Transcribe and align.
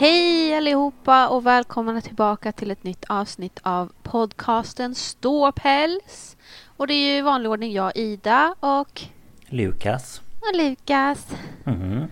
Hej 0.00 0.54
allihopa 0.56 1.28
och 1.28 1.46
välkomna 1.46 2.00
tillbaka 2.00 2.52
till 2.52 2.70
ett 2.70 2.82
nytt 2.84 3.04
avsnitt 3.08 3.60
av 3.62 3.92
podcasten 4.02 4.94
Ståpäls. 4.94 6.36
Och 6.76 6.86
det 6.86 6.94
är 6.94 7.12
ju 7.12 7.18
i 7.18 7.20
vanlig 7.22 7.50
ordning 7.50 7.72
jag, 7.72 7.96
Ida 7.96 8.54
och, 8.60 9.00
Lukas. 9.46 10.22
och 10.40 10.56
Lukas. 10.56 11.36
Mhm. 11.64 12.04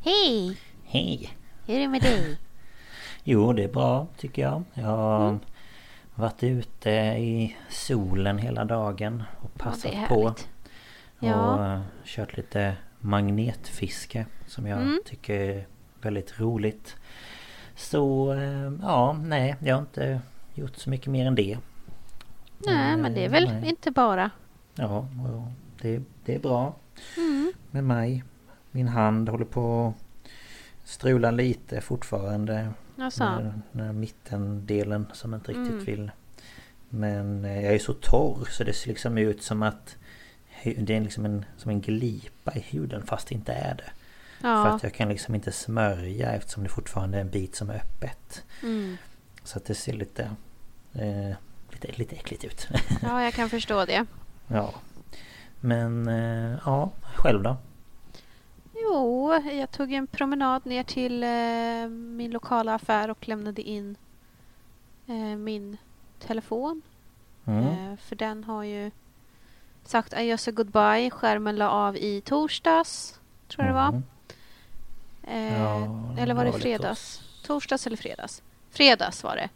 Hej! 0.00 0.56
Hej. 0.84 1.36
Hur 1.66 1.74
är 1.74 1.80
det 1.80 1.88
med 1.88 2.02
dig? 2.02 2.38
Jo, 3.24 3.52
det 3.52 3.64
är 3.64 3.68
bra 3.68 4.06
tycker 4.18 4.42
jag. 4.42 4.62
Jag 4.74 4.84
har 4.84 5.38
varit 6.14 6.42
ute 6.42 6.90
i 7.18 7.56
solen 7.70 8.38
hela 8.38 8.64
dagen 8.64 9.22
och 9.40 9.50
Ja, 9.58 9.64
passat 9.64 9.92
är 9.92 10.06
på. 10.06 10.34
Ja. 11.18 11.34
Och 11.54 11.64
eh, 11.66 11.80
kört 12.04 12.36
lite 12.36 12.76
magnetfiske 12.98 14.26
som 14.46 14.66
jag 14.66 14.78
Mm. 14.82 15.00
tycker 15.06 15.66
väldigt 16.02 16.40
roligt. 16.40 16.96
Så 17.76 18.32
eh, 18.32 18.72
ja, 18.82 19.12
nej, 19.24 19.56
jag 19.60 19.74
har 19.74 19.80
inte 19.82 20.20
gjort 20.54 20.76
så 20.76 20.90
mycket 20.90 21.06
mer 21.06 21.26
än 21.26 21.34
det. 21.34 21.58
Nej, 22.58 22.96
men 22.96 23.14
det 23.14 23.24
är 23.24 23.28
väl 23.28 23.44
Nej. 23.44 23.68
inte 23.68 23.90
bara. 23.90 24.30
Ja, 24.74 25.08
det, 25.80 26.02
det 26.24 26.34
är 26.34 26.38
bra 26.38 26.74
Mm. 27.16 27.52
med 27.70 27.84
mig. 27.84 28.24
Min 28.70 28.88
hand 28.88 29.28
håller 29.28 29.44
på 29.44 29.86
att 29.86 30.28
strula 30.88 31.30
lite 31.30 31.80
fortfarande. 31.80 32.68
Alltså, 32.98 33.24
Den 33.24 33.62
den 33.72 34.00
mittendelen 34.00 35.06
som 35.12 35.34
inte 35.34 35.50
riktigt 35.52 35.72
Mm. 35.72 35.84
vill. 35.84 36.10
Men 36.88 37.44
eh, 37.44 37.64
jag 37.64 37.74
är 37.74 37.78
så 37.78 37.92
torr 37.92 38.48
så 38.50 38.64
det 38.64 38.72
ser 38.72 38.88
liksom 38.88 39.18
ut 39.18 39.42
som 39.42 39.62
att 39.62 39.96
det 40.76 40.90
är 40.96 41.00
liksom 41.00 41.24
en, 41.24 41.44
som 41.56 41.70
en 41.70 41.80
glipa 41.80 42.54
i 42.54 42.60
huden 42.60 43.02
fast 43.06 43.28
det 43.28 43.34
inte 43.34 43.52
är 43.52 43.74
det. 43.74 43.90
För 44.42 44.48
ja. 44.48 44.68
att 44.68 44.82
jag 44.82 44.94
kan 44.94 45.08
liksom 45.08 45.34
inte 45.34 45.52
smörja 45.52 46.32
eftersom 46.32 46.62
det 46.62 46.68
fortfarande 46.68 47.18
är 47.18 47.20
en 47.20 47.30
bit 47.30 47.56
som 47.56 47.70
är 47.70 47.74
öppet. 47.74 48.44
Mm. 48.62 48.96
Så 49.44 49.58
att 49.58 49.64
det 49.64 49.74
ser 49.74 49.92
lite, 49.92 50.22
eh, 50.92 51.36
lite, 51.70 51.92
lite 51.92 52.16
äckligt 52.16 52.44
ut. 52.44 52.68
ja, 53.02 53.22
jag 53.22 53.34
kan 53.34 53.50
förstå 53.50 53.84
det. 53.84 54.06
ja. 54.48 54.74
Men 55.60 56.08
eh, 56.08 56.58
ja, 56.64 56.90
själv 57.02 57.42
då? 57.42 57.56
Jo, 58.74 59.34
jag 59.34 59.70
tog 59.70 59.92
en 59.92 60.06
promenad 60.06 60.66
ner 60.66 60.82
till 60.82 61.22
eh, 61.22 61.88
min 61.88 62.30
lokala 62.30 62.74
affär 62.74 63.10
och 63.10 63.28
lämnade 63.28 63.62
in 63.62 63.96
eh, 65.06 65.36
min 65.36 65.76
telefon. 66.18 66.82
Mm. 67.44 67.66
Eh, 67.66 67.96
för 67.96 68.16
den 68.16 68.44
har 68.44 68.62
ju 68.62 68.90
sagt 69.84 70.14
adjöss 70.14 70.48
och 70.48 70.54
goodbye. 70.54 71.10
Skärmen 71.10 71.56
la 71.56 71.68
av 71.70 71.96
i 71.96 72.20
torsdags, 72.20 73.20
tror 73.48 73.66
jag 73.66 73.74
det 73.74 73.78
var. 73.78 74.02
Eh, 75.22 75.58
Ja, 75.62 75.88
eller 76.18 76.34
var 76.34 76.44
det 76.44 76.52
fredags? 76.52 77.18
tors- 77.20 77.46
Torsdags 77.46 77.86
eller 77.86 77.96
fredags? 77.96 78.42
Fredags 78.70 79.24
var 79.24 79.36
det. 79.36 79.48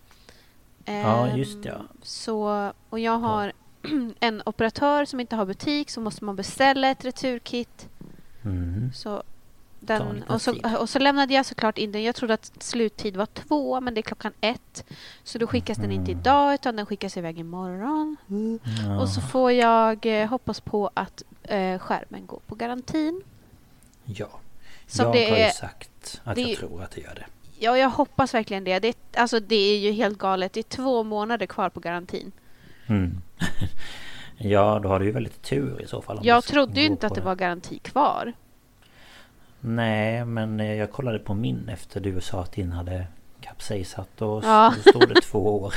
Ja, 0.84 1.26
Ehm, 1.28 1.36
just 1.38 1.62
det, 1.62 1.68
ja. 1.68 1.80
Så, 2.02 2.72
och 2.90 2.98
jag 3.00 3.18
har 3.18 3.52
en 4.20 4.42
operatör 4.46 5.04
som 5.04 5.20
inte 5.20 5.36
har 5.36 5.44
butik 5.46 5.90
så 5.90 6.00
måste 6.00 6.24
man 6.24 6.36
beställa 6.36 6.88
ett 6.88 7.04
returkit. 7.04 7.88
Mhm. 8.42 8.92
Så 8.94 9.22
den, 9.80 10.22
och, 10.22 10.42
så, 10.42 10.78
och 10.80 10.88
så 10.88 10.98
lämnade 10.98 11.34
jag 11.34 11.46
såklart 11.46 11.78
in 11.78 11.92
den. 11.92 12.02
Jag 12.02 12.14
trodde 12.14 12.34
att 12.34 12.52
sluttid 12.62 13.16
var 13.16 13.26
två, 13.26 13.80
men 13.80 13.94
det 13.94 14.00
är 14.00 14.02
klockan 14.02 14.32
ett. 14.40 14.84
Så 15.24 15.38
då 15.38 15.46
skickas 15.46 15.78
den 15.78 15.92
inte 15.92 16.10
Mhm. 16.10 16.20
idag, 16.20 16.54
utan 16.54 16.76
den 16.76 16.86
skickas 16.86 17.16
iväg 17.16 17.38
imorgon. 17.38 18.16
Ja. 18.86 19.00
Och 19.00 19.08
så 19.08 19.20
får 19.20 19.52
jag 19.52 20.06
eh, 20.22 20.28
hoppas 20.28 20.60
på 20.60 20.90
att 20.94 21.22
eh, 21.42 21.78
skärmen 21.78 22.26
går 22.26 22.40
på 22.46 22.54
garantin. 22.54 23.22
Ja. 24.04 24.28
Som 24.86 25.04
jag 25.04 25.14
det 25.14 25.30
har 25.30 25.36
ju 25.36 25.42
är- 25.42 25.50
sagt 25.50 26.20
att 26.24 26.34
det 26.34 26.40
jag 26.42 26.58
tror 26.58 26.82
att 26.82 26.90
det 26.90 27.00
gör 27.00 27.14
det. 27.14 27.24
Ja, 27.58 27.78
jag 27.78 27.90
hoppas 27.90 28.34
verkligen 28.34 28.64
det. 28.64 28.78
det. 28.78 28.96
Alltså, 29.16 29.40
det 29.40 29.56
är 29.56 29.78
ju 29.78 29.92
helt 29.92 30.18
galet. 30.18 30.52
Det 30.52 30.60
är 30.60 30.62
två 30.62 31.02
månader 31.02 31.46
kvar 31.46 31.68
på 31.68 31.80
garantin. 31.80 32.32
Mm. 32.86 33.20
ja, 34.38 34.80
då 34.82 34.88
har 34.88 34.98
du 35.00 35.06
ju 35.06 35.12
väldigt 35.12 35.42
tur 35.42 35.82
i 35.82 35.86
så 35.86 36.02
fall. 36.02 36.18
Jag 36.22 36.44
trodde 36.44 36.80
ju 36.80 36.86
inte 36.86 37.06
att 37.06 37.14
det 37.14 37.20
var 37.20 37.34
garanti 37.34 37.78
kvar. 37.78 38.32
Nej, 39.60 40.24
men 40.24 40.60
eh, 40.60 40.74
jag 40.74 40.92
kollade 40.92 41.18
på 41.18 41.34
min 41.34 41.68
efter 41.68 42.00
du 42.00 42.20
sa 42.20 42.40
att 42.42 42.52
din 42.52 42.72
hade 42.72 43.06
kapsejsat 43.40 44.22
och 44.22 44.44
Ja. 44.44 44.74
så 44.84 44.90
stod 44.90 45.08
det 45.08 45.20
två 45.20 45.60
år. 45.62 45.74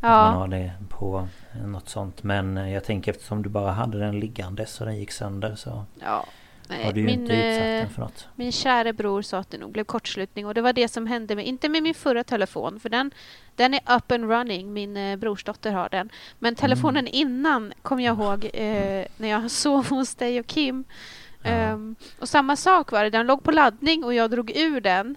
Att 0.00 0.02
man 0.02 0.10
Ja, 0.10 0.38
har 0.38 0.48
det 0.48 0.72
på 0.88 1.28
något 1.64 1.88
sånt. 1.88 2.22
Men 2.22 2.56
eh, 2.56 2.72
jag 2.72 2.84
tänker 2.84 3.12
eftersom 3.12 3.42
du 3.42 3.48
bara 3.48 3.72
hade 3.72 3.98
den 3.98 4.20
liggande 4.20 4.66
så 4.66 4.84
den 4.84 4.96
gick 4.96 5.10
sönder 5.12 5.54
så 5.54 5.84
ja. 6.00 6.26
Nej, 6.68 6.84
har 6.84 6.92
du 6.92 7.00
ju 7.00 7.06
min, 7.06 7.20
inte 7.20 7.32
utsatt 7.32 7.60
eh, 7.62 7.66
den 7.80 7.88
för 7.90 8.00
något. 8.02 8.28
min 8.34 8.52
kära 8.52 8.92
bror 8.92 9.22
sa 9.22 9.38
att 9.38 9.50
det 9.50 9.58
nog 9.58 9.72
blev 9.72 9.84
kortslutning 9.84 10.46
och 10.46 10.54
det 10.54 10.62
var 10.62 10.72
det 10.72 10.88
som 10.88 11.06
hände 11.06 11.36
med, 11.36 11.46
inte 11.46 11.68
med 11.68 11.82
min 11.82 11.94
förra 11.94 12.24
telefon 12.24 12.80
för 12.80 12.88
den, 12.88 13.10
den 13.56 13.74
är 13.74 13.80
up 13.96 14.12
and 14.12 14.24
running, 14.30 14.72
min 14.72 14.96
eh, 14.96 15.16
brorsdotter 15.16 15.72
har 15.72 15.88
den. 15.88 16.10
Men 16.38 16.54
telefonen 16.54 17.06
innan 17.06 17.72
kom 17.82 18.00
jag 18.00 18.18
ihåg 18.18 18.44
eh, 18.44 19.04
när 19.16 19.28
jag 19.28 19.50
sov 19.64 19.88
hos 19.88 20.14
dig 20.14 20.40
och 20.40 20.46
Kim. 20.46 20.84
Ja. 21.42 21.50
Ehm, 21.50 21.96
och 22.20 22.28
samma 22.28 22.56
sak 22.56 22.92
var 22.92 23.04
det, 23.04 23.10
den 23.10 23.26
låg 23.26 23.42
på 23.42 23.50
laddning 23.50 24.04
och 24.04 24.14
jag 24.14 24.30
drog 24.30 24.50
ur 24.56 24.80
den 24.80 25.16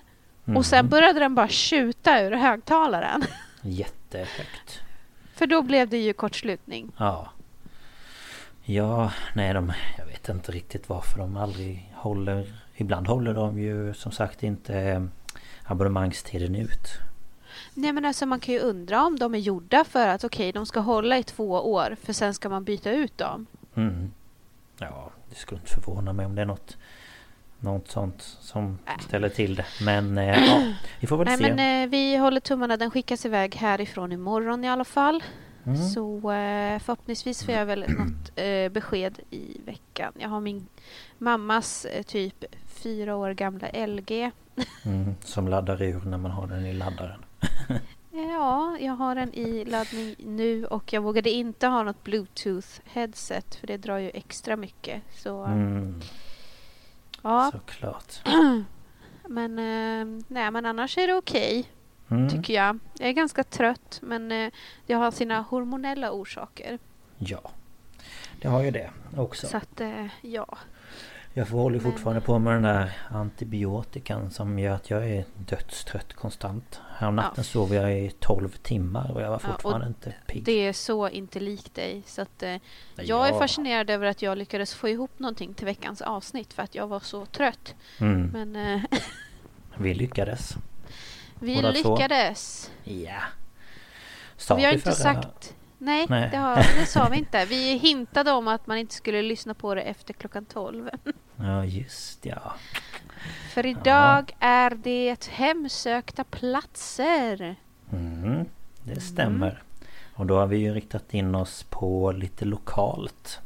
och 0.55 0.65
sen 0.65 0.85
Mhm. 0.85 0.89
började 0.89 1.19
den 1.19 1.35
bara 1.35 1.47
tjuta 1.47 2.21
ur 2.21 2.31
högtalaren. 2.31 3.23
Jättehögt. 3.61 4.79
För 5.35 5.47
då 5.47 5.61
blev 5.61 5.89
det 5.89 5.97
ju 5.97 6.13
kortslutning. 6.13 6.91
Ja. 6.97 7.29
Ja, 8.69 9.11
nej 9.33 9.53
de... 9.53 9.73
Jag 9.97 10.05
vet 10.05 10.29
inte 10.29 10.51
riktigt 10.51 10.89
varför 10.89 11.19
de 11.19 11.37
aldrig 11.37 11.93
håller... 11.95 12.53
Ibland 12.75 13.07
håller 13.07 13.33
de 13.33 13.59
ju 13.59 13.93
som 13.93 14.11
sagt 14.11 14.43
inte 14.43 14.79
eh, 14.79 15.03
abonnemangstiden 15.63 16.55
ut. 16.55 16.87
Nej 17.73 17.93
men 17.93 18.05
alltså 18.05 18.25
man 18.25 18.39
kan 18.39 18.53
ju 18.53 18.59
undra 18.59 19.05
om 19.05 19.19
de 19.19 19.35
är 19.35 19.39
gjorda 19.39 19.83
för 19.83 20.07
att 20.07 20.23
okej, 20.23 20.51
de 20.51 20.65
ska 20.65 20.79
hålla 20.79 21.17
i 21.17 21.23
två 21.23 21.49
år 21.51 21.95
för 22.03 22.13
sen 22.13 22.33
ska 22.33 22.49
man 22.49 22.63
byta 22.63 22.91
ut 22.91 23.17
dem. 23.17 23.45
Mm. 23.75 24.11
Ja, 24.77 25.11
det 25.29 25.35
skulle 25.35 25.59
inte 25.59 25.71
förvåna 25.71 26.13
mig 26.13 26.25
om 26.25 26.35
det 26.35 26.41
är 26.41 26.45
något 26.45 26.77
något 27.59 27.87
sånt 27.87 28.21
som 28.21 28.79
ställer 29.07 29.29
till 29.29 29.55
det. 29.55 29.65
Men 29.81 30.17
eh, 30.17 30.47
ja, 30.47 30.73
vi 30.99 31.07
får 31.07 31.17
väl 31.17 31.27
Nej, 31.27 31.37
se. 31.37 31.53
men 31.53 31.83
eh, 31.83 31.89
vi 31.89 32.17
håller 32.17 32.39
tummarna. 32.39 32.77
Den 32.77 32.91
skickas 32.91 33.25
iväg 33.25 33.55
härifrån 33.55 34.11
imorgon 34.11 34.63
i 34.63 34.69
alla 34.69 34.85
fall. 34.85 35.23
Mm. 35.67 35.89
Så 35.89 36.31
eh, 36.31 36.79
förhoppningsvis 36.79 37.45
får 37.45 37.53
jag 37.53 37.65
väl 37.65 37.79
något 37.79 38.31
eh, 38.35 38.69
besked 38.69 39.19
i 39.29 39.61
veckan. 39.65 40.13
Jag 40.17 40.29
har 40.29 40.39
min 40.39 40.67
mammas 41.17 41.85
eh, 41.85 42.03
typ 42.03 42.45
fyra 42.65 43.15
år 43.15 43.31
gamla 43.31 43.67
LG. 43.87 44.31
Mm, 44.85 45.15
som 45.23 45.47
laddar 45.47 45.81
ur 45.81 46.01
när 46.01 46.17
man 46.17 46.31
har 46.31 46.47
den 46.47 46.65
i 46.65 46.73
laddaren. 46.73 47.25
Ja, 48.11 48.77
jag 48.79 48.93
har 48.93 49.15
den 49.15 49.33
i 49.33 49.65
laddning 49.65 50.15
nu 50.17 50.65
och 50.65 50.93
jag 50.93 51.01
vågade 51.01 51.29
inte 51.29 51.67
ha 51.67 51.83
något 51.83 52.03
bluetooth-headset 52.03 53.55
för 53.59 53.67
det 53.67 53.77
drar 53.77 53.97
ju 53.97 54.09
extra 54.09 54.55
mycket. 54.55 55.01
Så 55.15 55.43
Mm, 55.43 56.01
ja, 57.21 57.51
såklart. 57.53 58.21
men, 59.29 59.55
nej, 60.27 60.51
men 60.51 60.65
annars 60.65 60.97
är 60.97 61.07
det 61.07 61.13
okej. 61.13 61.65
Mm, 62.09 62.30
tycker 62.30 62.54
jag. 62.54 62.80
Jag 63.00 63.09
är 63.09 63.13
ganska 63.13 63.44
trött 63.44 64.00
men 64.04 64.31
eh, 64.31 64.51
jag 64.86 64.98
har 64.98 65.12
sina 65.12 65.42
hormonella 65.42 66.12
orsaker. 66.12 66.80
ja. 67.18 67.51
Det 68.42 68.48
har 68.48 68.62
ju 68.63 68.71
det 68.71 68.89
också. 69.18 69.48
Så 69.48 69.57
att 69.57 69.81
eh, 69.81 70.06
ja. 70.21 70.57
Jag 71.33 71.45
håller 71.45 71.80
Men- 71.81 71.92
fortfarande 71.92 72.21
på 72.21 72.39
med 72.39 72.54
den 72.54 72.62
där 72.63 72.92
antibiotikan 73.09 74.31
som 74.31 74.59
gör 74.59 74.75
att 74.75 74.89
jag 74.89 75.09
är 75.09 75.25
dödstrött 75.38 76.13
konstant. 76.13 76.81
Häromnatten 76.98 77.33
Ja. 77.38 77.44
sov 77.44 77.74
jag 77.74 78.00
i 78.00 78.10
12 78.19 78.50
timmar 78.50 79.12
och 79.12 79.21
jag 79.21 79.30
var 79.30 79.42
Ja, 79.44 79.50
fortfarande 79.51 79.88
inte 79.88 80.13
pigg. 80.27 80.44
Det 80.44 80.51
är 80.68 80.74
så 80.74 81.10
inte 81.10 81.39
likt 81.39 81.75
dig. 81.75 82.03
Så 82.06 82.21
att, 82.21 82.44
eh, 82.44 82.56
jag 82.95 83.27
är 83.27 83.31
Ja. 83.33 83.39
fascinerad 83.39 83.89
över 83.89 84.06
att 84.07 84.21
jag 84.21 84.38
lyckades 84.38 84.74
få 84.74 84.89
ihop 84.89 85.19
någonting 85.19 85.53
till 85.53 85.65
veckans 85.65 86.01
avsnitt 86.01 86.53
för 86.53 86.63
att 86.63 86.75
jag 86.75 86.88
var 86.88 87.00
så 87.00 87.25
trött. 87.25 87.75
Mm, 88.00 88.27
Men 88.27 88.56
eh, 88.56 88.81
vi 89.77 89.94
lyckades. 89.94 90.57
Vi 91.39 91.56
Båda 91.56 91.74
två. 91.74 91.95
lyckades. 91.95 92.72
Ja. 92.84 93.19
Sa 94.38 94.56
vi 94.56 94.66
har 94.66 94.72
inte 94.74 94.84
förra- 94.84 94.95
sagt... 94.95 95.54
Nej, 95.78 96.06
Nej. 96.10 96.30
Det, 96.31 96.38
har, 96.38 96.56
det 96.56 96.86
sa 96.86 97.07
vi 97.12 97.18
inte. 97.18 97.45
Vi 97.45 97.78
hintade 97.78 98.31
om 98.31 98.48
att 98.48 98.68
man 98.68 98.78
inte 98.78 98.94
skulle 98.95 99.22
lyssna 99.22 99.54
på 99.54 99.75
det 99.75 99.81
efter 99.81 100.13
klockan 100.13 100.45
12. 100.45 100.89
Ja 101.39 101.66
just 101.66 102.25
ja. 102.25 102.54
För 103.54 103.66
idag 103.66 104.31
är 104.39 104.69
det 104.69 105.28
hemsökta 105.31 106.24
platser. 106.24 107.56
Mm, 107.92 108.45
det 108.84 109.01
stämmer. 109.01 109.63
Och 110.13 110.25
då 110.25 110.38
har 110.38 110.48
vi 110.48 110.57
ju 110.57 110.74
riktat 110.74 111.13
in 111.13 111.36
oss 111.36 111.63
på 111.69 112.12
lite 112.12 112.45
lokalt. 112.45 113.39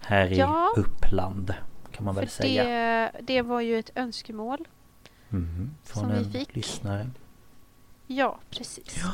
Här 0.00 0.32
i 0.32 0.36
Ja. 0.38 0.72
Uppland. 0.76 1.54
Kan 1.92 2.04
man 2.04 2.14
väl 2.14 2.28
säga. 2.28 2.64
det, 2.64 3.10
det 3.20 3.42
var 3.42 3.60
ju 3.60 3.78
ett 3.78 3.90
önskemål. 3.94 4.58
Mm, 5.30 5.74
från 5.84 6.02
som 6.02 6.12
vi 6.12 6.18
en 6.18 6.32
fick. 6.32 6.54
lyssnare. 6.56 7.10
Ja, 8.06 8.38
precis. 8.50 9.04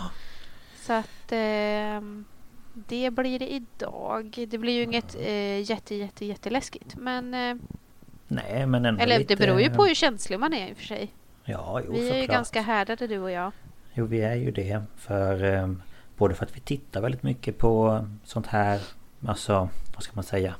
Så 0.76 0.92
att 0.92 1.08
ehm, 1.32 2.24
det 2.74 3.10
blir 3.10 3.38
det 3.38 3.52
idag. 3.52 4.46
Det 4.48 4.58
blir 4.58 4.72
ju 4.72 4.82
inget 4.82 5.14
eh, 5.20 5.60
jätte, 5.70 5.94
jätte, 5.94 6.24
jätteläskigt. 6.24 6.96
Men, 6.96 7.34
eh, 7.34 7.56
Nej 8.28 8.66
men 8.66 8.84
ändå 8.84 9.02
eller 9.02 9.18
lite... 9.18 9.34
det 9.34 9.46
beror 9.46 9.60
ju 9.60 9.70
på 9.70 9.84
hur 9.84 9.94
känslig 9.94 10.38
man 10.40 10.52
är 10.52 10.68
i 10.68 10.72
och 10.72 10.76
för 10.76 10.84
sig. 10.84 11.12
Ja, 11.44 11.80
jo, 11.86 11.92
Vi 11.92 11.98
är 11.98 12.14
ju 12.14 12.20
såklart. 12.22 12.36
ganska 12.36 12.60
härdade 12.62 13.06
du 13.06 13.18
och 13.18 13.30
jag. 13.30 13.52
Jo, 13.94 14.06
vi 14.06 14.20
är 14.22 14.34
ju 14.34 14.50
det. 14.50 14.82
För 14.96 15.44
eh, 15.54 15.72
både 16.16 16.34
för 16.34 16.44
att 16.46 16.56
vi 16.56 16.60
tittar 16.60 17.00
väldigt 17.00 17.22
mycket 17.22 17.58
på 17.58 18.06
sånt 18.24 18.46
här, 18.46 18.80
alltså 19.26 19.68
vad 19.94 20.02
ska 20.02 20.12
man 20.14 20.24
säga, 20.24 20.54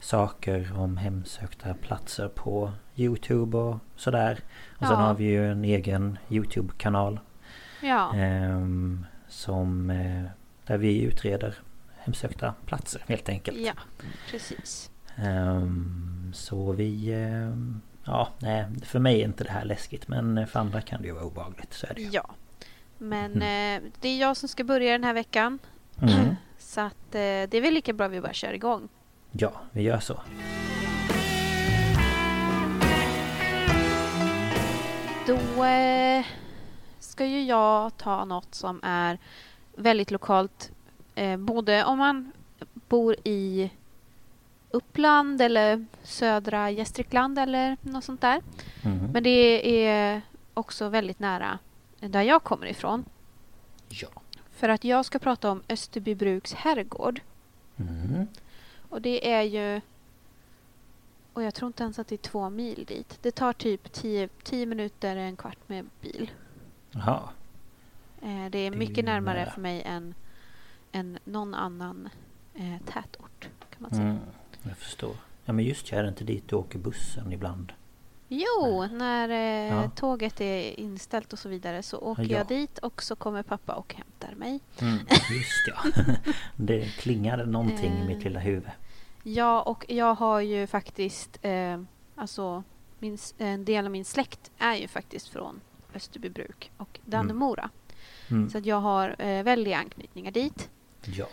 saker 0.00 0.72
om 0.78 0.96
hemsökta 0.96 1.74
platser 1.74 2.28
på 2.28 2.72
Youtube 2.96 3.58
och 3.58 3.76
sådär. 3.96 4.38
Och 4.70 4.86
sen 4.86 4.90
Ja. 5.00 5.06
har 5.06 5.14
vi 5.14 5.24
ju 5.24 5.50
en 5.50 5.64
egen 5.64 6.18
Youtube-kanal 6.30 7.20
Ja, 7.82 8.14
ehm, 8.14 9.06
som 9.28 9.90
eh, 9.90 10.24
där 10.66 10.78
vi 10.78 11.02
utreder 11.02 11.54
hemsökta 11.98 12.54
platser 12.66 13.02
helt 13.06 13.28
enkelt. 13.28 13.58
ja 13.58 13.72
precis. 14.30 14.90
Ehm, 15.16 16.32
så 16.34 16.72
vi... 16.72 17.12
ehm, 17.12 17.80
ja, 18.04 18.28
nej, 18.38 18.66
för 18.82 18.98
mig 18.98 19.20
är 19.20 19.24
inte 19.24 19.44
det 19.44 19.50
här 19.50 19.64
läskigt 19.64 20.08
men 20.08 20.46
för 20.46 20.60
andra 20.60 20.80
kan 20.80 21.02
det 21.02 21.08
ju 21.08 21.14
vara 21.14 21.24
obehagligt. 21.24 21.74
Så 21.74 21.86
är 21.86 21.94
det 21.94 22.00
ju. 22.02 22.08
Ja. 22.12 22.30
Men 22.98 23.32
eh, 23.32 23.82
det 24.00 24.08
är 24.08 24.20
jag 24.20 24.36
som 24.36 24.48
ska 24.48 24.64
börja 24.64 24.92
den 24.92 25.04
här 25.04 25.14
veckan. 25.14 25.58
Mm. 26.02 26.34
Så 26.58 26.80
att 26.80 27.14
eh, 27.14 27.18
det 27.18 27.54
är 27.54 27.60
väl 27.60 27.74
lika 27.74 27.92
bra 27.92 28.08
vi 28.08 28.20
bara 28.20 28.32
kör 28.32 28.52
igång. 28.52 28.88
Ja, 29.32 29.52
vi 29.72 29.82
gör 29.82 29.98
så. 29.98 30.20
Då 35.26 35.62
ska 37.12 37.26
ju 37.26 37.44
jag 37.44 37.96
ta 37.96 38.24
något 38.24 38.54
som 38.54 38.80
är 38.82 39.18
väldigt 39.76 40.10
lokalt. 40.10 40.70
Eh, 41.14 41.36
både 41.36 41.84
om 41.84 41.98
man 41.98 42.32
bor 42.88 43.16
i 43.24 43.70
Uppland 44.70 45.40
eller 45.40 45.86
södra 46.02 46.70
Gästrikland 46.70 47.38
eller 47.38 47.76
något 47.80 48.04
sånt 48.04 48.20
där. 48.20 48.42
Mhm. 48.84 49.10
Men 49.12 49.22
det 49.22 49.84
är 49.86 50.22
också 50.54 50.88
väldigt 50.88 51.18
nära 51.18 51.58
där 52.00 52.22
jag 52.22 52.42
kommer 52.42 52.66
ifrån. 52.66 53.04
Ja. 53.88 54.08
För 54.50 54.68
att 54.68 54.84
jag 54.84 55.04
ska 55.04 55.18
prata 55.18 55.50
om 55.50 55.62
Österbybruks 55.68 56.54
herrgård. 56.54 57.20
Mm. 57.76 58.26
Och 58.88 59.02
det 59.02 59.32
är 59.32 59.42
ju... 59.42 59.80
Och 61.32 61.42
jag 61.42 61.54
tror 61.54 61.66
inte 61.66 61.82
ens 61.82 61.98
att 61.98 62.08
det 62.08 62.14
är 62.14 62.28
två 62.30 62.50
mil 62.50 62.84
dit. 62.88 63.18
Det 63.22 63.30
tar 63.30 63.52
typ 63.52 63.92
tio, 63.92 64.28
tio 64.42 64.66
minuter, 64.66 65.16
en 65.16 65.36
kvart 65.36 65.68
med 65.68 65.86
bil. 66.00 66.30
Jaha. 66.92 67.28
Eh, 68.22 68.50
det 68.50 68.58
är 68.58 68.70
mycket 68.70 69.04
närmare 69.04 69.38
nära. 69.40 69.50
för 69.50 69.60
mig 69.60 69.82
än, 69.82 70.14
än 70.92 71.18
någon 71.24 71.54
annan 71.54 72.08
eh, 72.54 72.76
tätort. 72.86 73.48
Kan 73.70 73.78
man 73.78 73.90
säga. 73.90 74.02
Mm. 74.02 74.18
Jag 74.62 74.76
förstår. 74.76 75.16
Ja 75.44 75.52
men 75.52 75.64
just 75.64 75.92
ja, 75.92 75.98
är 75.98 76.02
det 76.02 76.08
inte 76.08 76.24
dit 76.24 76.48
du 76.48 76.56
åker 76.56 76.78
bussen 76.78 77.32
ibland? 77.32 77.72
Jo, 78.28 78.86
när 78.90 79.28
eh, 79.28 79.74
Ja. 79.82 79.90
tåget 79.90 80.40
är 80.40 80.80
inställt 80.80 81.32
och 81.32 81.38
så 81.38 81.48
vidare 81.48 81.82
så 81.82 81.98
åker 81.98 82.22
Ja. 82.22 82.38
jag 82.38 82.46
dit 82.46 82.78
och 82.78 83.02
så 83.02 83.16
kommer 83.16 83.42
pappa 83.42 83.74
och 83.74 83.94
hämtar 83.94 84.34
mig. 84.34 84.60
Mm. 84.80 84.98
Just 85.10 85.68
ja. 85.68 86.04
det 86.56 86.84
klingade 86.98 87.46
någonting 87.46 87.92
i 87.98 88.04
mitt 88.06 88.16
Eh. 88.18 88.24
lilla 88.24 88.40
huvud. 88.40 88.70
Ja, 89.22 89.62
och 89.62 89.84
jag 89.88 90.14
har 90.14 90.40
ju 90.40 90.66
faktiskt... 90.66 91.38
Eh, 91.42 91.82
alltså, 92.14 92.62
min, 92.98 93.18
en 93.38 93.64
del 93.64 93.84
av 93.84 93.90
min 93.90 94.04
släkt 94.04 94.50
är 94.58 94.74
ju 94.74 94.88
faktiskt 94.88 95.28
från 95.28 95.60
Österbybruk 95.94 96.70
och 96.76 97.00
Dannemora. 97.04 97.70
Mm. 98.30 98.50
Så 98.50 98.58
att 98.58 98.66
jag 98.66 98.80
har 98.80 99.16
eh, 99.18 99.42
väldiga 99.42 99.76
anknytningar 99.76 100.30
dit. 100.30 100.70
Ja. 101.04 101.28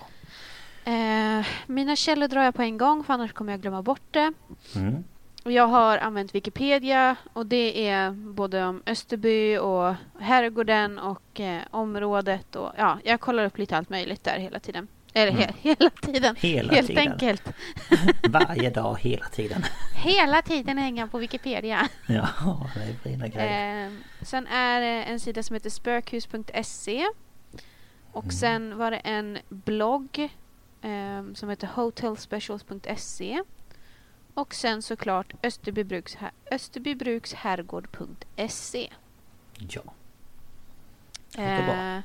Eh, 0.92 1.46
mina 1.68 1.96
källor 1.96 2.28
drar 2.28 2.44
jag 2.44 2.56
på 2.56 2.62
en 2.62 2.78
gång 2.78 3.04
för 3.04 3.14
annars 3.14 3.34
kommer 3.34 3.54
jag 3.54 3.62
glömma 3.62 3.82
bort 3.82 4.02
det. 4.12 4.34
Mm. 4.76 5.04
Jag 5.44 5.68
har 5.68 5.98
använt 5.98 6.36
Wikipedia 6.36 7.16
och 7.34 7.46
det 7.46 7.88
är 7.88 8.12
både 8.12 8.66
om 8.66 8.84
Österby 8.86 9.58
och 9.58 9.96
herrgården 10.20 11.00
och 11.00 11.40
eh, 11.40 11.62
området. 11.72 12.56
Och, 12.56 12.72
ja, 12.78 13.00
jag 13.04 13.20
kollar 13.20 13.46
upp 13.46 13.58
lite 13.58 13.78
allt 13.78 13.90
möjligt 13.90 14.24
där 14.24 14.40
hela 14.40 14.60
tiden. 14.60 14.88
Eller 15.14 15.32
he- 15.32 15.44
Mm. 15.44 15.56
hela 15.62 15.90
tiden. 15.90 16.36
Hela 16.40 16.74
Helt 16.74 16.88
tiden. 16.88 17.12
enkelt. 17.12 17.44
Varje 18.30 18.70
dag, 18.70 18.98
hela 19.00 19.26
tiden. 19.26 19.64
Hela 19.96 20.42
tiden 20.42 20.78
hänger 20.78 21.08
på 21.08 21.18
Wikipedia. 21.18 21.88
Ja, 22.08 22.28
det 22.76 22.82
är 22.82 22.94
fina 23.04 23.28
grejer. 23.28 23.86
Eh, 23.86 23.92
sen 24.22 24.48
är 24.48 24.82
det 24.82 25.04
en 25.04 25.20
sida 25.20 25.44
som 25.44 25.54
heter 25.54 25.70
spökhus.se. 25.70 27.06
Och 28.12 28.24
Mm. 28.24 28.32
sen 28.36 28.78
var 28.78 28.92
det 28.92 28.98
en 28.98 29.38
blogg 29.50 30.20
eh, 30.82 31.24
som 31.34 31.50
heter 31.50 31.68
hotelspecials.se. 31.68 33.42
Och 34.34 34.54
sen 34.56 34.82
såklart 34.82 35.34
Österbybruks, 35.44 36.18
österbybruksherrgård.se. 36.52 38.90
Ja. 39.70 39.82
Eh, 41.38 42.00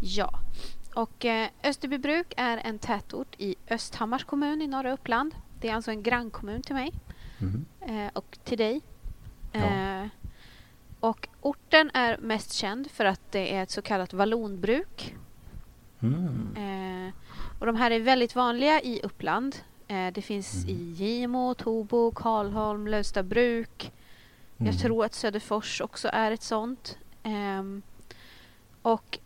ja. 0.00 0.30
Och 0.96 1.24
eh, 1.24 1.48
Österbybruk 1.64 2.34
är 2.36 2.56
en 2.64 2.78
tätort 2.78 3.34
i 3.38 3.54
Östhammars 3.70 4.24
kommun 4.24 4.62
i 4.62 4.66
norra 4.66 4.92
Uppland. 4.92 5.34
Det 5.60 5.68
är 5.68 5.74
alltså 5.74 5.90
en 5.90 6.02
grannkommun 6.02 6.62
till 6.62 6.74
mig 6.74 6.92
Mm. 7.40 8.10
och 8.14 8.38
till 8.44 8.58
dig. 8.58 8.80
Ja. 9.52 9.60
Eh, 9.60 10.06
och 11.00 11.28
orten 11.40 11.90
är 11.94 12.18
mest 12.18 12.52
känd 12.52 12.90
för 12.90 13.04
att 13.04 13.32
det 13.32 13.54
är 13.54 13.62
ett 13.62 13.70
så 13.70 13.82
kallat 13.82 14.12
vallonbruk. 14.12 15.14
Mm. 16.02 17.12
Och 17.60 17.66
de 17.66 17.76
här 17.76 17.90
är 17.90 18.00
väldigt 18.00 18.34
vanliga 18.34 18.80
i 18.80 19.00
Uppland. 19.02 19.56
Det 20.12 20.22
finns 20.22 20.54
Mm. 20.64 20.76
i 20.76 20.92
Gimo, 20.92 21.54
Tobo, 21.54 22.10
Karlholm, 22.10 22.86
Lövstabruk. 22.86 23.92
Mm. 24.58 24.72
Jag 24.72 24.80
tror 24.82 25.04
att 25.04 25.14
Söderfors 25.14 25.80
också 25.80 26.08
är 26.12 26.30
ett 26.30 26.42
sånt. 26.42 26.98
Ehm, 27.22 27.82
och 28.82 29.18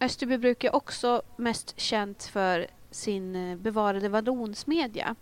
Österbybruk 0.00 0.64
är 0.64 0.76
också 0.76 1.22
mest 1.36 1.80
känt 1.80 2.22
för 2.22 2.66
sin 2.90 3.36
eh, 3.36 3.56
bevarade 3.56 4.08
vallonsmedja. 4.08 5.14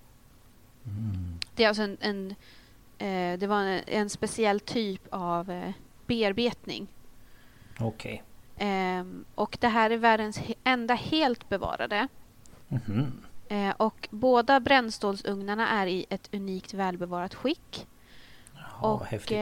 Mm. 0.84 1.38
Det 1.54 1.64
är 1.64 1.68
alltså 1.68 1.82
en, 1.82 1.96
en 2.00 2.34
eh, 2.98 3.38
det 3.38 3.46
var 3.46 3.60
en, 3.60 3.82
en 3.86 4.10
speciell 4.10 4.60
typ 4.60 5.02
av 5.10 5.50
eh, 5.50 5.72
bearbetning. 6.06 6.86
Okej. 7.80 8.22
Ehm, 8.56 9.24
och 9.34 9.58
det 9.60 9.68
här 9.68 9.90
är 9.90 9.96
världens 9.96 10.40
enda 10.64 10.94
helt 10.94 11.48
bevarade. 11.48 12.08
Eh, 13.48 13.70
och 13.76 14.08
båda 14.10 14.60
brännstålsugnarna 14.60 15.68
är 15.68 15.86
i 15.86 16.06
ett 16.10 16.28
unikt 16.32 16.74
välbevarat 16.74 17.34
skick. 17.34 17.86
Ja, 18.54 18.88
och 18.88 19.04
häftigt. 19.04 19.36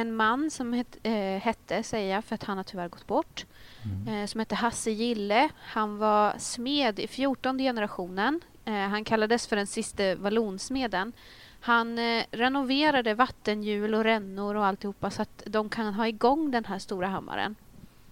En 0.00 0.16
man 0.16 0.50
som 0.50 0.72
het, 0.72 0.96
eh, 1.02 1.12
hette, 1.42 1.82
säger 1.82 2.14
jag, 2.14 2.24
för 2.24 2.34
att 2.34 2.44
han 2.44 2.56
har 2.56 2.64
tyvärr 2.64 2.88
gått 2.88 3.06
bort, 3.06 3.46
Mm. 3.84 4.08
eh, 4.22 4.26
som 4.26 4.38
hette 4.40 4.54
Hasse 4.54 4.90
Gille. 4.90 5.48
Han 5.58 5.98
var 5.98 6.34
smed 6.38 6.98
i 6.98 7.06
14 7.08 7.58
generationen. 7.58 8.40
Eh, 8.64 8.72
han 8.74 9.04
kallades 9.04 9.46
för 9.46 9.56
den 9.56 9.66
sista 9.66 10.14
vallonsmeden. 10.14 11.12
Han 11.60 11.98
eh, 11.98 12.24
renoverade 12.30 13.14
vattenhjul 13.14 13.94
och 13.94 14.04
rännor 14.04 14.54
och 14.54 14.66
alltihopa 14.66 15.10
så 15.10 15.22
att 15.22 15.42
de 15.46 15.68
kan 15.68 15.94
ha 15.94 16.08
igång 16.08 16.50
den 16.50 16.64
här 16.64 16.78
stora 16.78 17.08
hammaren. 17.08 17.54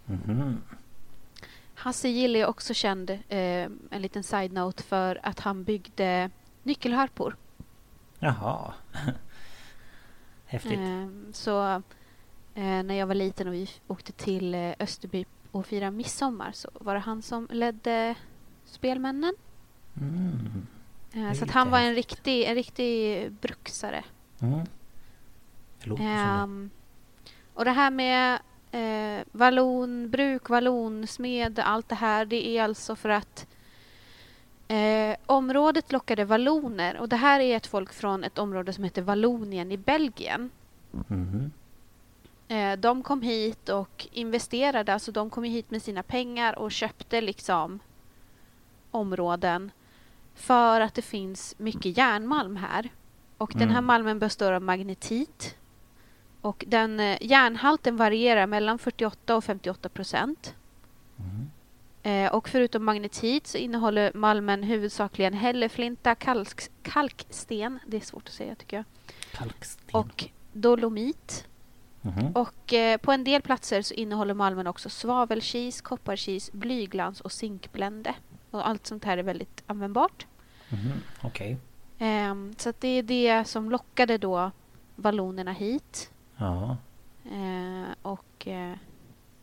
Mhm. 0.04 0.62
Hasse 1.74 2.08
Gille 2.08 2.38
är 2.38 2.46
också 2.46 2.74
känd, 2.74 3.10
eh, 3.10 3.18
en 3.90 4.02
liten 4.02 4.22
side-note, 4.22 4.82
för 4.82 5.20
att 5.22 5.40
han 5.40 5.64
byggde 5.64 6.30
nyckelharpor. 6.62 7.36
Jaha. 8.18 8.72
Häftigt. 10.46 10.78
Ehm, 10.78 11.32
så 11.32 11.82
eh, 12.54 12.82
när 12.82 12.94
jag 12.94 13.06
var 13.06 13.14
liten 13.14 13.48
och 13.48 13.54
vi 13.54 13.70
åkte 13.86 14.12
till 14.12 14.54
eh, 14.54 14.72
Österby 14.78 15.24
och 15.50 15.66
firade 15.66 15.90
midsommar 15.90 16.52
så 16.52 16.70
var 16.74 16.94
det 16.94 17.00
han 17.00 17.22
som 17.22 17.48
ledde 17.50 18.14
spelmännen. 18.64 19.34
Mm. 20.00 20.66
Eh, 21.12 21.32
så 21.32 21.44
att 21.44 21.50
han 21.50 21.70
var 21.70 21.78
en 21.78 21.94
riktig, 21.94 22.44
en 22.44 22.54
riktig 22.54 23.32
bruksare. 23.32 24.04
Mm. 24.40 24.66
Ehm, 26.00 26.70
och 27.54 27.64
det 27.64 27.70
här 27.70 27.90
med 27.90 28.38
eh, 28.70 29.24
vallonbruk, 29.32 30.48
vallonsmed, 30.48 31.58
allt 31.58 31.88
det 31.88 31.94
här, 31.94 32.24
det 32.24 32.48
är 32.48 32.62
alltså 32.62 32.96
för 32.96 33.08
att 33.08 33.46
eh, 34.68 35.16
området 35.26 35.92
lockade 35.92 36.25
valloner. 36.25 36.96
Och 36.96 37.08
det 37.08 37.16
här 37.16 37.40
är 37.40 37.56
ett 37.56 37.66
folk 37.66 37.92
från 37.92 38.25
ett 38.25 38.38
område 38.38 38.73
som 38.73 38.85
heter 38.85 39.02
Vallonien 39.02 39.73
i 39.73 39.76
Belgien. 39.76 40.50
Mhm. 41.08 41.50
Eh, 42.49 42.78
de 42.78 43.02
kom 43.02 43.23
hit 43.23 43.68
och 43.68 44.06
investerade, 44.12 44.92
alltså 44.94 45.12
de 45.12 45.30
kom 45.30 45.44
hit 45.44 45.70
med 45.70 45.82
sina 45.82 46.02
pengar 46.02 46.58
och 46.58 46.73
köpte 46.73 47.20
liksom 47.20 47.78
områden 48.90 49.70
för 50.35 50.80
att 50.80 50.94
det 50.94 51.02
finns 51.02 51.54
mycket 51.58 51.96
järnmalm 51.99 52.56
här. 52.56 52.88
Och 53.38 53.50
den 53.52 53.68
här 53.68 53.78
Mm. 53.78 53.85
malmen 53.85 54.18
består 54.18 54.52
av 54.52 54.62
magnetit. 54.62 55.56
Och 56.40 56.64
den 56.68 57.00
eh, 57.00 57.18
järnhalten 57.20 57.96
varierar 57.96 58.46
mellan 58.46 58.78
48 58.78 59.37
och 59.37 59.44
58 59.44 59.88
procent. 59.88 60.54
Mhm. 61.16 61.50
Eh, 62.06 62.32
och 62.32 62.48
förutom 62.48 62.84
magnetit 62.84 63.46
så 63.46 63.58
innehåller 63.58 64.12
malmen 64.14 64.62
huvudsakligen 64.62 65.34
hälleflinta, 65.34 66.14
kalk, 66.14 66.60
kalksten, 66.82 67.78
det 67.86 67.96
är 67.96 68.00
svårt 68.00 68.28
att 68.28 68.34
säga 68.34 68.54
tycker 68.54 68.76
jag, 68.76 68.84
Kalksten. 69.32 70.00
och 70.00 70.25
dolomit. 70.52 71.46
Mhm. 72.02 72.32
Och 72.32 72.72
eh, 72.72 72.96
på 72.98 73.12
en 73.12 73.25
del 73.25 73.42
platser 73.42 73.82
så 73.82 73.94
innehåller 73.94 74.34
malmen 74.34 74.66
också 74.66 74.88
svavelkis, 74.90 75.80
kopparkis, 75.80 76.52
blyglans 76.52 77.20
och 77.20 77.32
zinkblände. 77.32 78.14
Och 78.50 78.68
allt 78.68 78.86
sånt 78.86 79.04
här 79.04 79.18
är 79.18 79.22
väldigt 79.22 79.62
användbart. 79.66 80.26
Mhm. 80.68 80.92
Okej. 81.22 81.56
Ehm, 81.98 82.54
så 82.58 82.68
att 82.68 82.80
det 82.80 82.88
är 82.88 83.02
det 83.02 83.44
som 83.44 83.70
lockade 83.70 84.18
då 84.18 84.50
vallonerna 84.96 85.52
hit. 85.52 86.10
Ja. 86.36 86.76
Eh, 87.25 87.94
och 88.02 88.46
eh, 88.48 88.76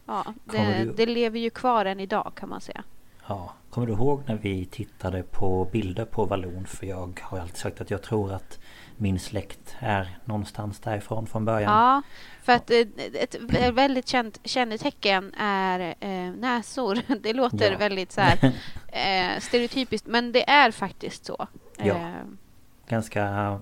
ja, 0.05 0.33
det, 0.45 0.83
du- 0.83 0.93
det 0.93 1.05
lever 1.05 1.39
ju 1.39 1.49
kvar 1.49 1.85
än 1.85 1.99
idag 1.99 2.31
kan 2.35 2.49
man 2.49 2.61
säga. 2.61 2.83
Ja, 3.27 3.53
kommer 3.69 3.87
du 3.87 3.93
ihåg 3.93 4.23
när 4.25 4.35
vi 4.35 4.65
tittade 4.65 5.23
på 5.23 5.65
bilder 5.71 6.05
på 6.05 6.25
vallon? 6.25 6.65
För 6.65 6.85
jag 6.85 7.19
har 7.23 7.39
alltid 7.39 7.57
sagt 7.57 7.81
att 7.81 7.91
jag 7.91 8.01
tror 8.01 8.33
att 8.33 8.59
min 8.97 9.19
släkt 9.19 9.75
är 9.79 10.17
någonstans 10.25 10.79
därifrån 10.79 11.27
från 11.27 11.45
början. 11.45 11.71
Ja, 11.73 12.01
för 12.43 12.53
att 12.53 12.71
eh, 12.71 12.79
ett 13.13 13.35
väldigt 13.73 14.07
känt 14.07 14.39
kännetecken 14.43 15.33
är 15.37 15.95
eh, 15.99 16.31
näsor. 16.33 16.99
Det 17.21 17.33
låter 17.33 17.71
Ja. 17.71 17.77
väldigt 17.77 18.11
så 18.11 18.21
här 18.21 18.37
eh, 18.87 19.39
stereotypiskt, 19.39 20.07
men 20.07 20.31
det 20.31 20.49
är 20.49 20.71
faktiskt 20.71 21.25
så. 21.25 21.47
Ja. 21.77 22.11
Ganska 22.87 23.59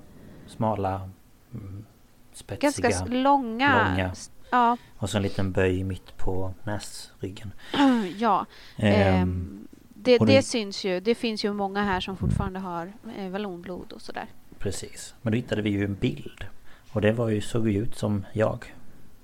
smala, 0.47 1.09
mm, 1.53 1.85
spetsiga. 2.33 2.89
ganska 2.89 3.05
långa. 3.13 3.87
långa. 3.89 4.11
Ja, 4.51 4.77
Och 4.97 5.09
så 5.09 5.17
en 5.17 5.23
liten 5.23 5.51
böj 5.51 5.83
mitt 5.83 6.17
på 6.17 6.53
näsryggen. 6.63 7.51
ja. 8.17 8.45
Ehm, 8.77 9.15
Ehm, 9.15 9.67
det, 9.89 10.17
det 10.17 10.25
det- 10.25 10.41
syns 10.43 10.83
ju. 10.85 10.99
Det 10.99 11.15
finns 11.15 11.45
ju 11.45 11.53
många 11.53 11.83
här 11.83 11.99
som 11.99 12.17
fortfarande 12.17 12.59
har 12.59 12.93
eh, 13.17 13.29
vallonblod 13.29 13.91
och 13.91 14.01
sådär. 14.01 14.25
precis. 14.59 15.15
Men 15.21 15.31
då 15.31 15.35
hittade 15.35 15.61
vi 15.61 15.69
ju 15.69 15.85
en 15.85 15.95
bild. 15.95 16.45
Och 16.91 17.01
det 17.01 17.11
var 17.11 17.29
ju, 17.29 17.41
såg 17.41 17.69
ju 17.69 17.79
ut 17.83 17.95
som 17.97 18.25
jag. 18.33 18.75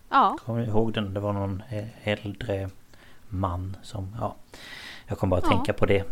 Ja, 0.10 0.38
Kommer 0.46 0.60
du 0.62 0.66
ihåg 0.68 0.94
den? 0.94 1.14
Det 1.14 1.20
var 1.20 1.34
någon 1.34 1.64
eh, 1.70 2.08
äldre 2.08 2.70
man 3.30 3.78
som, 3.84 4.16
ja. 4.20 4.36
Jag 5.08 5.18
kom 5.18 5.30
bara 5.30 5.38
att 5.40 5.46
Ja. 5.46 5.52
tänka 5.52 5.74
på 5.74 5.86
det. 5.86 5.98
Helt 5.98 6.08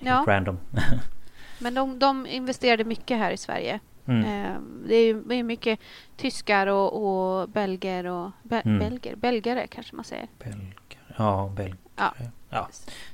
Ja. 0.00 0.24
random. 0.26 0.58
men 1.58 1.74
de, 1.74 1.98
de 1.98 2.26
investerade 2.26 2.84
mycket 2.84 3.18
här 3.18 3.30
i 3.30 3.36
Sverige. 3.36 3.80
Mm. 4.08 4.24
Ehm, 4.24 4.84
det 4.86 4.94
är 4.94 5.34
ju 5.34 5.42
mycket 5.42 5.80
tyskar 6.16 6.66
och, 6.66 6.92
och 7.40 7.48
belger 7.48 8.04
och... 8.06 8.30
Be, 8.42 8.60
Mm. 8.60 8.78
Belger? 8.78 9.16
Belgare 9.16 9.66
kanske 9.66 9.96
man 9.96 10.04
säger. 10.04 10.28
Belgare. 10.38 10.74
Ja, 11.16 11.52
belgare. 11.56 11.76
Ja. 11.96 12.14
Ja, 12.50 12.68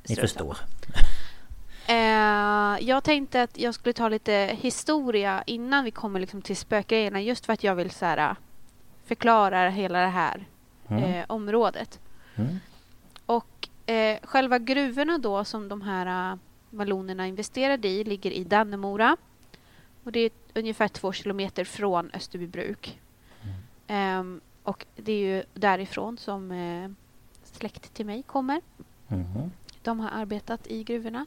ni 0.08 0.16
förstår. 0.16 0.56
Eh, 1.86 2.78
jag 2.88 3.04
tänkte 3.04 3.42
att 3.42 3.58
jag 3.58 3.74
skulle 3.74 3.92
ta 3.92 4.08
lite 4.08 4.56
historia 4.60 5.42
innan 5.46 5.84
vi 5.84 5.90
kommer 5.90 6.20
liksom 6.20 6.42
till 6.42 6.56
spökgrejerna. 6.56 7.20
Just 7.20 7.46
för 7.46 7.52
att 7.52 7.64
jag 7.64 7.74
vill 7.74 7.90
så 7.90 8.04
här, 8.06 8.36
förklara 9.06 9.68
hela 9.70 10.00
det 10.00 10.06
här 10.08 10.46
Mm. 10.88 11.04
eh, 11.04 11.24
området. 11.28 12.00
Mm. 12.36 12.58
Och 13.26 13.68
eh, 13.90 14.18
själva 14.22 14.58
gruvorna 14.58 15.18
då 15.18 15.44
som 15.44 15.68
de 15.68 15.82
här 15.82 16.38
vallonerna 16.70 17.26
investerade 17.26 17.88
i 17.88 18.04
ligger 18.04 18.30
i 18.30 18.44
Dannemora. 18.44 19.16
Och 20.04 20.12
det 20.12 20.20
är 20.20 20.30
ungefär 20.54 20.88
två 20.88 21.12
kilometer 21.12 21.64
från 21.64 22.10
Österbybruk. 22.14 23.00
Ehm, 23.86 24.40
och 24.62 24.86
det 24.96 25.12
är 25.12 25.36
ju 25.36 25.42
därifrån 25.54 26.18
som 26.18 26.50
eh, 26.50 26.90
släkt 27.44 27.94
till 27.94 28.06
mig 28.06 28.22
kommer. 28.22 28.60
Mhm. 29.08 29.52
De 29.82 30.00
har 30.00 30.10
arbetat 30.10 30.66
i 30.66 30.84
gruvorna. 30.84 31.26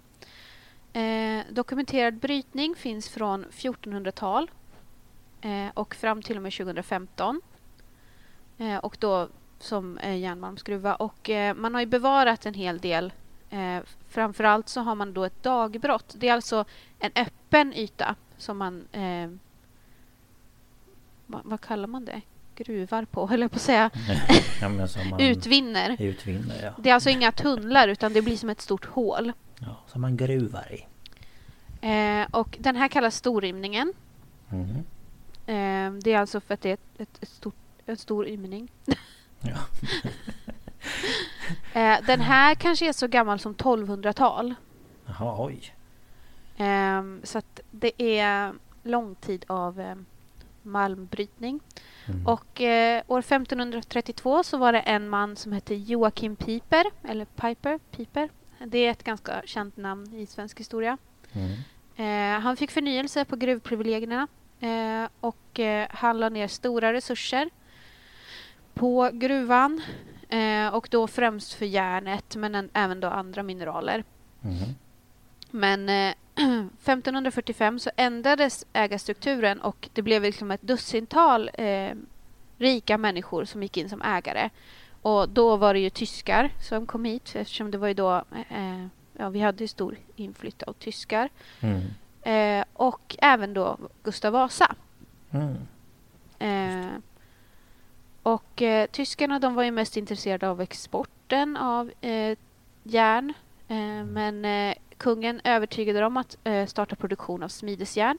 Eh, 0.93 1.41
dokumenterad 1.50 2.13
brytning 2.13 2.75
finns 2.75 3.10
från 3.10 3.46
1400-tal 3.46 4.51
eh, 5.41 5.67
och 5.74 5.96
fram 5.96 6.22
till 6.22 6.38
och 6.38 6.43
med 6.43 6.53
2015. 6.53 7.41
Eh, 8.57 8.77
och 8.77 8.98
då 9.00 9.27
som 9.60 9.98
eh, 9.98 10.17
järnmalmsgruva. 10.17 10.96
Och 10.96 11.29
eh, 11.29 11.55
man 11.55 11.74
har 11.74 11.81
ju 11.81 11.88
bevarat 11.88 12.46
en 12.46 12.53
hel 12.53 12.79
del. 12.79 13.13
Eh, 13.50 13.79
framförallt 14.07 14.69
så 14.69 14.81
har 14.81 14.96
man 14.96 15.13
då 15.13 15.24
ett 15.24 15.43
dagbrott. 15.43 16.15
Det 16.17 16.29
är 16.29 16.34
alltså 16.34 16.65
en 17.00 17.12
öppen 17.15 17.74
yta 17.74 18.15
som 18.38 18.58
man... 18.58 18.88
Eh, 18.91 19.29
vad, 21.25 21.41
vad 21.46 21.62
kallar 21.62 21.88
man 21.88 22.06
det? 22.06 22.22
Gruvar 22.56 23.06
på, 23.06 23.27
höll 23.29 23.41
jag 23.41 23.51
på 23.51 23.56
att 23.56 23.62
säga. 23.62 23.89
ja, 24.62 24.70
Utvinner. 25.20 26.01
utvinner, 26.01 26.63
ja. 26.63 26.74
Det 26.77 26.89
är 26.89 26.94
alltså 26.94 27.10
inga 27.10 27.32
tunnlar 27.32 27.88
utan 27.88 28.13
det 28.13 28.22
blir 28.22 28.38
som 28.38 28.50
ett 28.50 28.62
stort 28.62 28.86
hål. 28.86 29.34
ja. 29.60 29.77
Som 29.88 30.01
man 30.01 30.17
gruvar 30.17 30.74
i. 30.74 30.86
Eh, 31.82 32.27
och 32.32 32.58
den 32.60 32.75
här 32.75 32.88
kallas 32.88 33.15
storymningen. 33.15 33.94
Mhm. 34.50 34.84
Eh, 35.46 36.01
det 36.03 36.13
är 36.13 36.17
alltså 36.17 36.41
för 36.41 36.53
att 36.53 36.62
det 36.62 36.70
är 36.70 36.74
ett, 36.74 37.00
ett, 37.00 37.24
ett 37.24 37.29
stort, 37.29 37.56
en 37.86 37.98
stor 37.98 38.27
ymning. 38.27 38.72
Eh, 41.74 41.98
den 42.06 42.22
här 42.22 42.56
kanske 42.56 42.89
är 42.89 42.94
så 42.94 43.08
gammal 43.08 43.39
som 43.39 43.56
1200-tal. 43.56 44.56
Jaha, 45.06 45.46
oj. 45.46 45.74
Eh, 46.57 47.03
så 47.23 47.37
att 47.37 47.59
det 47.71 48.19
är 48.19 48.53
lång 48.83 49.15
tid 49.15 49.45
av 49.47 49.79
eh, 49.79 49.95
malmbrytning. 50.61 51.59
Mm. 52.05 52.27
Och 52.27 52.61
eh, 52.61 53.03
år 53.07 53.19
1532 53.19 54.43
så 54.43 54.57
var 54.57 54.73
det 54.73 54.79
en 54.79 55.09
man 55.09 55.35
som 55.35 55.51
hette 55.51 55.75
Joakim 55.75 56.35
Piper, 56.35 56.85
eller 57.03 57.25
Piper, 57.25 57.79
Piper. 57.91 58.29
Det 58.65 58.77
är 58.77 58.91
ett 58.91 59.03
ganska 59.03 59.41
känt 59.45 59.77
namn 59.77 60.13
i 60.13 60.25
svensk 60.25 60.59
historia. 60.59 60.97
Mm. 61.31 61.51
Eh, 61.95 62.41
han 62.41 62.57
fick 62.57 62.71
förnyelse 62.71 63.25
på 63.25 63.35
gruvprivilegierna 63.35 64.27
eh, 64.59 65.09
och 65.19 65.59
eh, 65.59 65.87
han 65.89 66.19
la 66.19 66.29
ner 66.29 66.47
stora 66.47 66.93
resurser 66.93 67.49
på 68.73 69.09
gruvan 69.13 69.81
eh, 70.29 70.67
och 70.67 70.87
då 70.91 71.07
främst 71.07 71.53
för 71.53 71.65
järnet 71.65 72.35
men 72.35 72.55
en, 72.55 72.69
även 72.73 72.99
då 72.99 73.07
andra 73.07 73.43
mineraler. 73.43 74.03
Mhm. 74.41 74.75
Men 75.51 75.89
eh, 75.89 76.13
1545 76.84 77.79
så 77.79 77.91
ändrades 77.96 78.65
ägarstrukturen 78.74 79.62
och 79.62 79.89
det 79.94 80.01
blev 80.01 80.22
liksom 80.22 80.51
ett 80.51 80.62
dussintal 80.62 81.50
eh, 81.53 81.91
rika 82.58 82.98
människor 82.98 83.46
som 83.46 83.63
gick 83.63 83.77
in 83.77 83.89
som 83.89 84.01
ägare. 84.01 84.50
Och 85.01 85.29
då 85.29 85.56
var 85.56 85.74
det 85.74 85.79
ju 85.79 85.89
tyskar 85.89 86.51
som 86.60 86.86
kom 86.86 87.06
hit 87.06 87.36
eftersom 87.36 87.72
det 87.72 87.77
var 87.77 87.88
ju 87.88 87.94
då 87.94 88.15
eh, 88.50 88.86
ja, 89.17 89.29
vi 89.29 89.39
hade 89.39 89.67
stor 89.67 89.98
inflytt 90.15 90.63
av 90.63 90.74
tyskar. 90.74 91.29
Mm. 91.60 91.82
Eh, 92.22 92.65
och 92.74 93.15
även 93.20 93.53
då 93.53 93.77
Gustav 94.03 94.34
Vasa. 94.34 94.75
Mm. 95.32 95.58
Eh, 96.39 96.91
och 98.24 98.62
eh, 98.62 98.88
tyskarna 98.88 99.39
de 99.39 99.56
var 99.56 99.63
ju 99.63 99.72
mest 99.72 99.98
intresserade 99.98 100.50
av 100.50 100.62
exporten 100.62 101.58
av 101.58 101.91
eh, 102.01 102.38
järn. 102.84 103.34
Eh, 103.67 104.03
men 104.06 104.46
eh, 104.46 104.75
kungen 104.98 105.42
övertygade 105.44 106.00
dem 106.00 106.18
att 106.18 106.38
eh, 106.44 106.66
starta 106.66 106.96
produktion 106.96 107.44
av 107.44 107.48
smidesjärn. 107.48 108.18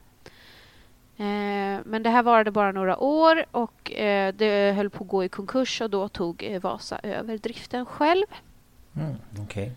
Eh, 1.16 1.80
men 1.84 2.02
det 2.02 2.10
här 2.10 2.22
varade 2.22 2.50
bara 2.50 2.72
några 2.72 2.98
år 2.98 3.44
och 3.50 3.92
eh, 3.92 4.34
det 4.34 4.72
höll 4.76 4.90
på 4.90 5.04
att 5.04 5.10
gå 5.10 5.24
i 5.24 5.28
konkurs 5.28 5.80
och 5.80 5.90
då 5.90 6.08
tog 6.08 6.42
eh, 6.42 6.60
Vasa 6.60 6.98
över 7.02 7.38
driften 7.38 7.86
själv. 7.86 8.26
Mm. 8.96 9.14
Okej. 9.42 9.72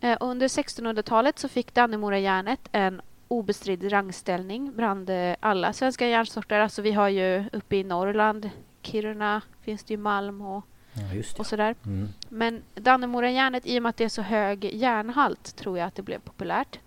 Eh, 0.00 0.16
Under 0.20 0.48
1600-talet 0.48 1.38
så 1.38 1.48
fick 1.48 1.74
Dannemora-järnet 1.74 2.60
en 2.72 3.00
obestridd 3.28 3.92
rangställning 3.92 4.72
bland 4.76 5.10
eh, 5.10 5.34
alla 5.40 5.72
svenska 5.72 6.08
järnsorter. 6.08 6.60
Alltså 6.60 6.82
vi 6.82 6.92
har 6.92 7.08
ju 7.08 7.44
uppe 7.52 7.76
i 7.76 7.84
Norrland, 7.84 8.50
Kiruna, 8.82 9.42
finns 9.62 9.84
det 9.84 9.94
ju 9.94 9.98
malm 9.98 10.40
och, 10.40 10.64
Ja, 10.94 11.22
och 11.38 11.46
sådär. 11.46 11.74
Mm. 11.86 12.08
Men 12.28 12.62
Dannemora-järnet, 12.74 13.66
i 13.66 13.78
och 13.78 13.82
med 13.82 13.90
att 13.90 13.96
det 13.96 14.04
är 14.04 14.08
så 14.08 14.22
hög 14.22 14.64
järnhalt, 14.64 15.56
tror 15.56 15.78
jag 15.78 15.86
att 15.86 15.94
det 15.94 16.02
blev 16.02 16.18
populärt. 16.18 16.78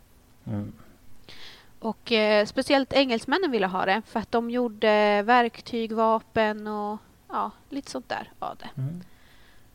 Mm. 0.45 0.73
Och 1.79 2.11
eh, 2.11 2.45
speciellt 2.45 2.93
engelsmännen 2.93 3.51
ville 3.51 3.67
ha 3.67 3.85
det 3.85 4.01
för 4.05 4.19
att 4.19 4.31
de 4.31 4.49
gjorde 4.49 5.21
verktyg, 5.21 5.91
vapen 5.91 6.67
och 6.67 6.99
ja, 7.29 7.51
lite 7.69 7.91
sånt 7.91 8.09
där 8.09 8.31
av 8.39 8.57
det. 8.57 8.81
Mm. 8.81 9.01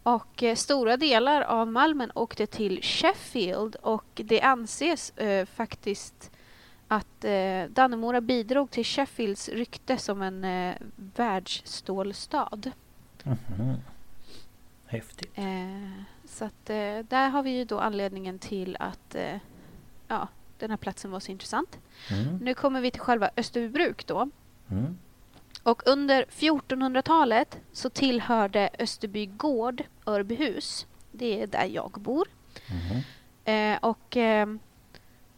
Och 0.02 0.42
eh, 0.42 0.54
stora 0.54 0.96
delar 0.96 1.42
av 1.42 1.68
malmen 1.68 2.12
åkte 2.14 2.46
till 2.46 2.82
Sheffield 2.82 3.76
och 3.76 4.04
det 4.14 4.40
anses 4.40 5.10
eh, 5.10 5.46
faktiskt 5.46 6.30
att 6.88 7.24
eh, 7.24 7.64
Dannemora 7.70 8.20
bidrog 8.20 8.70
till 8.70 8.84
Sheffields 8.84 9.48
rykte 9.48 9.98
som 9.98 10.22
en 10.22 10.44
eh, 10.44 10.74
världsstålstad. 10.96 12.72
Mhm. 13.22 13.76
Häftigt. 14.88 15.30
Eh, 15.34 16.02
så 16.24 16.44
att 16.44 16.70
eh, 16.70 16.98
där 17.08 17.28
har 17.28 17.42
vi 17.42 17.50
ju 17.50 17.64
då 17.64 17.80
anledningen 17.80 18.38
till 18.38 18.76
att 18.80 19.14
eh, 19.14 19.36
ja, 20.08 20.28
den 20.58 20.70
här 20.70 20.76
platsen 20.76 21.10
var 21.10 21.20
så 21.20 21.32
intressant. 21.32 21.78
Mm. 22.10 22.36
Nu 22.36 22.54
kommer 22.54 22.80
vi 22.80 22.90
till 22.90 23.00
själva 23.00 23.30
Österbybruk 23.36 24.06
då. 24.06 24.30
Mm. 24.70 24.98
Och 25.62 25.82
under 25.86 26.24
1400-talet 26.24 27.58
så 27.72 27.90
tillhörde 27.90 28.70
Österby 28.78 29.26
gård 29.26 29.82
Örbyhus. 30.06 30.86
Det 31.12 31.42
är 31.42 31.46
där 31.46 31.64
jag 31.64 31.90
bor. 31.90 32.28
Mhm. 32.70 33.02
Eh, 33.44 33.78
och 33.82 34.16
eh, 34.16 34.46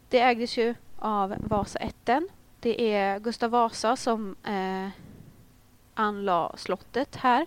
det 0.09 0.19
ägdes 0.19 0.57
ju 0.57 0.75
av 0.99 1.35
Vasaätten. 1.37 2.29
Det 2.59 2.93
är 2.93 3.19
Gustav 3.19 3.51
Vasa 3.51 3.95
som 3.95 4.35
eh, 4.43 4.89
anlade 5.93 6.57
slottet 6.57 7.15
här. 7.15 7.45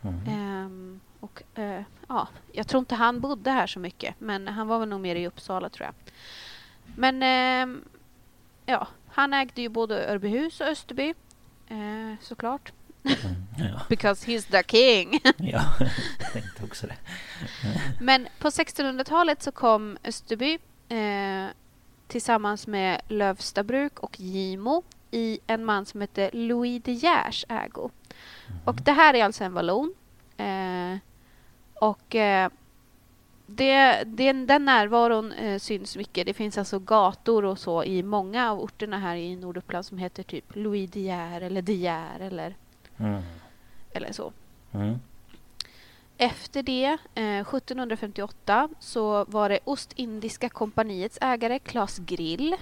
Mhm. 0.00 0.28
Ehm, 0.28 1.00
och, 1.34 1.58
eh, 1.58 1.82
ja, 2.08 2.28
jag 2.52 2.68
tror 2.68 2.78
inte 2.78 2.94
han 2.94 3.20
bodde 3.20 3.50
här 3.50 3.66
så 3.66 3.80
mycket, 3.80 4.14
men 4.18 4.48
han 4.48 4.68
var 4.68 4.78
väl 4.78 4.88
nog 4.88 5.00
mer 5.00 5.16
i 5.16 5.26
Uppsala 5.26 5.68
tror 5.68 5.86
jag. 5.86 5.94
Men 6.96 7.22
ehm, 7.22 7.84
ja, 8.66 8.88
han 9.08 9.34
ägde 9.34 9.62
ju 9.62 9.68
både 9.68 10.06
Örbyhus 10.06 10.60
och 10.60 10.66
Österby, 10.66 11.14
eh, 11.68 12.20
såklart. 12.20 12.72
Mm. 13.04 13.18
Ja. 13.58 13.80
Because 13.88 14.26
he's 14.26 14.50
the 14.50 14.62
king. 14.62 15.20
ja, 15.36 15.62
jag 16.20 16.32
tänkte 16.32 16.64
också 16.64 16.86
det. 16.86 16.96
Men 18.00 18.28
på 18.38 18.48
1600-talet 18.48 19.42
så 19.42 19.52
kom 19.52 19.98
Österby 20.04 20.58
eh, 20.88 21.46
tillsammans 22.06 22.66
med 22.66 23.00
Lövstabruk 23.08 23.98
och 24.00 24.20
Gimo 24.20 24.82
i 25.10 25.38
en 25.46 25.64
man 25.64 25.86
som 25.86 26.00
hette 26.00 26.30
Louis 26.32 26.82
de 26.82 26.92
Geers 26.92 27.44
ägo. 27.48 27.90
Och 28.64 28.74
det 28.74 28.92
här 28.92 29.14
är 29.14 29.24
alltså 29.24 29.44
en 29.44 29.52
vallon. 29.52 29.94
Eh, 30.36 30.98
och 31.74 32.14
eh, 32.14 32.50
det, 33.46 34.02
det, 34.06 34.32
den 34.32 34.64
närvaron 34.64 35.32
eh, 35.32 35.58
syns 35.58 35.96
mycket. 35.96 36.26
Det 36.26 36.34
finns 36.34 36.58
alltså 36.58 36.78
gator 36.78 37.44
och 37.44 37.58
så 37.58 37.84
i 37.84 38.02
många 38.02 38.50
av 38.50 38.60
orterna 38.60 38.98
här 38.98 39.16
i 39.16 39.36
Norduppland 39.36 39.86
som 39.86 39.98
heter 39.98 40.22
typ 40.22 40.44
Louis 40.56 40.90
de 40.90 41.00
Geer 41.00 41.40
eller 41.40 41.62
de 41.62 41.72
Geer 41.72 42.20
eller, 42.20 42.54
Mm. 42.98 43.22
eller 43.92 44.12
så. 44.12 44.32
Mm. 44.72 44.98
Efter 46.18 46.62
det, 46.62 46.98
eh, 47.14 47.40
1758, 47.40 48.68
så 48.80 49.24
var 49.24 49.48
det 49.48 49.58
Ostindiska 49.64 50.48
kompaniets 50.48 51.18
ägare 51.20 51.58
Claes 51.58 51.98
Grill 51.98 52.54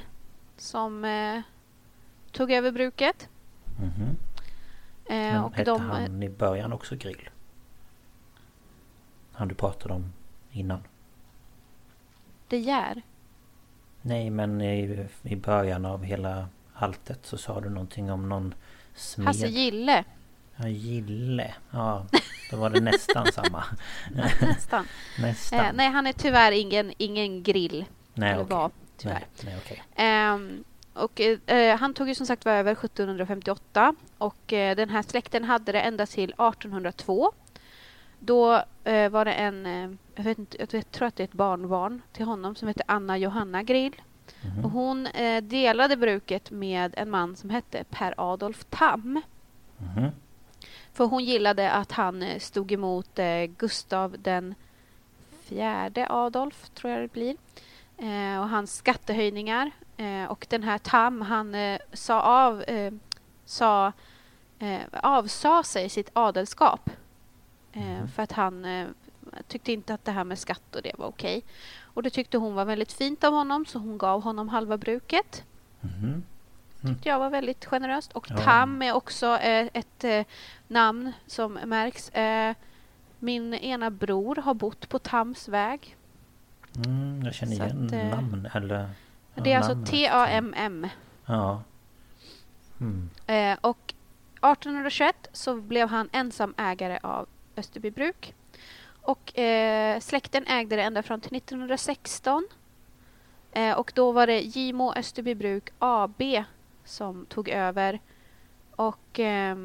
som 0.56 1.04
eh, 1.04 1.40
tog 2.30 2.50
över 2.52 2.70
bruket. 2.72 3.28
Mhm. 3.80 4.16
Eh, 5.06 5.14
Men 5.16 5.44
och 5.44 5.52
hette 5.54 5.70
de, 5.70 5.80
han 5.80 6.22
i 6.22 6.28
början 6.28 6.72
också 6.72 6.96
Grill? 6.96 7.28
Han 9.42 9.48
du 9.48 9.54
pratade 9.54 9.94
om 9.94 10.12
innan? 10.52 10.80
De 12.48 12.56
Geer. 12.58 13.02
Nej 14.02 14.30
men 14.30 14.60
i, 14.60 15.06
i 15.22 15.36
början 15.36 15.84
av 15.84 16.04
hela 16.04 16.48
alltet 16.74 17.26
så 17.26 17.38
sa 17.38 17.60
du 17.60 17.68
någonting 17.70 18.12
om 18.12 18.28
någon 18.28 18.54
smed. 18.94 19.26
Hasse 19.26 19.46
Gille, 19.46 20.04
Ja, 20.56 20.68
Gille. 20.68 21.54
Ja, 21.70 22.06
då 22.50 22.56
var 22.56 22.70
det 22.70 22.80
nästan 22.80 23.26
samma. 23.32 23.64
nästan. 24.40 24.86
Nästan. 25.20 25.60
Eh, 25.60 25.72
nej, 25.74 25.88
han 25.88 26.06
är 26.06 26.12
tyvärr 26.12 26.52
ingen, 26.52 26.92
ingen 26.98 27.42
grill. 27.42 27.84
nej 28.14 28.34
okej. 28.34 28.46
var, 28.56 28.70
tyvärr. 28.96 29.26
Nej, 29.44 29.58
nej. 29.68 29.82
Ehm, 29.94 30.64
och, 30.94 31.20
eh, 31.20 31.78
han 31.78 31.94
tog 31.94 32.08
ju 32.08 32.14
som 32.14 32.26
sagt 32.26 32.44
var 32.44 32.52
över 32.52 32.72
1758 32.72 33.94
och 34.18 34.52
eh, 34.52 34.76
den 34.76 34.88
här 34.90 35.02
släkten 35.02 35.44
hade 35.44 35.72
det 35.72 35.80
ända 35.80 36.06
till 36.06 36.30
1802. 36.30 37.32
Då 38.24 38.64
eh, 38.84 39.10
var 39.10 39.24
det 39.24 39.32
en, 39.32 39.66
eh, 39.66 39.90
jag, 40.14 40.24
vet 40.24 40.38
inte, 40.38 40.56
jag 40.60 40.90
tror 40.90 41.08
att 41.08 41.16
det 41.16 41.22
är 41.22 41.24
ett 41.24 41.32
barnbarn 41.32 42.02
till 42.12 42.24
honom 42.24 42.54
som 42.54 42.68
heter 42.68 42.84
Anna 42.88 43.18
Johanna 43.18 43.62
Grill. 43.62 44.02
Mhm. 44.44 44.64
Och 44.64 44.70
hon 44.70 45.06
eh, 45.06 45.42
delade 45.42 45.96
bruket 45.96 46.50
med 46.50 46.94
en 46.96 47.10
man 47.10 47.36
som 47.36 47.50
hette 47.50 47.84
Per 47.90 48.14
Adolf 48.16 48.64
Tam. 48.70 49.20
Mhm. 49.78 50.10
För 50.92 51.04
hon 51.04 51.24
gillade 51.24 51.70
att 51.70 51.92
han 51.92 52.22
eh, 52.22 52.38
stod 52.38 52.72
emot 52.72 53.18
eh, 53.18 53.44
Gustav 53.44 54.16
den 54.18 54.54
fjärde 55.42 56.06
Adolf, 56.10 56.70
tror 56.74 56.92
jag 56.92 57.02
det 57.02 57.12
blir. 57.12 57.36
Eh, 57.98 58.40
och 58.40 58.48
hans 58.48 58.76
skattehöjningar. 58.76 59.70
Eh, 59.96 60.24
och 60.24 60.46
den 60.50 60.62
här 60.62 60.78
Tam, 60.78 61.20
han 61.20 61.56
sa 61.92 62.20
av, 62.20 62.64
sa, 63.44 63.92
avsa 64.92 65.62
sig 65.62 65.88
sitt 65.88 66.10
adelskap. 66.12 66.90
Mhm. 67.72 68.08
För 68.08 68.22
att 68.22 68.32
han 68.32 68.64
eh, 68.64 68.88
tyckte 69.48 69.72
inte 69.72 69.94
att 69.94 70.04
det 70.04 70.12
här 70.12 70.24
med 70.24 70.38
skatt 70.38 70.76
och 70.76 70.82
det 70.82 70.92
var 70.98 71.06
okej. 71.06 71.42
Och 71.82 72.02
det 72.02 72.10
tyckte 72.10 72.38
hon 72.38 72.54
var 72.54 72.64
väldigt 72.64 72.92
fint 72.92 73.24
av 73.24 73.32
honom 73.32 73.66
så 73.66 73.78
hon 73.78 73.98
gav 73.98 74.22
honom 74.22 74.48
halva 74.48 74.76
bruket. 74.76 75.44
Mhm. 75.80 76.22
tyckte 76.80 77.08
jag 77.08 77.18
var 77.18 77.30
väldigt 77.30 77.64
generöst. 77.64 78.12
Och 78.12 78.26
Ja. 78.30 78.36
Tam 78.36 78.82
är 78.82 78.92
också 78.92 79.26
eh, 79.26 79.68
ett 79.72 80.26
namn 80.68 81.12
som 81.26 81.52
märks. 81.52 82.10
Min 83.18 83.54
ena 83.54 83.90
bror 83.90 84.36
har 84.36 84.54
bott 84.54 84.88
på 84.88 84.98
Tams 84.98 85.48
väg. 85.48 85.96
Mm, 86.86 87.22
jag 87.24 87.34
känner 87.34 87.56
Så 87.56 87.62
igen 87.64 87.86
att, 87.86 88.16
namn 88.16 88.48
eller... 88.54 88.90
Det 89.34 89.52
är 89.52 89.56
alltså 89.56 89.72
namnet. 89.72 89.90
T-A-M-M. 89.90 90.88
Ja. 91.26 91.62
Mm. 92.80 93.10
Och 93.60 93.94
1821 94.42 95.28
så 95.32 95.56
blev 95.60 95.88
han 95.88 96.08
ensam 96.12 96.54
ägare 96.56 96.98
av 97.02 97.26
Österbybruk. 97.62 98.34
Och 99.02 99.38
eh, 99.38 100.00
släkten 100.00 100.46
ägde 100.46 100.76
det 100.76 100.82
ända 100.82 101.02
fram 101.02 101.20
till 101.20 101.36
1916. 101.36 102.48
Eh, 103.52 103.78
och 103.78 103.92
då 103.94 104.12
var 104.12 104.26
det 104.26 104.40
Gimo 104.40 104.92
Österbybruk 104.96 105.70
AB 105.78 106.22
som 106.84 107.26
tog 107.26 107.48
över. 107.48 108.00
Och 108.76 109.20
eh, 109.20 109.56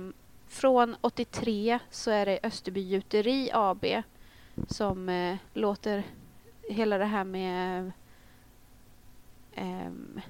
från 0.48 0.96
83 1.02 1.80
så 1.90 2.12
är 2.12 2.26
det 2.26 2.40
Österby 2.44 2.82
Gjuteri 2.82 3.50
AB 3.54 3.86
som 4.68 5.10
eh, 5.10 5.38
låter 5.54 6.04
hela 6.70 6.98
det 6.98 7.06
här 7.06 7.24
med 7.24 7.92
ehm, 9.56 10.22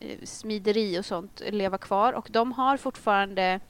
eh, 0.00 0.18
smideri 0.24 0.98
och 0.98 1.04
sånt 1.04 1.42
leva 1.50 1.78
kvar. 1.78 2.12
Och 2.12 2.28
de 2.30 2.52
har 2.52 2.76
fortfarande 2.76 3.60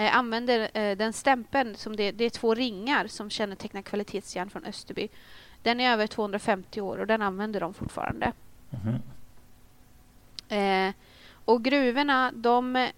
eh, 0.00 0.16
använder 0.16 0.70
eh, 0.74 0.96
den 0.96 1.12
stämpeln 1.12 1.76
som 1.76 1.96
det, 1.96 2.12
det 2.12 2.24
är 2.24 2.30
två 2.30 2.54
ringar 2.54 3.06
som 3.06 3.30
kännetecknar 3.30 3.82
kvalitetsjärn 3.82 4.50
från 4.50 4.64
Österby. 4.64 5.08
Den 5.62 5.80
är 5.80 5.92
över 5.92 6.06
250 6.06 6.80
år 6.80 6.98
och 6.98 7.06
den 7.06 7.22
använder 7.22 7.60
de 7.60 7.74
fortfarande. 7.74 8.32
Mhm. 8.70 9.02
Eh, 10.48 10.94
och 11.44 11.64
gruvorna, 11.64 12.32
de... 12.34 12.88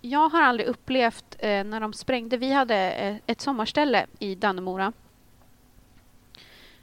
Jag 0.00 0.28
har 0.28 0.42
aldrig 0.42 0.68
upplevt 0.68 1.36
eh, 1.38 1.64
när 1.64 1.80
de 1.80 1.92
sprängde... 1.92 2.36
Vi 2.36 2.52
hade 2.52 2.92
eh, 2.92 3.16
ett 3.26 3.40
sommarställe 3.40 4.06
i 4.18 4.34
Dannemora. 4.34 4.92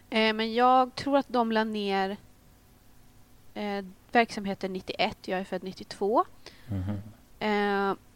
Eh, 0.10 0.34
men 0.34 0.54
jag 0.54 0.96
tror 0.96 1.18
att 1.18 1.30
de 1.30 1.52
la 1.52 1.64
ner 1.64 2.18
verksamheten 4.12 4.74
91. 4.74 5.18
Jag 5.28 5.40
är 5.40 5.44
född 5.44 5.64
92. 5.64 6.26
Mhm. 6.68 7.02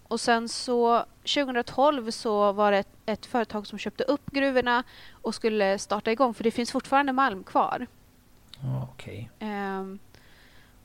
Eh, 0.08 0.12
och 0.12 0.20
sen 0.20 0.50
så 0.50 1.06
2012 1.24 2.12
så 2.12 2.52
var 2.52 2.72
det 2.72 2.78
ett, 2.78 2.88
ett 3.06 3.26
företag 3.26 3.68
som 3.68 3.80
köpte 3.80 4.04
upp 4.04 4.32
gruvorna 4.32 4.84
och 5.22 5.36
skulle 5.36 5.80
starta 5.80 6.12
igång 6.12 6.34
för 6.34 6.44
det 6.44 6.52
finns 6.52 6.72
fortfarande 6.72 7.14
malm 7.14 7.44
kvar. 7.44 7.88
Okej. 8.84 9.30
Ehm, 9.40 10.00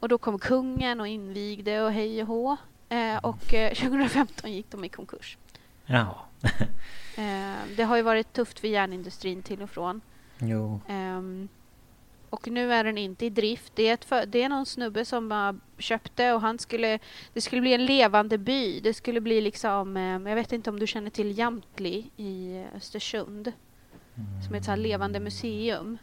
och 0.01 0.09
då 0.09 0.19
kom 0.19 0.39
kungen 0.39 1.01
och 1.01 1.07
invigde 1.07 1.83
och 1.83 1.93
hej 1.93 2.23
och 2.23 2.29
hå. 2.29 2.57
Eh, 2.89 3.17
och 3.17 3.55
eh, 3.55 3.75
2015 3.75 4.53
gick 4.53 4.71
de 4.71 4.85
i 4.85 4.89
konkurs. 4.89 5.39
Jaha. 5.87 6.17
Ehm, 7.17 7.77
det 7.77 7.83
har 7.85 7.97
ju 7.97 8.03
varit 8.03 8.33
tufft 8.33 8.61
för 8.61 8.69
järnindustrin 8.69 9.43
till 9.43 9.63
och 9.63 9.71
från. 9.71 10.01
Jo. 10.39 10.81
Ehm, 10.89 11.49
och 12.33 12.49
nu 12.49 12.73
är 12.73 12.85
den 12.85 12.99
inte 12.99 13.27
i 13.27 13.31
drift. 13.31 13.73
Det 13.77 13.89
är, 13.89 13.95
ett 13.95 14.33
det 14.33 14.43
är 14.43 14.49
någon 14.49 14.67
snubbe 14.67 15.05
som 15.05 15.33
uh, 15.33 15.53
köpte 15.79 16.33
och 16.33 16.41
han 16.41 16.59
skulle... 16.59 16.99
Det 17.33 17.41
skulle 17.41 17.61
bli 17.61 17.75
en 17.75 17.87
levande 17.87 18.39
by. 18.39 18.81
Det 18.81 18.95
skulle 18.95 19.21
bli 19.21 19.41
liksom... 19.41 19.97
eh, 19.97 20.03
jag 20.03 20.35
vet 20.35 20.53
inte 20.53 20.71
om 20.71 20.79
du 20.79 20.87
känner 20.87 21.11
till 21.11 21.39
Jamtli 21.39 22.11
i 22.17 22.65
Östersund. 22.77 23.53
Som 24.47 24.55
är 24.55 24.59
ett 24.59 24.65
så 24.65 24.77
levande 24.77 25.21
museum. 25.21 25.99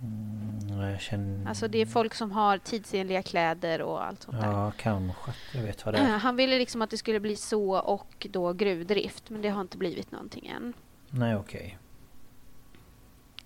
Mm, 0.00 0.80
jag 0.80 1.00
känner... 1.00 1.48
Alltså 1.48 1.68
det 1.68 1.78
är 1.78 1.86
folk 1.86 2.14
som 2.14 2.32
har 2.32 2.58
tidsenliga 2.58 3.22
kläder 3.22 3.82
och 3.82 4.06
allt 4.06 4.22
sånt 4.22 4.40
där. 4.40 4.52
Ja, 4.52 4.72
kanske. 4.78 5.32
Jag 5.54 5.62
vet 5.62 5.84
vad 5.84 5.94
det 5.94 5.98
Eh, 5.98 6.14
är. 6.14 6.18
Han 6.18 6.36
ville 6.36 6.58
liksom 6.58 6.82
att 6.82 6.90
det 6.90 6.98
skulle 6.98 7.20
bli 7.20 7.36
så 7.36 7.76
och 7.76 8.26
då 8.30 8.52
gruvdrift, 8.52 9.30
men 9.30 9.42
det 9.42 9.48
har 9.48 9.60
inte 9.60 9.78
blivit 9.78 10.12
någonting 10.12 10.46
än. 10.46 10.72
Nej, 11.10 11.36
okej. 11.36 11.78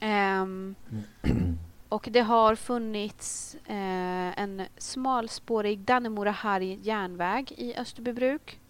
Ehm, 0.01 0.75
och 1.89 2.09
det 2.11 2.21
har 2.21 2.55
funnits 2.55 3.57
eh, 3.67 4.41
en 4.41 4.63
smalspårig 4.77 5.79
Dannemora-Harry 5.79 6.79
järnväg 6.83 7.53
i 7.57 7.77
Österbybruk. 7.77 8.61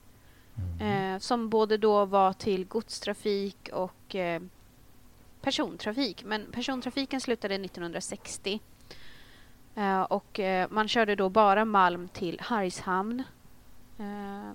Eh, 0.81 1.19
som 1.19 1.49
både 1.49 1.77
då 1.77 2.05
var 2.05 2.33
till 2.33 2.65
godstrafik 2.65 3.71
och 3.73 4.15
eh, 4.15 4.43
persontrafik. 5.41 6.25
Men 6.25 6.47
persontrafiken 6.53 7.21
slutade 7.21 7.55
1960. 7.55 8.61
Eh, 9.75 10.03
och 10.03 10.41
eh, 10.41 10.69
man 10.71 10.89
körde 10.89 11.15
då 11.15 11.29
bara 11.29 11.65
malm 11.65 12.09
till 12.09 12.41
Hargshamn. 12.41 13.23
Eh, 13.99 14.53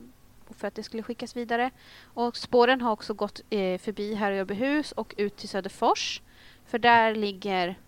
för 0.50 0.68
att 0.68 0.76
det 0.76 0.84
skulle 0.84 1.04
skickas 1.04 1.36
vidare. 1.36 1.72
Och 2.04 2.38
spåren 2.38 2.82
har 2.82 2.92
också 2.92 3.14
gått 3.14 3.42
förbi 3.80 4.14
Herrjöbyhus 4.14 4.92
och 4.92 5.14
ut 5.18 5.38
till 5.38 5.50
Söderfors. 5.50 6.22
För 6.66 6.80
där 6.80 7.16
ligger 7.16 7.80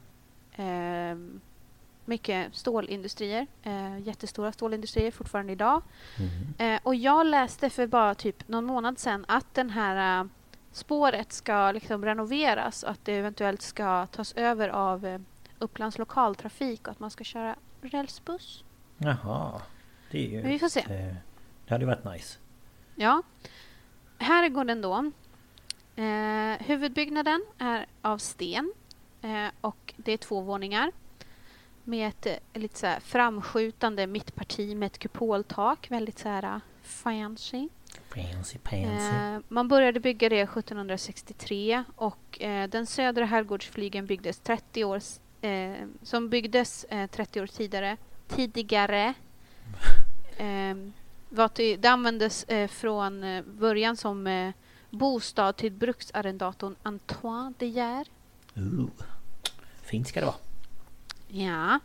eh, 0.57 1.17
mycket 2.05 2.55
stålindustrier. 2.55 3.47
Eh, 3.63 3.99
jättestora 3.99 4.51
stålindustrier 4.51 5.11
fortfarande 5.11 5.51
idag. 5.53 5.81
Mhm. 6.19 6.53
Eh, 6.57 6.79
och 6.83 6.95
jag 6.95 7.25
läste 7.25 7.69
för 7.69 7.87
bara 7.87 8.15
typ 8.15 8.47
någon 8.47 8.65
månad 8.65 8.99
sedan 8.99 9.25
att 9.27 9.53
den 9.53 9.69
här 9.69 10.19
eh, 10.21 10.27
spåret 10.71 11.33
ska 11.33 11.71
liksom 11.71 12.05
renoveras 12.05 12.83
och 12.83 12.89
att 12.89 13.05
det 13.05 13.13
eventuellt 13.13 13.61
ska 13.61 14.05
tas 14.05 14.33
över 14.33 14.69
av 14.69 15.05
eh, 15.05 15.19
Upplands 15.59 15.97
lokaltrafik 15.97 16.87
och 16.87 16.91
att 16.91 16.99
man 16.99 17.11
ska 17.11 17.23
köra 17.23 17.55
rälsbuss. 17.81 18.63
Jaha. 18.97 19.61
Det 20.11 20.25
är 20.25 20.29
ju... 20.29 20.41
Men 20.41 20.51
vi 20.51 20.59
får 20.59 20.69
se. 20.69 20.79
ett, 20.79 20.89
eh, 20.89 21.15
Det 21.67 21.73
hade 21.73 21.85
varit 21.85 22.03
nice. 22.05 22.39
Ja. 22.95 23.23
Herrgården 24.17 24.81
då. 24.81 25.11
Eh, 25.95 26.65
huvudbyggnaden 26.65 27.45
är 27.57 27.85
av 28.01 28.17
sten 28.17 28.73
eh, 29.25 29.47
och 29.61 29.93
det 29.97 30.11
är 30.11 30.17
två 30.17 30.41
våningar 30.41 30.91
med 31.83 32.07
ett 32.07 32.25
eh, 32.25 32.61
lite 32.61 32.77
så 32.79 32.93
framskjutande 33.01 34.07
mittparti 34.07 34.75
med 34.75 34.85
ett 34.85 34.99
kupoltak. 34.99 35.91
Väldigt 35.91 36.19
så 36.19 36.29
här 36.29 36.43
eh, 36.43 36.59
fancy. 36.81 37.67
Fancy 38.09 38.57
pansy. 38.57 38.85
Eh, 38.85 39.39
man 39.47 39.67
började 39.67 39.99
bygga 39.99 40.29
det 40.29 40.41
1763 40.41 41.83
och 41.95 42.41
eh, 42.41 42.69
den 42.69 42.85
södra 42.85 43.25
herrgårdsflygeln 43.25 44.05
byggdes 44.05 44.39
30 44.39 44.83
år, 44.83 45.01
eh, 45.41 45.73
som 46.03 46.29
byggdes 46.29 46.83
eh, 46.83 47.07
30 47.09 47.41
år 47.41 47.47
tidigare. 47.47 47.97
tidigare 48.27 49.13
eh, 50.37 50.75
var 51.29 51.47
till, 51.47 51.81
det 51.81 51.87
användes 51.87 52.43
eh, 52.43 52.67
från 52.67 53.23
eh, 53.23 53.43
början 53.43 53.97
som 53.97 54.27
eh, 54.27 54.53
bostad 54.89 55.55
till 55.55 55.71
bruksarrendatorn 55.71 56.75
Antoine 56.83 57.53
de 57.57 57.65
Geer. 57.67 58.07
Ooh. 58.55 58.89
Fint 59.85 60.07
ska 60.07 60.19
det 60.19 60.25
vara. 60.25 60.35
Ja. 61.27 61.79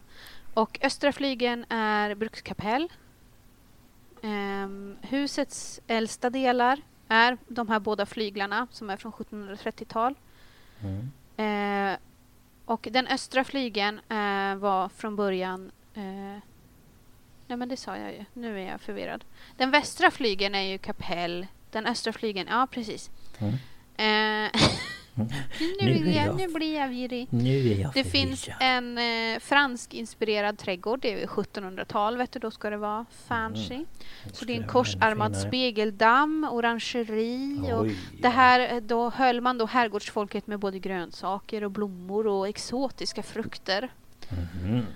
Och 0.54 0.78
östra 0.82 1.12
flygeln 1.12 1.64
är 1.68 2.14
brukskapell. 2.14 2.88
Ehm, 4.22 4.96
husets 5.02 5.80
äldsta 5.86 6.30
delar 6.30 6.80
är 7.08 7.38
de 7.48 7.68
här 7.68 7.80
båda 7.80 8.06
flyglarna 8.06 8.66
som 8.70 8.90
är 8.90 8.96
från 8.96 9.12
1730-tal. 9.12 10.14
Mm. 10.80 11.10
Eh, 11.36 11.98
och 12.64 12.88
den 12.90 13.06
östra 13.06 13.44
flygeln 13.44 13.98
eh, 13.98 14.54
var 14.54 14.88
från 14.88 15.16
början... 15.16 15.70
Eh, 15.94 16.42
nej 17.46 17.56
men 17.56 17.68
det 17.68 17.76
sa 17.76 17.96
jag 17.96 18.12
ju. 18.12 18.24
Nu 18.32 18.60
är 18.60 18.70
jag 18.70 18.80
förvirrad. 18.80 19.24
Den 19.56 19.70
västra 19.70 20.10
flygeln 20.10 20.54
är 20.54 20.62
ju 20.62 20.78
kapell. 20.78 21.46
Den 21.70 21.86
östra 21.86 22.12
flygeln, 22.12 22.48
ja 22.50 22.68
precis. 22.70 23.10
Mm. 23.38 24.50
Nu, 25.14 25.26
Nu 25.80 26.10
är 26.10 26.26
jag, 26.26 26.36
nu 26.36 26.48
blir 26.48 26.76
jag 26.76 26.88
virrig. 26.88 27.28
Nu 27.30 27.72
är 27.72 27.78
jag 27.80 27.92
Det 27.94 28.04
finns 28.04 28.48
en 28.60 28.98
eh, 28.98 29.38
fransk-inspirerad 29.40 30.58
trädgård. 30.58 31.00
Det 31.00 31.22
är 31.22 31.26
1700-tal, 31.26 32.16
vet 32.16 32.32
du. 32.32 32.38
Då 32.38 32.50
ska 32.50 32.70
det 32.70 32.76
vara 32.76 33.06
fancy. 33.26 33.74
Mm. 33.74 33.86
Så 34.32 34.44
det 34.44 34.52
är 34.52 34.62
en 34.62 34.68
korsarmad 34.68 35.36
spegeldamm, 35.36 36.48
orangeri 36.50 37.72
och 37.72 37.82
Oj, 37.82 37.96
det 38.20 38.28
här, 38.28 38.74
eh, 38.74 38.80
då 38.80 39.10
höll 39.10 39.40
man 39.40 39.58
då 39.58 39.66
herrgårdsfolket 39.66 40.46
med 40.46 40.58
både 40.58 40.78
grönsaker 40.78 41.64
och 41.64 41.70
blommor 41.70 42.26
och 42.26 42.48
exotiska 42.48 43.22
frukter. 43.22 43.88
Mhm. 44.28 44.86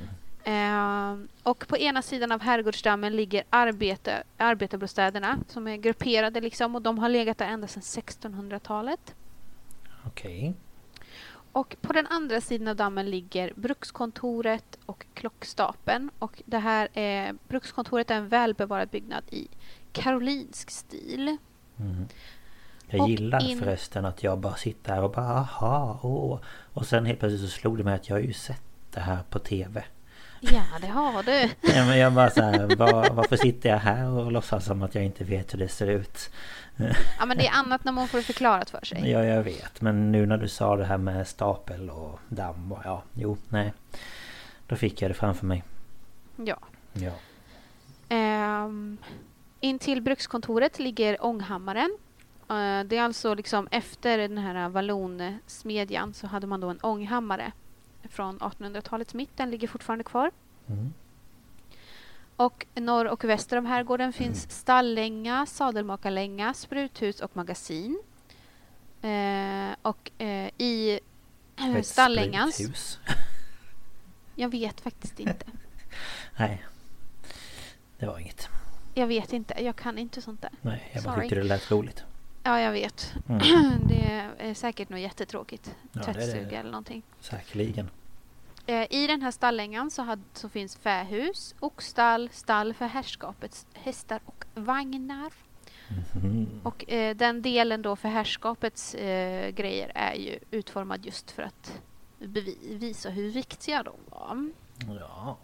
Eh, 0.44 1.26
och 1.42 1.68
på 1.68 1.78
ena 1.78 2.02
sidan 2.02 2.32
av 2.32 2.40
herrgårdsdammen 2.40 3.16
ligger 3.16 3.44
arbete, 3.50 4.22
arbetarbostäderna 4.36 5.38
som 5.48 5.68
är 5.68 5.76
grupperade 5.76 6.40
liksom 6.40 6.74
och 6.74 6.82
de 6.82 6.98
har 6.98 7.08
legat 7.08 7.38
där 7.38 7.46
ända 7.46 7.66
sedan 7.66 7.82
1600-talet. 7.82 9.14
Okej. 10.06 10.54
Och 11.52 11.76
på 11.80 11.92
den 11.92 12.06
andra 12.06 12.40
sidan 12.40 12.68
av 12.68 12.76
dammen 12.76 13.10
ligger 13.10 13.52
brukskontoret 13.56 14.78
och 14.86 15.06
klockstapeln. 15.14 16.10
Och 16.18 16.42
det 16.46 16.58
här 16.58 16.88
är, 16.94 17.34
brukskontoret 17.48 18.10
är 18.10 18.14
en 18.14 18.28
välbevarad 18.28 18.88
byggnad 18.88 19.22
i 19.30 19.48
karolinsk 19.92 20.70
stil. 20.70 21.36
Mm. 21.78 22.06
Jag 22.88 23.00
Och 23.00 23.08
gillar 23.08 23.42
in- 23.50 23.58
förresten 23.58 24.04
att 24.04 24.22
jag 24.22 24.38
bara 24.38 24.54
sitter 24.54 24.92
här 24.94 25.02
och 25.02 25.10
bara 25.12 25.26
aha, 25.26 26.00
åh. 26.02 26.38
Och 26.72 26.86
sen 26.86 27.06
helt 27.06 27.18
plötsligt 27.18 27.40
så 27.42 27.48
slog 27.58 27.78
det 27.78 27.84
mig 27.84 27.94
att 27.94 28.08
jag 28.08 28.16
har 28.16 28.20
ju 28.22 28.32
sett 28.32 28.62
det 28.90 29.00
här 29.00 29.18
på 29.30 29.38
TV. 29.38 29.84
Ja, 30.40 30.62
det 30.80 30.86
har 30.86 31.22
du. 31.22 31.40
Ja, 31.74 31.84
men 31.86 31.98
jag 31.98 32.12
bara 32.12 32.30
så 32.30 32.42
här, 32.42 32.76
var, 32.76 33.10
varför 33.10 33.36
sitter 33.36 33.68
jag 33.68 33.78
här 33.78 34.08
och 34.08 34.32
låtsas 34.32 34.64
som 34.64 34.82
att 34.82 34.94
jag 34.94 35.04
inte 35.04 35.24
vet 35.24 35.54
hur 35.54 35.58
det 35.58 35.68
ser 35.68 35.86
ut? 35.86 36.30
Ja, 37.18 37.26
men 37.26 37.38
det 37.38 37.46
är 37.46 37.52
annat 37.52 37.84
när 37.84 37.92
man 37.92 38.08
får 38.08 38.18
det 38.18 38.24
förklarat 38.24 38.70
för 38.70 38.84
sig. 38.84 39.10
Ja, 39.10 39.24
jag 39.24 39.42
vet. 39.42 39.80
Men 39.80 40.12
nu 40.12 40.26
när 40.26 40.36
du 40.36 40.48
sa 40.48 40.76
det 40.76 40.84
här 40.84 40.98
med 40.98 41.28
stapel 41.28 41.90
och 41.90 42.20
damm 42.28 42.72
och 42.72 42.80
ja, 42.84 43.02
jo, 43.12 43.36
nej. 43.48 43.72
Då 44.66 44.76
fick 44.76 45.02
jag 45.02 45.10
det 45.10 45.14
framför 45.14 45.46
mig. 45.46 45.64
Ja. 46.36 46.58
Ja. 46.92 47.12
Um, 48.64 48.98
in 49.60 49.78
till 49.78 50.02
brukskontoret 50.02 50.78
ligger 50.78 51.24
ånghammaren. 51.24 51.98
Eh, 52.48 52.86
det 52.86 52.96
är 52.96 53.02
alltså 53.02 53.34
liksom 53.34 53.68
efter 53.70 54.18
den 54.18 54.38
här 54.38 54.68
vallonsmedjan 54.68 56.14
så 56.14 56.26
hade 56.26 56.46
man 56.46 56.60
då 56.60 56.68
en 56.68 56.78
ånghammare 56.78 57.52
från 58.02 58.38
1800-talets 58.38 59.14
mitt. 59.14 59.36
Den 59.36 59.50
ligger 59.50 59.68
fortfarande 59.68 60.04
kvar. 60.04 60.30
Mm. 60.66 60.92
Och 62.36 62.66
norr 62.74 63.04
och 63.04 63.24
väster 63.24 63.56
om 63.56 63.66
herrgården 63.66 64.12
finns 64.12 64.50
stalllänga, 64.50 65.46
sadelmakarlänga, 65.46 66.54
spruthus 66.54 67.20
och 67.20 67.36
magasin. 67.36 68.02
Eh, 69.02 69.76
och 69.82 70.10
eh, 70.18 70.50
i 70.58 71.00
Ett 71.76 71.86
stallängans... 71.86 72.54
spruthus. 72.54 72.98
Jag 74.34 74.48
vet 74.48 74.80
faktiskt 74.80 75.20
inte. 75.20 75.46
Nej. 76.38 76.64
Det 77.98 78.06
var 78.06 78.18
inget. 78.18 78.48
Jag 78.94 79.06
vet 79.06 79.32
inte. 79.32 79.62
Jag 79.62 79.76
kan 79.76 79.98
inte 79.98 80.22
sånt 80.22 80.42
där. 80.42 80.50
Nej, 80.62 80.90
jag 80.94 81.04
bara 81.04 81.14
Sorry. 81.14 81.28
tyckte 81.28 81.42
det 81.42 81.48
lät 81.48 81.70
roligt. 81.70 82.04
Ja, 82.42 82.60
jag 82.60 82.72
vet. 82.72 83.14
Mm. 83.28 83.40
Det 83.88 84.30
är 84.38 84.54
säkert 84.54 84.88
något 84.88 85.00
jättetråkigt. 85.00 85.74
Ja. 85.92 86.02
Tvättstuga 86.02 86.60
eller 86.60 86.70
någonting. 86.70 87.02
Säkerligen. 87.20 87.90
Eh, 88.66 88.86
I 88.90 89.06
den 89.06 89.22
här 89.22 89.30
stallängan 89.30 89.90
så, 89.90 90.02
had, 90.02 90.22
så 90.32 90.48
finns 90.48 90.76
fähus, 90.76 91.54
oxstall, 91.60 92.28
stall 92.32 92.74
för 92.74 92.86
herrskapets 92.86 93.66
hästar 93.72 94.20
och 94.24 94.44
vagnar. 94.54 95.32
Mhm. 96.14 96.60
Och 96.62 96.90
eh, 96.92 97.16
den 97.16 97.42
delen 97.42 97.82
då 97.82 97.96
för 97.96 98.08
herrskapets 98.08 98.94
eh, 98.94 99.50
grejer 99.50 99.92
är 99.94 100.14
ju 100.14 100.38
utformad 100.50 101.06
just 101.06 101.30
för 101.30 101.42
att 101.42 101.80
bevi- 102.18 102.78
visa 102.78 103.10
hur 103.10 103.30
viktiga 103.30 103.82
de 103.82 103.94
var. 104.10 104.50
Ja. 105.00 105.38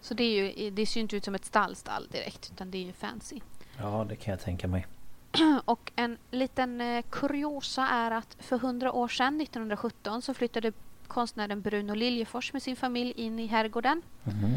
Så 0.00 0.14
det, 0.14 0.24
är 0.24 0.30
ju, 0.60 0.70
det 0.70 0.86
ser 0.86 1.00
ju 1.00 1.02
inte 1.02 1.16
ut 1.16 1.24
som 1.24 1.34
ett 1.34 1.44
stallstall 1.44 2.08
direkt 2.10 2.50
utan 2.54 2.70
det 2.70 2.78
är 2.78 2.82
ju 2.86 2.92
fancy. 2.92 3.40
ja, 3.78 4.06
det 4.08 4.16
kan 4.16 4.30
jag 4.30 4.40
tänka 4.40 4.68
mig. 4.68 4.86
Och 5.64 5.92
en 5.96 6.18
liten 6.30 6.80
eh, 6.80 7.04
kuriosa 7.10 7.86
är 7.86 8.10
att 8.10 8.36
för 8.38 8.56
100 8.56 8.92
år 8.92 9.08
sedan, 9.08 9.40
1917, 9.40 10.22
så 10.22 10.34
flyttade 10.34 10.72
konstnären 11.06 11.60
Bruno 11.60 11.94
Liljefors 11.94 12.52
med 12.52 12.62
sin 12.62 12.76
familj 12.76 13.12
in 13.16 13.38
i 13.38 13.46
herrgården. 13.46 14.02
Mhm. 14.24 14.54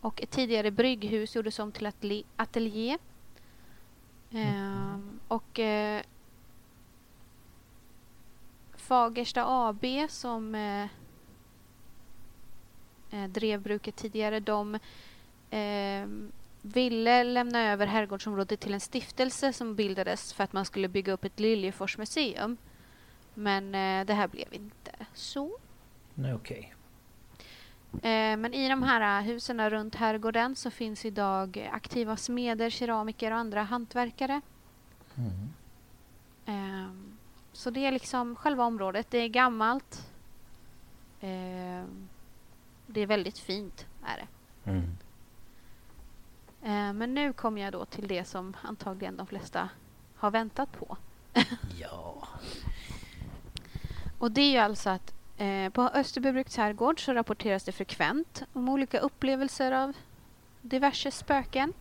Och 0.00 0.22
ett 0.22 0.30
tidigare 0.30 0.70
brygghus 0.70 1.36
gjordes 1.36 1.58
om 1.58 1.72
till 1.72 2.24
ateljé. 2.36 2.98
Ehm, 4.30 5.20
och 5.28 5.58
eh, 5.58 6.02
Fagersta 8.76 9.44
AB 9.46 9.84
som 10.08 10.54
eh, 10.54 10.86
eh, 13.10 13.28
drev 13.28 13.60
bruket 13.60 13.96
tidigare, 13.96 14.40
de 14.40 14.78
ehm, 15.50 16.32
ville 16.72 17.24
lämna 17.24 17.60
över 17.72 17.86
herrgårdsområdet 17.86 18.60
till 18.60 18.74
en 18.74 18.80
stiftelse 18.80 19.52
som 19.52 19.74
bildades 19.74 20.32
för 20.32 20.44
att 20.44 20.52
man 20.52 20.64
skulle 20.64 20.88
bygga 20.88 21.12
upp 21.12 21.24
ett 21.24 21.40
Liljeforsmuseum. 21.40 22.56
Men 23.34 23.74
eh, 23.74 24.06
det 24.06 24.14
här 24.14 24.28
blev 24.28 24.54
inte 24.54 24.90
så. 25.14 25.58
Nej, 26.14 26.34
okej. 26.34 26.74
Eh, 27.92 28.36
Men 28.36 28.54
i 28.54 28.68
de 28.68 28.82
här 28.82 29.22
husen 29.22 29.70
runt 29.70 29.94
herrgården 29.94 30.56
så 30.56 30.70
finns 30.70 31.04
idag 31.04 31.68
aktiva 31.72 32.16
smeder, 32.16 32.70
keramiker 32.70 33.30
och 33.30 33.38
andra 33.38 33.62
hantverkare. 33.62 34.40
Mm. 35.16 35.48
Ehm, 36.46 37.16
Så 37.52 37.70
det 37.70 37.86
är 37.86 37.92
liksom 37.92 38.36
själva 38.36 38.64
området. 38.64 39.10
Det 39.10 39.18
är 39.18 39.28
gammalt. 39.28 40.10
Ehm, 41.20 42.08
Det 42.86 43.00
är 43.00 43.06
väldigt 43.06 43.38
fint. 43.38 43.86
Är 44.06 44.16
det. 44.16 44.70
Mm. 44.70 44.82
Eh, 46.62 46.92
Men 46.92 47.14
nu 47.14 47.32
kommer 47.32 47.62
jag 47.62 47.72
då 47.72 47.84
till 47.84 48.08
det 48.08 48.24
som 48.24 48.56
antagligen 48.62 49.16
de 49.16 49.26
flesta 49.26 49.68
har 50.16 50.30
väntat 50.30 50.72
på. 50.78 50.96
Ja. 51.80 52.28
Och 54.18 54.30
det 54.32 54.40
är 54.40 54.50
ju 54.52 54.58
alltså 54.58 54.90
att 54.90 55.14
eh, 55.36 55.68
på 55.72 55.82
Österbybruks 55.82 56.56
herrgård 56.56 57.04
så 57.04 57.12
rapporteras 57.14 57.64
det 57.64 57.72
frekvent 57.72 58.42
om 58.52 58.68
olika 58.68 58.98
upplevelser 58.98 59.72
av 59.72 59.92
diverse 60.62 61.10
spöken. 61.10 61.72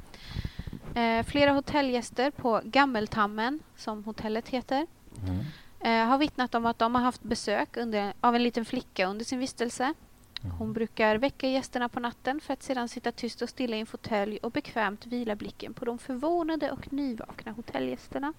Eh, 0.96 1.26
flera 1.26 1.52
hotellgäster 1.52 2.32
på 2.32 2.62
Gammeltammen, 2.64 3.60
som 3.76 4.04
hotellet 4.04 4.50
heter, 4.50 4.88
Mm. 5.28 5.40
eh, 5.80 6.10
har 6.10 6.18
vittnat 6.18 6.56
om 6.56 6.66
att 6.66 6.80
de 6.80 6.96
har 6.96 7.02
haft 7.02 7.24
besök 7.24 7.78
under, 7.78 8.14
av 8.22 8.36
en 8.36 8.44
liten 8.44 8.66
flicka 8.66 9.06
under 9.08 9.26
sin 9.26 9.40
vistelse. 9.40 9.94
Hon 10.42 10.74
brukar 10.74 11.16
väcka 11.16 11.48
gästerna 11.48 11.90
på 11.90 12.00
natten 12.00 12.40
för 12.42 12.54
att 12.54 12.64
sedan 12.64 12.90
sitta 12.90 13.12
tyst 13.12 13.42
och 13.42 13.50
stilla 13.50 13.78
i 13.78 13.80
en 13.80 13.86
fåtölj 13.86 14.38
och 14.38 14.52
bekvämt 14.52 15.06
vila 15.06 15.36
blicken 15.36 15.74
på 15.74 15.86
de 15.86 16.00
förvånade 16.00 16.72
och 16.72 16.94
nyvakna 16.94 17.52
hotellgästerna. 17.52 18.34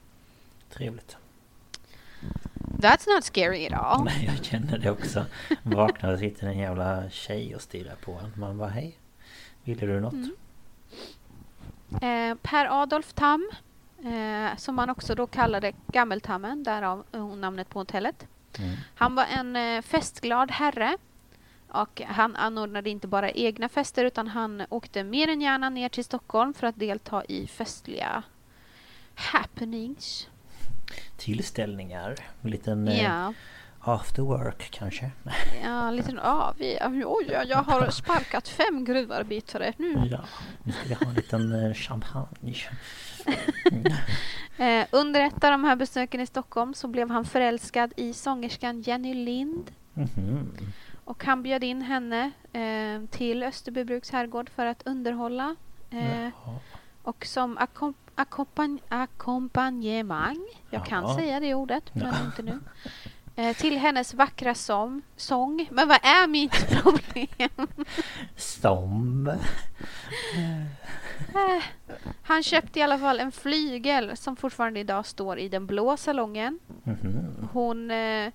Trevligt. 0.70 1.16
That's 2.78 3.14
not 3.14 3.24
scary 3.24 3.66
at 3.66 3.72
all. 3.72 4.04
Nej, 4.04 4.24
jag 4.26 4.44
känner 4.44 4.78
det 4.78 4.90
också. 4.90 5.24
Vaknar 5.62 6.12
och 6.12 6.18
sitter 6.18 6.46
en 6.46 6.58
jävla 6.58 7.10
tjej 7.10 7.54
och 7.54 7.60
stirrar 7.60 7.94
på 7.94 8.12
en. 8.12 8.40
Man 8.40 8.58
bara 8.58 8.68
hej. 8.68 8.98
Ville 9.64 9.86
du 9.86 10.00
något? 10.00 10.12
Mm. 10.12 10.30
Eh, 12.02 12.36
per 12.42 12.82
Adolf 12.82 13.12
Tam, 13.12 13.50
eh, 14.04 14.56
som 14.56 14.74
man 14.74 14.90
också 14.90 15.14
då 15.14 15.26
kallade 15.26 15.72
Gammeltammen, 15.86 16.64
därav 16.64 17.04
eh, 17.12 17.26
namnet 17.26 17.68
på 17.68 17.78
hotellet. 17.78 18.26
Mm. 18.58 18.76
Han 18.94 19.14
var 19.14 19.24
en 19.24 19.56
eh, 19.56 19.82
festglad 19.82 20.50
herre 20.50 20.96
och 21.72 22.02
han 22.06 22.36
anordnade 22.36 22.90
inte 22.90 23.08
bara 23.08 23.30
egna 23.30 23.68
fester 23.68 24.04
utan 24.04 24.28
han 24.28 24.62
åkte 24.68 25.04
mer 25.04 25.28
än 25.28 25.40
gärna 25.40 25.70
ner 25.70 25.88
till 25.88 26.04
Stockholm 26.04 26.54
för 26.54 26.66
att 26.66 26.78
delta 26.78 27.24
i 27.24 27.46
festliga 27.46 28.22
happenings. 29.14 30.28
Tillställningar. 31.16 32.16
En 32.42 32.50
liten 32.50 32.88
eh, 32.88 33.02
Ja, 33.02 33.32
after 33.80 34.22
work 34.22 34.70
kanske. 34.70 35.10
ja, 35.62 35.88
en 35.88 35.96
liten 35.96 36.18
AV. 36.18 36.56
Oj, 37.06 37.28
ja, 37.32 37.44
jag 37.44 37.58
har 37.58 37.90
sparkat 37.90 38.48
fem 38.48 38.84
gruvarbetare 38.84 39.72
nu. 39.76 40.08
Ja, 40.10 40.20
nu 40.62 40.72
ska 40.72 40.88
vi 40.88 40.94
ha 40.94 41.06
en 41.06 41.14
liten 41.14 41.64
eh, 41.66 41.74
champagne. 41.74 42.56
Eh, 44.60 44.86
under 44.90 45.20
ett 45.20 45.44
av 45.44 45.50
de 45.50 45.64
här 45.64 45.76
besöken 45.76 46.20
i 46.20 46.26
Stockholm 46.26 46.74
så 46.74 46.88
blev 46.88 47.10
han 47.10 47.24
förälskad 47.24 47.92
i 47.96 48.12
sångerskan 48.12 48.82
Jenny 48.82 49.14
Lind. 49.14 49.70
Mhm. 49.94 50.50
Och 51.08 51.24
han 51.24 51.42
bjöd 51.42 51.64
in 51.64 51.82
henne 51.82 52.30
eh, 52.52 53.08
till 53.10 53.42
Österbybruks 53.42 54.10
herrgård 54.10 54.50
för 54.50 54.66
att 54.66 54.82
underhålla. 54.86 55.56
Eh, 55.90 56.22
Jaha. 56.22 56.58
och 57.02 57.26
som 57.26 57.58
ackompanjemang, 58.88 60.46
jag 60.70 60.86
kan 60.86 61.02
Ja. 61.02 61.14
säga 61.16 61.40
det 61.40 61.54
ordet 61.54 61.94
men 61.94 62.06
Ja. 62.06 62.24
inte 62.26 62.42
nu. 62.42 62.60
Eh, 63.36 63.56
till 63.56 63.78
hennes 63.78 64.14
vackra 64.14 64.54
sång, 64.54 65.02
sång. 65.16 65.68
Men 65.70 65.88
vad 65.88 65.98
är 66.02 66.26
mitt 66.26 66.68
problem? 66.82 67.68
Som... 68.36 69.28
Eh, 71.34 71.62
han 72.22 72.42
köpte 72.42 72.78
i 72.78 72.82
alla 72.82 72.98
fall 72.98 73.20
en 73.20 73.32
flygel 73.32 74.16
som 74.16 74.36
fortfarande 74.36 74.80
idag 74.80 75.06
står 75.06 75.38
i 75.38 75.48
den 75.48 75.66
blå 75.66 75.96
salongen. 75.96 76.58
Mhm. 76.84 77.48
Hon 77.52 77.90
eh, 77.90 78.32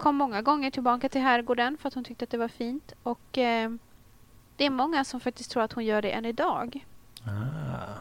kom 0.00 0.16
många 0.16 0.42
gånger 0.42 0.70
tillbaka 0.70 1.08
till 1.08 1.20
herrgården 1.20 1.78
för 1.78 1.88
att 1.88 1.94
hon 1.94 2.04
tyckte 2.04 2.24
att 2.24 2.30
det 2.30 2.38
var 2.38 2.48
fint. 2.48 2.92
Och 3.02 3.38
eh, 3.38 3.70
det 4.56 4.64
är 4.66 4.70
många 4.70 5.04
som 5.04 5.20
faktiskt 5.20 5.50
tror 5.50 5.62
att 5.62 5.72
hon 5.72 5.84
gör 5.84 6.02
det 6.02 6.10
än 6.10 6.24
idag. 6.24 6.86
Ah. 7.24 7.94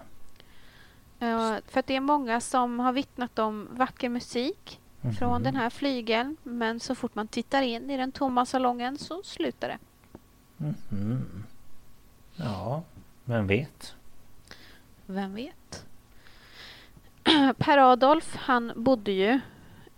Eh, 1.25 1.55
för 1.67 1.79
att 1.79 1.87
det 1.87 1.95
är 1.95 1.99
många 2.01 2.41
som 2.41 2.79
har 2.79 2.93
vittnat 2.93 3.39
om 3.39 3.67
vacker 3.71 4.09
musik 4.09 4.79
från 5.19 5.31
Mhm. 5.33 5.43
den 5.43 5.55
här 5.55 5.69
flygeln. 5.69 6.37
Men 6.43 6.79
så 6.79 6.95
fort 6.95 7.15
man 7.15 7.27
tittar 7.27 7.61
in 7.61 7.89
i 7.89 7.97
den 7.97 8.11
tomma 8.11 8.45
salongen 8.45 8.97
så 8.97 9.23
slutar 9.23 9.67
det. 9.67 9.77
Mhm. 10.57 11.43
Ja, 12.35 12.83
vem 13.25 13.47
vet? 13.47 13.95
Vem 15.05 15.33
vet? 15.35 15.85
Per 17.57 17.77
Adolf, 17.77 18.35
han 18.35 18.71
bodde 18.75 19.11
ju 19.11 19.39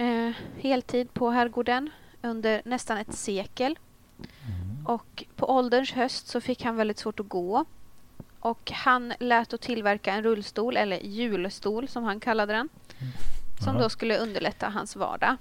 eh, 0.01 0.31
heltid 0.57 1.13
på 1.13 1.29
herrgården 1.29 1.89
under 2.21 2.61
nästan 2.65 2.97
ett 2.97 3.13
sekel. 3.13 3.79
Och 4.85 5.23
på 5.35 5.49
ålderns 5.49 5.91
höst 5.91 6.27
så 6.27 6.41
fick 6.41 6.63
han 6.63 6.75
väldigt 6.75 6.97
svårt 6.97 7.19
att 7.19 7.29
gå. 7.29 7.65
Och 8.39 8.71
han 8.71 9.13
lät 9.19 9.53
att 9.53 9.61
tillverka 9.61 10.13
en 10.13 10.23
rullstol, 10.23 10.77
eller 10.77 10.97
hjulstol 10.97 11.87
som 11.87 12.03
han 12.03 12.19
kallade 12.19 12.53
den. 12.53 12.69
Som 13.63 13.75
Ja. 13.75 13.81
då 13.81 13.89
skulle 13.89 14.17
underlätta 14.17 14.69
hans 14.69 14.95
vardag. 14.95 15.37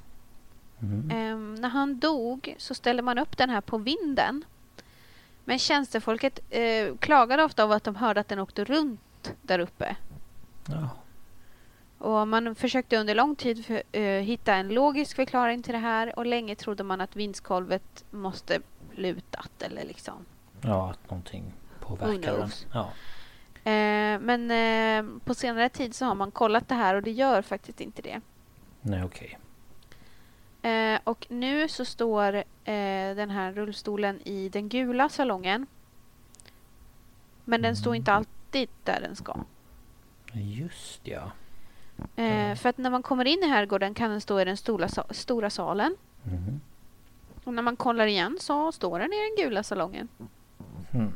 Mhm. 0.78 1.10
Ehm, 1.10 1.54
när 1.54 1.68
han 1.68 1.98
dog 1.98 2.54
så 2.58 2.74
ställde 2.74 3.02
man 3.02 3.18
upp 3.18 3.36
den 3.36 3.50
här 3.50 3.60
på 3.60 3.78
vinden. 3.78 4.44
Men 5.44 5.58
tjänstefolket 5.58 6.40
eh, 6.50 6.96
klagade 6.98 7.44
ofta 7.44 7.64
av 7.64 7.72
att 7.72 7.84
de 7.84 7.96
hörde 7.96 8.20
att 8.20 8.28
den 8.28 8.38
åkte 8.38 8.64
runt 8.64 9.34
där 9.42 9.58
uppe. 9.58 9.96
Ja. 10.66 10.88
Och 12.00 12.28
man 12.28 12.54
försökte 12.54 12.96
under 12.96 13.14
lång 13.14 13.36
tid 13.36 13.66
för, 13.66 13.82
eh, 13.92 14.20
hitta 14.20 14.54
en 14.54 14.68
logisk 14.68 15.16
förklaring 15.16 15.62
till 15.62 15.72
det 15.72 15.78
här 15.78 16.18
och 16.18 16.26
länge 16.26 16.54
trodde 16.54 16.82
man 16.82 17.00
att 17.00 17.16
vindskolvet 17.16 18.04
måste 18.10 18.60
lutat 18.92 19.62
eller 19.62 19.84
liksom. 19.84 20.26
ja, 20.60 20.90
att 20.90 21.10
någonting 21.10 21.52
påverkar 21.80 22.38
den. 22.38 22.50
Ja. 22.72 22.90
Eh, 23.64 24.20
men 24.20 24.50
eh, 24.50 25.20
på 25.24 25.34
senare 25.34 25.68
tid 25.68 25.94
så 25.94 26.04
har 26.04 26.14
man 26.14 26.30
kollat 26.30 26.68
det 26.68 26.74
här 26.74 26.94
och 26.94 27.02
det 27.02 27.10
gör 27.10 27.42
faktiskt 27.42 27.80
inte 27.80 28.02
det. 28.02 28.20
Nej, 28.80 29.04
okej. 29.04 29.38
Eh, 30.62 31.00
och 31.04 31.26
nu 31.30 31.68
så 31.68 31.84
står 31.84 32.44
den 33.14 33.30
här 33.30 33.52
rullstolen 33.52 34.20
i 34.24 34.48
den 34.48 34.68
gula 34.68 35.08
salongen. 35.08 35.66
Men 37.44 37.62
den 37.62 37.76
står 37.76 37.94
inte 37.94 38.12
alltid 38.12 38.68
där 38.84 39.00
den 39.00 39.16
ska. 39.16 39.36
Just 40.32 41.00
ja. 41.06 41.32
Eh, 42.16 42.54
för 42.54 42.68
att 42.68 42.78
när 42.78 42.90
man 42.90 43.02
kommer 43.02 43.24
in 43.24 43.42
i 43.42 43.46
herrgården 43.46 43.94
kan 43.94 44.10
den 44.10 44.20
stå 44.20 44.40
i 44.40 44.44
den 44.44 44.56
stora, 44.56 44.88
stora 45.10 45.50
salen. 45.50 45.96
Mhm. 46.22 46.60
Och 47.44 47.54
när 47.54 47.62
man 47.62 47.76
kollar 47.76 48.06
igen 48.06 48.36
så 48.40 48.72
står 48.72 48.98
den 48.98 49.12
i 49.12 49.16
den 49.16 49.44
gula 49.46 49.62
salongen. 49.62 50.08
Mm. 50.90 51.12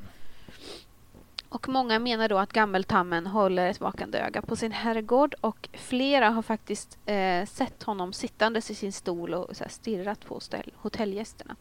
Och 1.48 1.68
många 1.68 1.98
menar 1.98 2.28
då 2.28 2.38
att 2.38 2.52
Gammeltammen 2.52 3.26
håller 3.26 3.66
ett 3.66 3.80
vakande 3.80 4.18
öga 4.18 4.42
på 4.42 4.56
sin 4.56 4.72
herrgård 4.72 5.34
och 5.40 5.68
flera 5.72 6.30
har 6.30 6.42
faktiskt 6.42 6.98
eh, 7.06 7.46
sett 7.46 7.82
honom 7.82 8.12
sittandes 8.12 8.70
i 8.70 8.74
sin 8.74 8.92
stol 8.92 9.34
och 9.34 9.56
så 9.56 9.64
här, 9.64 9.70
stirrat 9.70 10.24
på 10.24 10.40
ställ- 10.40 10.72
hotellgästerna. 10.76 11.56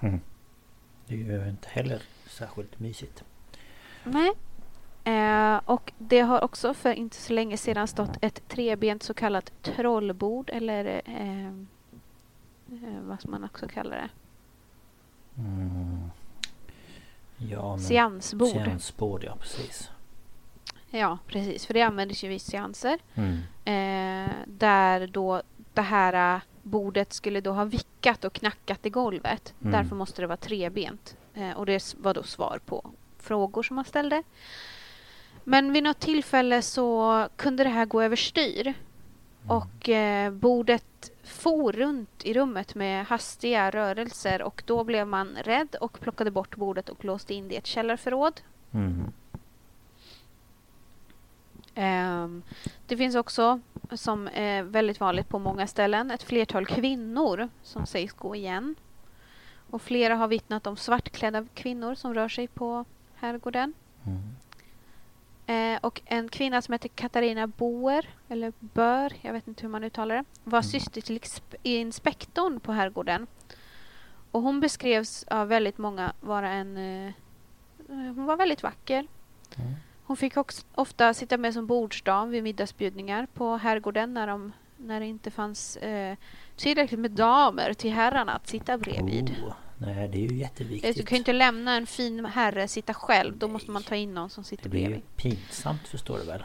Mm. 0.00 0.20
Det 1.06 1.14
är 1.14 1.18
ju 1.18 1.48
inte 1.48 1.68
heller 1.68 2.02
särskilt 2.26 2.78
mysigt. 2.80 3.24
Nej. 4.04 4.32
Eh, 5.04 5.60
och 5.64 5.92
det 5.98 6.20
har 6.20 6.44
också 6.44 6.74
för 6.74 6.92
inte 6.92 7.16
så 7.16 7.32
länge 7.32 7.56
sedan 7.56 7.88
stått 7.88 8.18
ett 8.20 8.48
trebent 8.48 9.02
så 9.02 9.14
kallat 9.14 9.52
trollbord 9.62 10.50
eller 10.52 11.02
eh, 11.04 11.46
eh, 11.46 13.00
vad 13.02 13.28
man 13.28 13.44
också 13.44 13.68
kalla 13.68 13.96
det? 13.96 14.08
Mm. 15.38 16.10
Ja, 17.36 17.70
men... 17.70 17.84
Seansbord. 17.84 18.48
Seansbord, 18.48 19.24
ja 19.24 19.36
precis. 19.40 19.90
Ja, 20.90 21.18
precis. 21.26 21.66
För 21.66 21.74
det 21.74 21.82
användes 21.82 22.24
ju 22.24 22.28
vid 22.28 22.42
seanser. 22.42 22.98
Mm. 23.14 23.38
Eh, 23.64 24.32
där 24.46 25.06
då 25.06 25.42
det 25.74 25.82
här 25.82 26.34
eh, 26.34 26.40
bordet 26.62 27.12
skulle 27.12 27.40
då 27.40 27.52
ha 27.52 27.64
vickat 27.64 28.24
och 28.24 28.32
knackat 28.32 28.86
i 28.86 28.90
golvet. 28.90 29.54
Mm. 29.60 29.72
Därför 29.72 29.96
måste 29.96 30.22
det 30.22 30.26
vara 30.26 30.36
trebent. 30.36 31.16
Eh, 31.34 31.50
och 31.50 31.66
det 31.66 31.94
var 31.98 32.14
då 32.14 32.22
svar 32.22 32.60
på 32.66 32.90
frågor 33.18 33.62
som 33.62 33.76
man 33.76 33.84
ställde. 33.84 34.22
Men 35.44 35.72
vid 35.72 35.82
något 35.82 36.00
tillfälle 36.00 36.62
så 36.62 37.28
kunde 37.36 37.64
det 37.64 37.70
här 37.70 37.86
gå 37.86 38.02
överstyr. 38.02 38.66
Mm. 38.66 39.56
Och 39.56 39.88
eh, 39.88 40.32
bordet 40.32 41.10
for 41.24 41.72
runt 41.72 42.24
i 42.24 42.34
rummet 42.34 42.74
med 42.74 43.06
hastiga 43.06 43.70
rörelser 43.70 44.42
och 44.42 44.62
då 44.66 44.84
blev 44.84 45.06
man 45.06 45.36
rädd 45.44 45.76
och 45.80 46.00
plockade 46.00 46.30
bort 46.30 46.56
bordet 46.56 46.88
och 46.88 47.04
låste 47.04 47.34
in 47.34 47.48
det 47.48 47.54
i 47.54 47.56
ett 47.56 47.66
källarförråd. 47.66 48.40
Mm. 48.72 49.12
Ehm, 51.74 52.42
det 52.86 52.96
finns 52.96 53.16
också, 53.16 53.60
som 53.92 54.28
är 54.34 54.62
väldigt 54.62 55.00
vanligt 55.00 55.28
på 55.28 55.38
många 55.38 55.66
ställen, 55.66 56.10
ett 56.10 56.22
flertal 56.22 56.66
kvinnor 56.66 57.48
som 57.62 57.86
sägs 57.86 58.12
gå 58.12 58.36
igen. 58.36 58.74
Och 59.70 59.82
flera 59.82 60.16
har 60.16 60.28
vittnat 60.28 60.66
om 60.66 60.76
svartklädda 60.76 61.46
kvinnor 61.54 61.94
som 61.94 62.14
rör 62.14 62.28
sig 62.28 62.48
på 62.48 62.84
herrgården. 63.14 63.72
Mm. 64.06 64.18
Eh, 65.48 65.78
och 65.80 66.00
en 66.04 66.28
kvinna 66.28 66.62
som 66.62 66.72
heter 66.72 66.88
Katarina 66.88 67.46
Boer, 67.46 68.08
eller 68.28 68.52
Bör, 68.58 69.12
jag 69.20 69.32
vet 69.32 69.48
inte 69.48 69.62
hur 69.62 69.68
man 69.68 69.84
uttalar 69.84 70.16
det, 70.16 70.24
var 70.44 70.62
syster 70.62 71.00
till 71.00 71.20
inspektorn 71.62 72.60
på 72.60 72.72
herrgården. 72.72 73.26
Och 74.30 74.42
hon 74.42 74.60
beskrevs 74.60 75.24
av 75.24 75.48
väldigt 75.48 75.78
många 75.78 76.12
vara 76.20 76.50
en... 76.50 76.76
Eh, 76.76 77.12
hon 77.88 78.24
var 78.24 78.36
väldigt 78.36 78.62
vacker. 78.62 79.06
Mm. 79.56 79.74
Hon 80.04 80.16
fick 80.16 80.36
också 80.36 80.66
ofta 80.74 81.14
sitta 81.14 81.36
med 81.36 81.54
som 81.54 81.66
bordsdam 81.66 82.30
vid 82.30 82.42
middagsbjudningar 82.42 83.26
på 83.34 83.56
herrgården 83.56 84.14
när, 84.14 84.26
de, 84.26 84.52
när 84.76 85.00
det 85.00 85.06
inte 85.06 85.30
fanns 85.30 85.76
eh, 85.76 86.16
tillräckligt 86.56 87.00
med 87.00 87.10
damer 87.10 87.72
till 87.74 87.92
herrarna 87.92 88.32
att 88.32 88.48
sitta 88.48 88.78
bredvid. 88.78 89.36
Oh, 89.46 89.52
nej, 89.78 90.08
det 90.08 90.18
är 90.18 90.20
ju 90.22 90.26
Eh, 90.28 90.36
jätteviktigt. 90.36 90.96
Du 90.96 91.02
kan 91.02 91.16
ju 91.16 91.18
inte 91.18 91.32
lämna 91.32 91.74
en 91.74 91.86
fin 91.86 92.24
herre 92.24 92.68
sitta 92.68 92.94
själv. 92.94 93.36
Då 93.36 93.48
måste 93.48 93.70
man 93.70 93.82
ta 93.82 93.94
in 93.96 94.14
någon 94.14 94.30
som 94.30 94.42
Det 94.42 94.48
sitter 94.48 94.68
blir 94.68 94.80
ju 94.80 94.86
bredvid. 94.86 95.16
pinsamt 95.16 95.88
förstår 95.88 96.18
du 96.18 96.24
väl? 96.24 96.44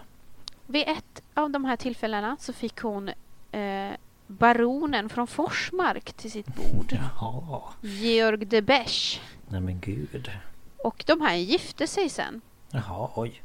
Vid 0.68 0.84
ett 0.88 1.22
av 1.34 1.50
de 1.50 1.66
här 1.66 1.76
tillfällena 1.76 2.38
så 2.40 2.54
fick 2.54 2.78
hon 2.78 3.10
eh, 3.52 3.92
baronen 4.28 5.10
från 5.10 5.28
Forsmark 5.28 6.14
till 6.14 6.32
sitt 6.32 6.56
bord. 6.56 6.92
Jaha. 7.20 7.62
Georg 7.82 8.46
de 8.46 8.62
Besch. 8.62 9.22
Nej 9.50 9.62
men 9.62 9.80
gud. 9.80 10.32
Och 10.84 11.04
de 11.08 11.22
här 11.22 11.36
gifte 11.36 11.88
sig 11.88 12.10
sen. 12.10 12.42
Jaha, 12.72 13.10
oj. 13.16 13.42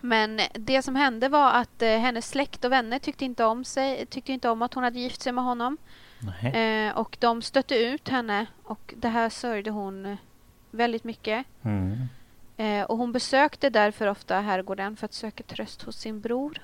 Men 0.00 0.40
det 0.54 0.82
som 0.82 0.96
hände 0.96 1.28
var 1.28 1.52
att 1.52 1.82
eh, 1.82 1.88
hennes 1.98 2.28
släkt 2.28 2.64
och 2.64 2.72
vänner 2.72 2.98
tyckte 2.98 3.24
inte 3.24 3.44
om 3.44 3.64
sig, 3.64 4.06
tyckte 4.06 4.32
inte 4.32 4.48
om 4.48 4.62
att 4.62 4.74
hon 4.74 4.84
hade 4.84 4.98
gift 5.00 5.22
sig 5.22 5.32
med 5.32 5.44
honom. 5.44 5.76
Eh, 6.42 6.98
och 6.98 7.16
de 7.20 7.42
stötte 7.42 7.74
ut 7.74 8.08
henne 8.08 8.46
och 8.62 8.94
det 8.96 9.08
här 9.08 9.28
sörjde 9.28 9.70
hon 9.70 10.06
eh, 10.06 10.16
väldigt 10.70 11.04
mycket. 11.04 11.46
Mm. 11.62 12.08
Eh, 12.56 12.84
och 12.84 12.98
hon 12.98 13.12
besökte 13.12 13.70
därför 13.70 14.06
ofta 14.06 14.40
herrgården 14.40 14.96
för 14.96 15.04
att 15.04 15.12
söka 15.12 15.42
tröst 15.42 15.82
hos 15.82 15.96
sin 15.96 16.20
bror. 16.20 16.58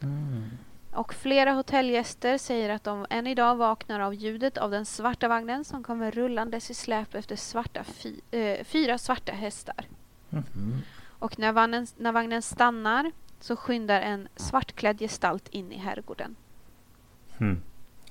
Mm. 0.00 0.50
Och 0.92 1.14
flera 1.14 1.52
hotellgäster 1.52 2.38
säger 2.38 2.70
att 2.70 2.84
de 2.84 3.06
än 3.10 3.26
idag 3.26 3.56
vaknar 3.56 4.00
av 4.00 4.14
ljudet 4.14 4.58
av 4.58 4.70
den 4.70 4.86
svarta 4.86 5.28
vagnen 5.28 5.64
som 5.64 5.82
kommer 5.82 6.10
rullandes 6.10 6.70
i 6.70 6.74
släp 6.74 7.14
efter 7.14 7.36
svarta 7.36 7.84
fi, 7.84 8.20
eh, 8.30 8.64
fyra 8.64 8.98
svarta 8.98 9.32
hästar. 9.32 9.86
Mhm. 10.28 10.82
Och 11.18 11.38
när 11.38 11.52
vagnen, 11.52 11.86
när 11.96 12.12
vagnen 12.12 12.42
stannar 12.42 13.12
så 13.40 13.56
skyndar 13.56 14.00
en 14.00 14.28
svartklädd 14.36 14.98
gestalt 14.98 15.48
in 15.48 15.72
i 15.72 15.76
herrgården. 15.76 16.36
Mm. 17.38 17.62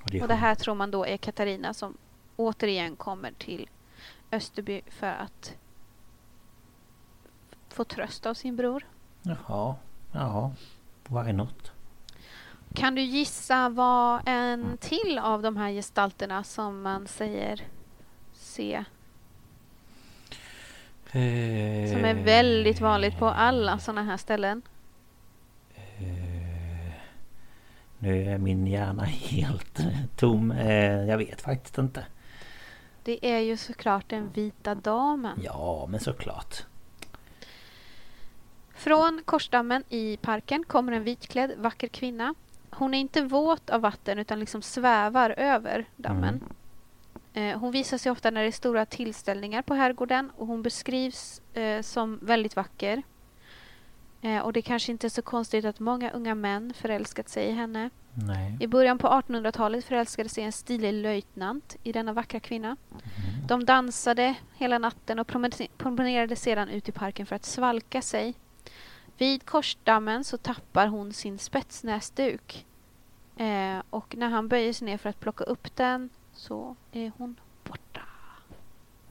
Och 0.06 0.12
det 0.12 0.22
Och 0.22 0.28
det 0.28 0.34
här 0.34 0.54
tror 0.54 0.74
man 0.74 0.90
då 0.90 1.06
är 1.06 1.16
Katarina 1.16 1.74
som 1.74 1.96
återigen 2.36 2.96
kommer 2.96 3.32
till 3.38 3.68
Österby 4.32 4.82
för 4.86 5.06
att 5.06 5.56
få 7.68 7.84
tröst 7.84 8.26
av 8.26 8.34
sin 8.34 8.56
bror. 8.56 8.86
Jaha. 9.22 9.74
Ja. 10.12 10.52
Why 11.08 11.32
not? 11.32 11.72
Kan 12.74 12.94
du 12.94 13.02
gissa 13.02 13.68
vad 13.68 14.22
en 14.26 14.78
till 14.80 15.18
av 15.22 15.42
de 15.42 15.56
här 15.56 15.70
gestalterna 15.70 16.44
som 16.44 16.82
man 16.82 17.08
säger 17.08 17.62
se 18.32 18.84
som 21.92 22.04
är 22.04 22.24
väldigt 22.24 22.80
vanligt 22.80 23.18
på 23.18 23.26
alla 23.26 23.78
sådana 23.78 24.02
här 24.02 24.16
ställen? 24.16 24.62
Eh, 25.74 26.92
Nu 28.06 28.30
är 28.30 28.38
min 28.38 28.66
hjärna 28.66 29.04
helt 29.04 29.78
tom. 30.16 30.50
Eh, 30.50 31.04
Jag 31.04 31.18
vet 31.18 31.40
faktiskt 31.40 31.78
inte. 31.78 32.04
Det 33.02 33.26
är 33.32 33.38
ju 33.38 33.56
såklart 33.56 34.08
den 34.08 34.30
vita 34.34 34.74
damen. 34.74 35.40
Ja, 35.44 35.86
men 35.90 36.00
såklart. 36.00 36.62
Från 38.74 39.22
korsdammen 39.24 39.84
i 39.88 40.16
parken 40.16 40.64
kommer 40.64 40.92
en 40.92 41.04
vitklädd 41.04 41.52
vacker 41.58 41.88
kvinna. 41.88 42.34
Hon 42.70 42.94
är 42.94 42.98
inte 42.98 43.22
våt 43.22 43.70
av 43.70 43.80
vatten 43.80 44.18
utan 44.18 44.40
liksom 44.40 44.62
svävar 44.62 45.30
över 45.30 45.84
dammen. 45.96 46.44
Eh, 47.34 47.58
Hon 47.58 47.70
visar 47.72 47.98
sig 47.98 48.12
ofta 48.12 48.30
när 48.30 48.40
det 48.42 48.46
är 48.46 48.52
stora 48.52 48.86
tillställningar 48.86 49.62
på 49.62 49.74
herrgården 49.74 50.30
och 50.36 50.46
hon 50.46 50.62
beskrivs 50.62 51.42
eh, 51.54 51.82
som 51.82 52.18
väldigt 52.22 52.56
vacker. 52.56 53.02
Eh, 54.26 54.38
och 54.38 54.52
det 54.52 54.62
kanske 54.62 54.92
inte 54.92 55.06
är 55.06 55.08
så 55.08 55.22
konstigt 55.22 55.64
att 55.64 55.80
många 55.80 56.10
unga 56.10 56.34
män 56.34 56.72
förälskat 56.74 57.28
sig 57.28 57.46
i 57.46 57.52
henne. 57.52 57.90
Nej. 58.14 58.56
I 58.60 58.66
början 58.66 58.98
på 58.98 59.08
1800-talet 59.08 59.84
förälskade 59.84 60.28
sig 60.28 60.44
en 60.44 60.52
stilig 60.52 60.92
löjtnant 60.92 61.76
i 61.82 61.92
denna 61.92 62.12
vackra 62.12 62.40
kvinna. 62.40 62.76
Mm. 62.90 63.46
De 63.46 63.64
dansade 63.64 64.34
hela 64.54 64.78
natten 64.78 65.18
och 65.18 65.26
promenerade 65.78 66.36
sedan 66.36 66.68
ut 66.68 66.88
i 66.88 66.92
parken 66.92 67.26
för 67.26 67.36
att 67.36 67.44
svalka 67.44 68.02
sig. 68.02 68.34
Vid 69.18 69.46
korsdammen 69.46 70.24
så 70.24 70.36
tappar 70.38 70.86
hon 70.86 71.12
sin 71.12 71.38
spetsnäsduk. 71.38 72.66
Eh, 73.36 73.82
och 73.90 74.16
när 74.16 74.28
han 74.28 74.48
böjer 74.48 74.72
sig 74.72 74.86
ner 74.86 74.98
för 74.98 75.08
att 75.08 75.20
plocka 75.20 75.44
upp 75.44 75.76
den 75.76 76.10
så 76.32 76.76
är 76.92 77.12
hon 77.18 77.36
borta. 77.64 78.00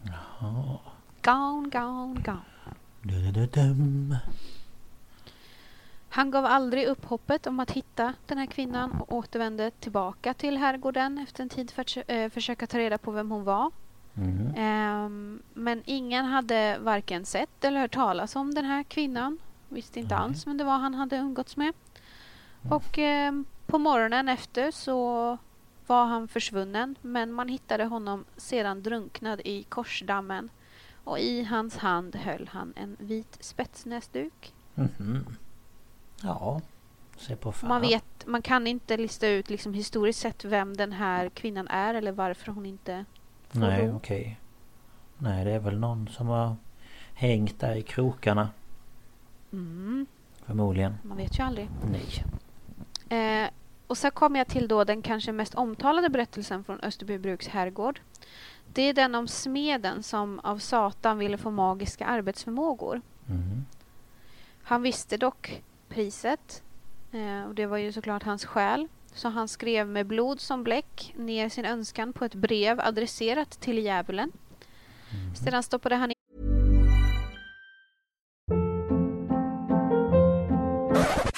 Jaha. 0.02 0.80
Gone, 1.22 1.70
gone, 1.70 2.22
gone. 2.22 2.42
Du-du-du-dum. 3.02 4.16
Han 6.16 6.32
gav 6.32 6.46
aldrig 6.46 6.88
upp 6.88 7.06
hoppet 7.06 7.48
om 7.48 7.60
att 7.60 7.72
hitta 7.72 8.14
den 8.26 8.38
här 8.38 8.46
kvinnan 8.46 8.92
och 8.92 9.14
återvände 9.14 9.72
tillbaka 9.72 10.34
till 10.34 10.58
herrgården 10.58 11.18
efter 11.18 11.44
en 11.44 11.50
tid 11.50 11.72
för 11.72 11.82
att 11.82 12.10
eh, 12.10 12.30
försöka 12.30 12.68
ta 12.68 12.78
reda 12.78 12.98
på 12.98 13.12
vem 13.12 13.32
hon 13.32 13.44
var. 13.44 13.72
Mm. 14.18 14.54
Ehm, 14.58 15.42
men 15.54 15.84
ingen 15.86 16.26
hade 16.26 16.78
varken 16.80 17.26
sett 17.26 17.64
eller 17.64 17.80
hört 17.80 17.94
talas 17.94 18.36
om 18.36 18.54
den 18.54 18.66
här 18.66 18.84
kvinnan. 18.84 19.38
Visste 19.70 20.00
inte 20.00 20.16
Nej. 20.16 20.24
alls 20.24 20.48
vem 20.48 20.58
det 20.58 20.64
var 20.64 20.78
han 20.78 20.94
hade 20.94 21.18
umgåtts 21.18 21.58
med. 21.58 21.74
Och 22.70 22.98
ehm, 22.98 23.46
på 23.66 23.78
morgonen 23.78 24.30
efter 24.30 24.72
så 24.72 25.38
var 25.88 26.06
han 26.06 26.28
försvunnen 26.28 26.96
men 27.02 27.34
man 27.34 27.48
hittade 27.48 27.86
honom 27.86 28.26
sedan 28.38 28.84
drunknad 28.84 29.42
i 29.46 29.64
korsdammen. 29.64 30.50
Och 31.04 31.20
i 31.20 31.44
hans 31.44 31.78
hand 31.78 32.16
höll 32.16 32.50
han 32.52 32.74
en 32.76 32.96
vit 33.00 33.38
spetsnäsduk. 33.42 34.54
Mhm. 34.76 35.26
Ja. 36.22 36.62
Se 37.18 37.36
på 37.36 37.52
fan. 37.52 37.70
Man 37.70 37.82
vet, 37.82 38.26
man 38.26 38.42
kan 38.42 38.68
inte 38.68 38.98
lista 38.98 39.28
ut 39.28 39.50
liksom 39.50 39.74
historiskt 39.74 40.20
sett 40.20 40.46
vem 40.46 40.78
den 40.78 40.92
här 40.92 41.30
kvinnan 41.30 41.68
är 41.68 41.94
eller 41.94 42.12
varför 42.12 42.52
hon 42.52 42.66
inte 42.66 43.06
får 43.50 43.60
Nej, 43.60 43.92
okej. 43.92 44.40
Nej, 45.18 45.46
det 45.46 45.52
är 45.52 45.60
väl 45.60 45.80
någon 45.80 46.08
som 46.08 46.28
har 46.28 46.56
hängt 47.14 47.60
där 47.60 47.76
i 47.76 47.82
krokarna. 47.82 48.50
Mm, 49.52 50.06
Förmodligen. 50.46 50.96
man 51.04 51.18
vet 51.18 51.40
ju 51.40 51.44
aldrig. 51.44 51.70
Nej. 51.92 52.24
Eh, 53.20 53.50
och 53.88 53.98
så 53.98 54.12
kommer 54.12 54.40
jag 54.40 54.48
till 54.48 54.68
då 54.68 54.84
den 54.84 55.02
kanske 55.02 55.32
mest 55.32 55.56
omtalade 55.56 56.10
berättelsen 56.10 56.64
från 56.64 56.80
Österbybruks 56.80 57.48
herrgård. 57.48 58.00
Det 58.74 58.82
är 58.82 58.94
den 58.94 59.16
om 59.16 59.28
smeden 59.28 60.04
som 60.04 60.40
av 60.40 60.58
Satan 60.58 61.18
ville 61.18 61.38
få 61.38 61.52
magiska 61.52 62.06
arbetsförmågor. 62.06 63.02
Mm. 63.30 63.66
Han 64.64 64.82
visste 64.82 65.18
dock 65.18 65.64
priset. 65.90 66.64
Eh, 67.12 67.48
och 67.48 67.56
det 67.56 67.66
var 67.66 67.78
ju 67.78 67.92
såklart 67.92 68.24
hans 68.24 68.46
själ. 68.46 68.88
Så 69.14 69.30
han 69.30 69.48
skrev 69.48 69.88
med 69.88 70.08
blod 70.08 70.42
som 70.42 70.64
bläck 70.64 71.14
ner 71.18 71.50
sin 71.50 71.66
önskan 71.66 72.14
på 72.14 72.26
ett 72.26 72.36
brev 72.36 72.80
adresserat 72.80 73.50
till 73.50 73.78
djävulen. 73.78 74.32
Sedan 75.44 75.64
stoppade 75.64 75.96
han 75.96 76.12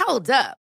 Hold 0.08 0.30
up. 0.30 0.67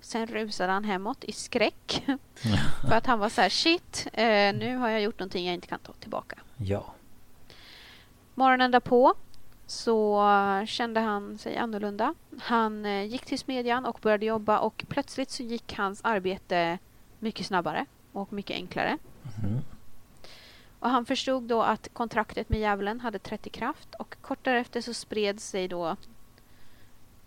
Sen 0.00 0.26
rusade 0.26 0.72
han 0.72 0.84
hemåt 0.84 1.24
i 1.24 1.32
skräck. 1.32 2.04
för 2.88 2.94
att 2.94 3.06
han 3.06 3.18
var 3.18 3.28
så 3.28 3.40
här, 3.40 3.48
shit, 3.48 4.06
eh, 4.12 4.54
nu 4.54 4.76
har 4.76 4.88
jag 4.88 5.02
gjort 5.02 5.18
någonting 5.18 5.46
jag 5.46 5.54
inte 5.54 5.66
kan 5.66 5.78
ta 5.78 5.92
tillbaka. 5.92 6.38
Ja. 6.56 6.94
Morgonen 8.34 8.70
därpå 8.70 9.14
så 9.66 10.22
kände 10.66 11.00
han 11.00 11.38
sig 11.38 11.56
annorlunda. 11.56 12.14
Han 12.40 12.86
eh, 12.86 13.04
gick 13.04 13.26
till 13.26 13.38
smedjan 13.38 13.86
och 13.86 13.98
började 14.02 14.26
jobba 14.26 14.58
och 14.58 14.84
plötsligt 14.88 15.30
så 15.30 15.42
gick 15.42 15.74
hans 15.74 16.00
arbete 16.04 16.78
mycket 17.18 17.46
snabbare 17.46 17.86
och 18.12 18.32
mycket 18.32 18.54
enklare. 18.54 18.98
Mhm. 19.22 19.60
Och 20.78 20.90
han 20.90 21.06
förstod 21.06 21.42
då 21.42 21.62
att 21.62 21.88
kontraktet 21.92 22.48
med 22.48 22.60
djävulen 22.60 23.00
hade 23.00 23.18
trätt 23.18 23.46
i 23.46 23.50
kraft 23.50 23.94
och 23.94 24.16
kort 24.20 24.44
därefter 24.44 24.80
så 24.80 24.94
spred 24.94 25.40
sig 25.40 25.68
då 25.68 25.96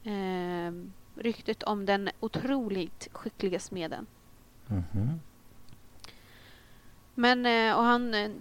eh, 0.03 0.71
ryktet 1.15 1.63
om 1.63 1.85
den 1.85 2.09
otroligt 2.19 3.07
skickliga 3.11 3.59
smeden. 3.59 4.05
Mhm. 4.67 5.19
Men, 7.15 7.45
eh, 7.45 7.75
och 7.77 7.83
han 7.83 8.13
eh, 8.13 8.31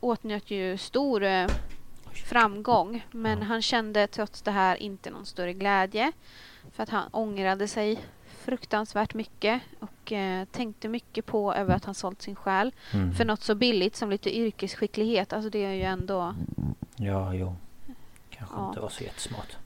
åtnjöt 0.00 0.50
ju 0.50 0.78
stor 0.78 1.22
eh, 1.22 1.48
framgång. 2.12 3.06
Men 3.10 3.38
Ja. 3.38 3.44
han 3.44 3.62
kände 3.62 4.06
trots 4.06 4.42
det 4.42 4.50
här 4.50 4.76
inte 4.76 5.10
någon 5.10 5.26
större 5.26 5.52
glädje. 5.52 6.12
För 6.72 6.82
att 6.82 6.88
han 6.88 7.08
ångrade 7.10 7.68
sig 7.68 8.00
fruktansvärt 8.26 9.14
mycket 9.14 9.62
och 9.78 10.12
eh, 10.12 10.44
tänkte 10.44 10.88
mycket 10.88 11.26
på 11.26 11.54
över 11.54 11.74
att 11.74 11.84
han 11.84 11.94
sålt 11.94 12.22
sin 12.22 12.36
själ. 12.36 12.72
Mm. 12.92 13.14
För 13.14 13.24
något 13.24 13.42
så 13.42 13.54
billigt 13.54 13.96
som 13.96 14.10
lite 14.10 14.36
yrkesskicklighet. 14.38 15.32
Alltså 15.32 15.50
det 15.50 15.64
är 15.64 15.72
ju 15.72 15.82
ändå... 15.82 16.34
Ja, 16.96 17.34
jo. 17.34 17.56
Kanske 18.30 18.56
Ja. 18.56 18.68
inte 18.68 18.80
var 18.80 18.88
så 18.88 19.04
jättesmart. 19.04 19.56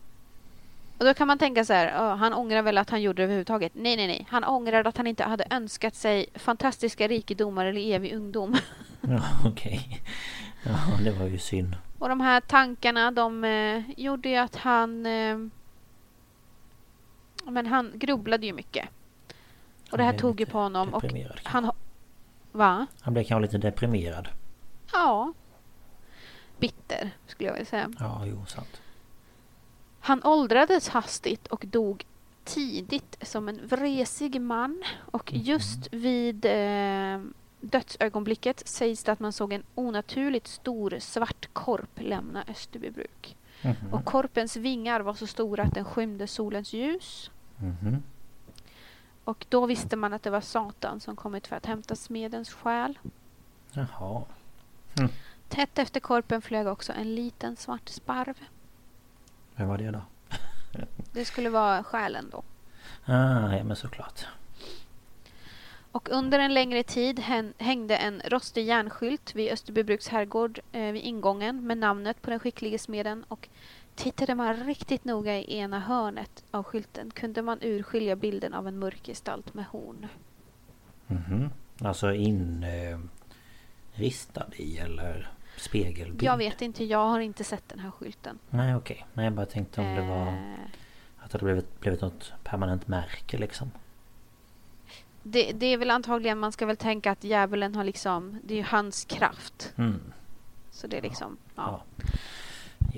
Och 1.04 1.08
då 1.08 1.14
kan 1.14 1.26
man 1.26 1.38
tänka 1.38 1.64
så 1.64 1.72
här, 1.72 1.86
"Ja, 1.92 2.14
han 2.14 2.32
ångrar 2.34 2.62
väl 2.62 2.78
att 2.78 2.90
han 2.90 3.02
gjorde 3.02 3.16
det 3.16 3.24
överhuvudtaget. 3.24 3.72
Nej, 3.74 3.96
nej, 3.96 4.06
nej. 4.06 4.26
Han 4.30 4.44
ångrar 4.44 4.84
att 4.84 4.96
han 4.96 5.06
inte 5.06 5.24
hade 5.24 5.44
önskat 5.50 5.94
sig 5.94 6.26
fantastiska 6.34 7.08
rikedomar 7.08 7.66
eller 7.66 7.94
evig 7.94 8.14
ungdom. 8.14 8.56
Ja, 9.00 9.20
okej. 9.46 10.02
Ja, 10.62 10.76
det 11.04 11.10
var 11.10 11.26
ju 11.26 11.38
synd. 11.38 11.76
Och 11.98 12.08
de 12.08 12.20
här 12.20 12.40
tankarna 12.40 13.10
de 13.10 13.44
eh, 13.44 13.82
gjorde 14.00 14.28
ju 14.28 14.36
att 14.36 14.56
han... 14.56 15.06
Eh, 15.06 15.38
men 17.44 17.66
han 17.66 17.92
grubblade 17.94 18.46
ju 18.46 18.52
mycket. 18.52 18.88
Och 19.90 19.98
det 19.98 20.04
här 20.04 20.18
tog 20.18 20.40
ju 20.40 20.46
på 20.46 20.58
honom. 20.58 20.94
Och 20.94 21.04
han... 21.44 21.64
ha- 21.64 21.74
Va? 22.52 22.86
Han 23.00 23.12
blev 23.12 23.24
kanske 23.24 23.42
lite 23.56 23.68
deprimerad. 23.68 24.28
Ja. 24.92 25.32
Bitter, 26.58 27.10
skulle 27.26 27.48
jag 27.48 27.54
vilja 27.54 27.66
säga. 27.66 27.90
Ja, 27.98 28.22
jo, 28.26 28.44
sant. 28.46 28.80
Han 30.04 30.24
åldrades 30.24 30.88
hastigt 30.88 31.46
och 31.46 31.64
dog 31.66 32.04
tidigt 32.44 33.16
som 33.22 33.48
en 33.48 33.66
vresig 33.66 34.40
man. 34.40 34.82
Och 34.98 35.32
just 35.32 35.92
vid 35.92 36.44
eh, 36.44 37.20
dödsögonblicket 37.60 38.68
sägs 38.68 39.04
det 39.04 39.12
att 39.12 39.20
man 39.20 39.32
såg 39.32 39.52
en 39.52 39.62
onaturligt 39.74 40.46
stor 40.46 40.98
svart 40.98 41.48
korp 41.52 42.00
lämna 42.00 42.44
Österbybruk. 42.48 43.36
Mhm. 43.62 43.94
Och 43.94 44.04
korpens 44.04 44.56
vingar 44.56 45.00
var 45.00 45.14
så 45.14 45.26
stora 45.26 45.62
att 45.62 45.74
den 45.74 45.84
skymde 45.84 46.26
solens 46.26 46.72
ljus. 46.72 47.30
Mhm. 47.56 48.02
Och 49.24 49.46
då 49.48 49.66
visste 49.66 49.96
man 49.96 50.12
att 50.12 50.22
det 50.22 50.30
var 50.30 50.40
Satan 50.40 51.00
som 51.00 51.16
kommit 51.16 51.46
för 51.46 51.56
att 51.56 51.66
hämta 51.66 51.96
smedens 51.96 52.52
själ. 52.52 52.98
Jaha. 53.72 54.22
Tätt 55.48 55.78
efter 55.78 56.00
korpen 56.00 56.42
flög 56.42 56.66
också 56.66 56.92
en 56.92 57.14
liten 57.14 57.56
svart 57.56 57.88
sparv. 57.88 58.34
Vem 59.56 59.68
var 59.68 59.78
det 59.78 59.90
då? 59.90 60.02
Det 61.12 61.24
skulle 61.24 61.50
vara 61.50 61.84
själen 61.84 62.28
då. 62.32 62.42
Ah, 63.04 63.56
ja 63.56 63.64
men 63.64 63.76
såklart. 63.76 64.26
Och 65.92 66.08
under 66.08 66.38
en 66.38 66.54
längre 66.54 66.82
tid 66.82 67.18
hän- 67.20 67.54
hängde 67.58 67.96
en 67.96 68.20
rostig 68.24 68.64
järnskylt 68.66 69.34
vid 69.34 69.52
Österbybruks 69.52 70.08
herrgård 70.08 70.60
eh, 70.72 70.92
vid 70.92 71.02
ingången 71.02 71.66
med 71.66 71.78
namnet 71.78 72.22
på 72.22 72.30
den 72.30 72.38
skicklige 72.40 72.78
smeden. 72.78 73.24
Och 73.28 73.48
tittade 73.94 74.34
man 74.34 74.54
riktigt 74.56 75.04
noga 75.04 75.38
i 75.38 75.56
ena 75.58 75.80
hörnet 75.80 76.44
av 76.50 76.62
skylten 76.64 77.10
kunde 77.10 77.42
man 77.42 77.58
urskilja 77.62 78.16
bilden 78.16 78.54
av 78.54 78.68
en 78.68 78.78
mörk 78.78 79.06
gestalt 79.06 79.54
med 79.54 79.64
horn. 79.64 80.06
Mhm. 81.06 81.50
Alltså 81.80 82.12
in... 82.14 82.62
Eh, 82.64 82.98
i 84.56 84.78
eller 84.78 85.30
spegelbild? 85.56 86.22
Jag 86.22 86.36
vet 86.36 86.62
inte, 86.62 86.84
jag 86.84 87.08
har 87.08 87.20
inte 87.20 87.44
sett 87.44 87.68
den 87.68 87.78
här 87.78 87.90
skylten. 87.90 88.38
Nej 88.50 88.76
okej. 88.76 89.06
Nej 89.14 89.24
jag 89.24 89.32
bara 89.32 89.46
tänkte 89.46 89.80
om 89.80 89.94
det 89.94 90.02
var... 90.02 90.26
Eh, 90.26 90.54
Att 91.18 91.30
det 91.30 91.38
blivit, 91.38 91.80
blivit 91.80 92.00
något 92.00 92.32
permanent 92.44 92.88
märke 92.88 93.38
liksom. 93.38 93.70
det, 95.22 95.52
det 95.52 95.66
är 95.66 95.76
väl 95.76 95.90
antagligen, 95.90 96.38
man 96.38 96.52
ska 96.52 96.66
väl 96.66 96.76
tänka 96.76 97.10
att 97.10 97.24
djävulen 97.24 97.74
har 97.74 97.84
liksom, 97.84 98.38
det 98.44 98.54
är 98.54 98.58
ju 98.58 98.64
hans 98.64 99.04
kraft. 99.04 99.72
Mm. 99.76 100.00
Så 100.70 100.86
det 100.86 100.98
är 100.98 101.02
liksom, 101.02 101.36
ja. 101.54 101.82
Ja. 101.98 102.04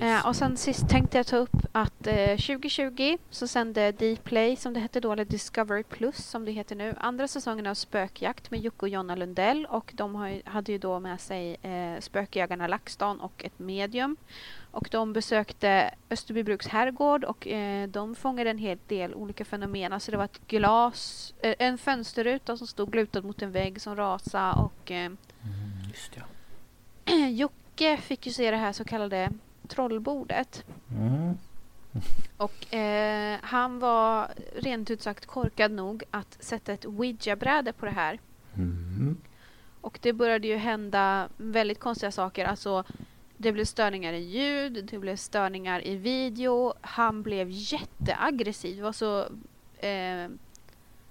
Eh, 0.01 0.27
och 0.27 0.35
sen 0.35 0.57
sist 0.57 0.89
tänkte 0.89 1.17
jag 1.17 1.27
ta 1.27 1.37
upp 1.37 1.55
att 1.71 2.07
eh, 2.07 2.37
2020 2.37 3.17
så 3.29 3.47
sände 3.47 3.91
Dplay, 3.91 4.55
som 4.55 4.73
det 4.73 4.79
hette 4.79 4.99
då, 4.99 5.11
eller 5.11 5.25
Discovery 5.25 5.83
Plus 5.83 6.17
som 6.17 6.45
det 6.45 6.51
heter 6.51 6.75
nu, 6.75 6.95
andra 6.97 7.27
säsongen 7.27 7.67
av 7.67 7.73
Spökjakt 7.73 8.51
med 8.51 8.59
Jocke 8.59 8.85
och 8.85 8.89
Jonna 8.89 9.15
Lundell 9.15 9.65
och 9.65 9.91
de 9.95 10.15
har, 10.15 10.41
hade 10.45 10.71
ju 10.71 10.77
då 10.77 10.99
med 10.99 11.21
sig 11.21 11.57
eh, 11.61 11.99
Spökjägarna 11.99 12.67
LaxTon 12.67 13.19
och 13.19 13.43
ett 13.45 13.59
medium. 13.59 14.17
Och 14.71 14.87
de 14.91 15.13
besökte 15.13 15.93
Österbybruks 16.09 16.67
herrgård 16.67 17.23
och 17.23 17.47
eh, 17.47 17.87
de 17.87 18.15
fångade 18.15 18.49
en 18.49 18.57
hel 18.57 18.77
del 18.87 19.13
olika 19.13 19.45
fenomen. 19.45 19.93
Alltså 19.93 20.11
det 20.11 20.17
var 20.17 20.25
ett 20.25 20.47
glas, 20.47 21.33
eh, 21.41 21.55
en 21.59 21.77
fönsterruta 21.77 22.57
som 22.57 22.67
stod 22.67 22.95
lutad 22.95 23.21
mot 23.21 23.41
en 23.41 23.51
vägg 23.51 23.81
som 23.81 23.95
rasade 23.95 24.61
och 24.61 24.91
eh, 24.91 25.11
Mm, 25.43 25.89
just 25.89 26.11
ja. 26.15 26.23
Jocke 27.27 27.97
fick 27.97 28.25
ju 28.25 28.33
se 28.33 28.51
det 28.51 28.57
här 28.57 28.73
så 28.73 28.83
kallade 28.83 29.29
trollbordet. 29.67 30.65
Mm. 30.91 31.37
Och 32.37 32.73
eh, 32.73 33.39
han 33.43 33.79
var 33.79 34.27
rent 34.55 34.91
ut 34.91 35.01
sagt 35.01 35.25
korkad 35.25 35.71
nog 35.71 36.03
att 36.11 36.37
sätta 36.39 36.73
ett 36.73 36.85
ouija-bräde 36.85 37.73
på 37.73 37.85
det 37.85 37.91
här. 37.91 38.19
Mm. 38.55 39.17
Och 39.81 39.99
det 40.01 40.13
började 40.13 40.47
ju 40.47 40.55
hända 40.55 41.29
väldigt 41.37 41.79
konstiga 41.79 42.11
saker. 42.11 42.45
Alltså, 42.45 42.83
det 43.37 43.51
blev 43.51 43.65
störningar 43.65 44.13
i 44.13 44.19
ljud, 44.19 44.85
det 44.91 44.99
blev 44.99 45.15
störningar 45.15 45.87
i 45.87 45.95
video. 45.95 46.73
Han 46.81 47.23
blev 47.23 47.47
jätteaggressiv. 47.49 48.85
Alltså, 48.85 49.29
eh, 49.77 50.27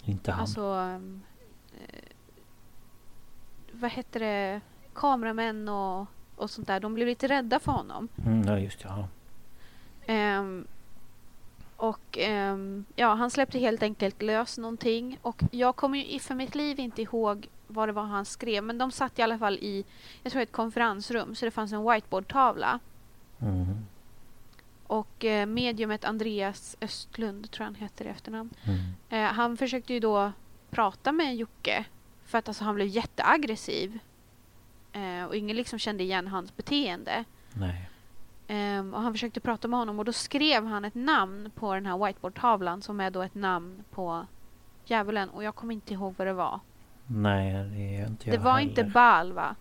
Inte 0.05 0.33
han. 0.33 0.41
alltså 0.41 0.99
eh, 1.73 2.13
vad 3.73 3.91
heter 3.91 4.21
det? 4.21 4.61
Kameramän 4.95 5.69
och, 5.69 6.07
och 6.37 6.51
sånt 6.51 6.67
där. 6.67 6.81
De 6.81 6.95
blev 6.95 7.09
lite 7.09 7.29
rädda 7.29 7.59
för 7.61 7.73
honom. 7.73 8.09
Mm, 8.27 8.49
ja 8.49 8.59
just 8.59 8.85
ja. 8.85 9.09
Ehm, 10.07 10.67
Och 11.77 12.19
ehm, 12.19 12.85
ja, 12.97 13.15
han 13.15 13.31
släppte 13.31 13.59
helt 13.59 13.83
enkelt 13.83 14.23
lös 14.23 14.59
någonting. 14.59 15.19
Och 15.23 15.43
jag 15.51 15.77
kommer 15.77 15.99
ju 15.99 16.19
för 16.19 16.35
mitt 16.35 16.55
liv 16.55 16.81
inte 16.81 17.03
ihåg 17.03 17.49
vad 17.67 17.89
det 17.89 17.93
var 17.93 18.03
han 18.03 18.25
skrev. 18.25 18.65
Men 18.65 18.79
de 18.79 18.91
satt 18.93 19.19
i 19.19 19.23
alla 19.23 19.39
fall 19.39 19.55
i, 19.55 19.85
jag 20.23 20.33
tror 20.33 20.43
ett 20.43 20.53
konferensrum. 20.53 21.35
Så 21.35 21.45
det 21.45 21.51
fanns 21.51 21.73
en 21.73 21.91
whiteboardtavla. 21.93 22.79
Mm. 23.41 23.87
Och 24.87 25.25
eh, 25.25 25.47
mediumet 25.47 26.05
Andreas 26.05 26.77
Östlund, 26.81 27.51
tror 27.51 27.65
jag 27.65 27.67
han 27.67 27.75
heter 27.75 28.05
i 28.05 28.09
efternamn. 28.09 28.51
Mm. 28.65 28.79
Eh, 29.11 29.33
han 29.33 29.57
försökte 29.57 29.95
ju 29.95 30.01
då 30.01 30.33
prata 30.71 31.13
med 31.13 31.37
Jocke. 31.37 31.85
För 32.25 32.39
att 32.39 32.49
alltså, 32.49 32.65
han 32.65 32.75
blev 32.75 32.87
jätteaggressiv. 32.89 33.99
Eh, 34.97 35.25
och 35.25 35.37
ingen 35.37 35.57
liksom 35.57 35.79
kände 35.79 36.03
igen 36.03 36.27
hans 36.29 36.57
beteende. 36.57 37.25
Nej. 37.55 37.91
Ehm, 38.49 38.95
och 38.95 39.03
han 39.03 39.13
försökte 39.13 39.41
prata 39.41 39.69
med 39.69 39.79
honom 39.79 39.99
och 39.99 40.05
då 40.05 40.13
skrev 40.13 40.67
han 40.67 40.85
ett 40.85 40.95
namn 40.95 41.51
på 41.55 41.75
den 41.75 41.87
här 41.87 42.07
whiteboardtavlan 42.07 42.83
som 42.83 43.01
är 43.01 43.11
då 43.11 43.23
ett 43.23 43.35
namn 43.35 43.85
på 43.91 44.27
djävulen 44.85 45.29
och 45.31 45.45
jag 45.45 45.55
kommer 45.55 45.75
inte 45.75 45.95
ihåg 45.95 46.15
vad 46.19 46.27
det 46.27 46.33
var. 46.33 46.61
Nej, 47.07 47.53
det 47.53 47.97
är 47.97 48.07
inte 48.07 48.31
jag 48.31 48.39
det 48.39 48.45
var 48.45 48.53
heller. 48.53 48.69
inte 48.69 48.85
Baal 48.85 49.33
va? 49.33 49.55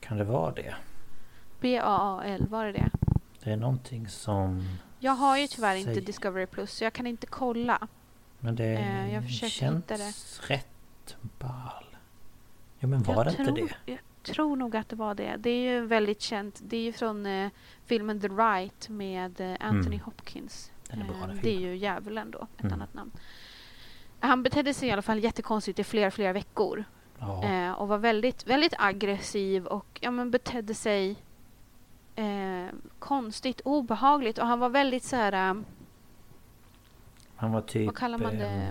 Kan 0.00 0.16
det 0.16 0.24
vara 0.24 0.52
det? 0.52 0.74
B-A-A-L, 1.60 2.46
var 2.50 2.66
det 2.66 2.72
det? 2.72 2.90
Det 3.44 3.50
är 3.52 3.56
någonting 3.56 4.08
som... 4.08 4.62
Jag 4.98 5.12
har 5.12 5.38
ju 5.38 5.46
tyvärr 5.46 5.76
inte 5.76 5.94
Säg- 5.94 6.04
Discovery 6.04 6.46
Plus 6.46 6.72
så 6.72 6.84
jag 6.84 6.92
kan 6.92 7.06
inte 7.06 7.26
kolla. 7.26 7.88
Men 8.40 8.56
det 8.56 8.64
Eh, 8.74 9.26
känns 9.26 10.40
rätt 10.48 11.16
ball. 11.38 11.84
Jo 12.80 12.88
men 12.88 13.02
var 13.02 13.14
jag 13.14 13.26
det 13.26 13.30
tror, 13.32 13.58
inte 13.58 13.74
det? 13.84 13.92
Jag 13.92 14.34
tror 14.34 14.56
nog 14.56 14.76
att 14.76 14.88
det 14.88 14.96
var 14.96 15.14
det. 15.14 15.36
Det 15.38 15.50
är 15.50 15.72
ju 15.72 15.86
väldigt 15.86 16.20
känt. 16.20 16.60
Det 16.62 16.76
är 16.76 16.80
ju 16.82 16.92
från 16.92 17.26
eh, 17.26 17.50
filmen 17.86 18.20
The 18.20 18.28
Right 18.28 18.88
med 18.88 19.40
eh, 19.40 19.50
Anthony 19.60 19.86
Mm. 19.96 20.00
Hopkins. 20.00 20.70
Den 20.90 21.00
är 21.02 21.04
bra, 21.04 21.14
Eh, 21.16 21.26
den 21.26 21.38
det 21.42 21.54
är 21.56 21.60
ju 21.60 21.76
djävulen 21.76 22.30
då, 22.30 22.46
ett 22.56 22.60
Mm. 22.64 22.72
annat 22.74 22.94
namn. 22.94 23.10
Han 24.20 24.42
betedde 24.42 24.74
sig 24.74 24.88
i 24.88 24.92
alla 24.92 25.02
fall 25.02 25.18
jättekonstigt 25.24 25.78
i 25.78 25.84
flera, 25.84 26.10
flera 26.10 26.32
veckor. 26.32 26.84
Ja. 27.18 27.44
Eh, 27.44 27.72
och 27.72 27.88
var 27.88 27.98
väldigt, 27.98 28.46
väldigt 28.46 28.74
aggressiv 28.78 29.66
och 29.66 29.98
ja, 30.00 30.10
men 30.10 30.30
betedde 30.30 30.74
sig 30.74 31.16
eh, 32.16 32.66
konstigt, 32.98 33.60
obehagligt 33.64 34.38
och 34.38 34.46
han 34.46 34.58
var 34.58 34.68
väldigt 34.68 35.04
så 35.04 35.16
här, 35.16 35.32
eh, 35.50 35.60
Han 37.36 37.52
var 37.52 37.60
typ... 37.60 37.86
vad 37.86 37.96
kallar 37.96 38.18
man 38.18 38.38
det? 38.38 38.46
eh, 38.46 38.70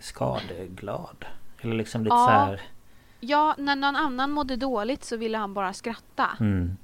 Skadeglad. 0.00 1.24
Eller 1.60 1.74
liksom 1.76 2.04
lite 2.04 2.14
Ja. 2.16 2.24
så 2.26 2.30
här... 2.30 2.60
Ja, 3.20 3.54
när 3.58 3.76
någon 3.76 3.96
annan 3.96 4.30
mådde 4.30 4.56
dåligt 4.56 5.04
så 5.04 5.16
ville 5.16 5.38
han 5.38 5.54
bara 5.54 5.72
skratta. 5.72 6.28
Mm. 6.40 6.76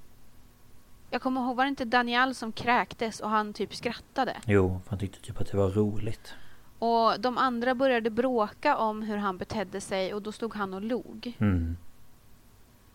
Jag 1.11 1.23
kommer 1.23 1.41
ihåg, 1.41 1.57
var 1.57 1.65
det 1.65 1.69
inte 1.69 1.85
Daniel 1.85 2.35
som 2.35 2.53
kräktes 2.53 3.21
och 3.21 3.31
han 3.31 3.53
typ 3.53 3.75
skrattade? 3.75 4.37
Jo, 4.45 4.81
han 4.89 4.99
tyckte 4.99 5.21
typ 5.21 5.41
att 5.41 5.51
det 5.51 5.57
var 5.57 5.71
roligt. 5.71 6.35
Och 6.79 7.21
de 7.21 7.39
andra 7.39 7.75
började 7.75 8.11
bråka 8.11 8.77
om 8.77 9.03
hur 9.03 9.17
han 9.17 9.39
betedde 9.39 9.81
sig 9.81 10.15
och 10.15 10.23
då 10.23 10.33
stod 10.33 10.55
han 10.55 10.75
och 10.75 10.83
log. 10.83 11.37
Mm. 11.39 11.77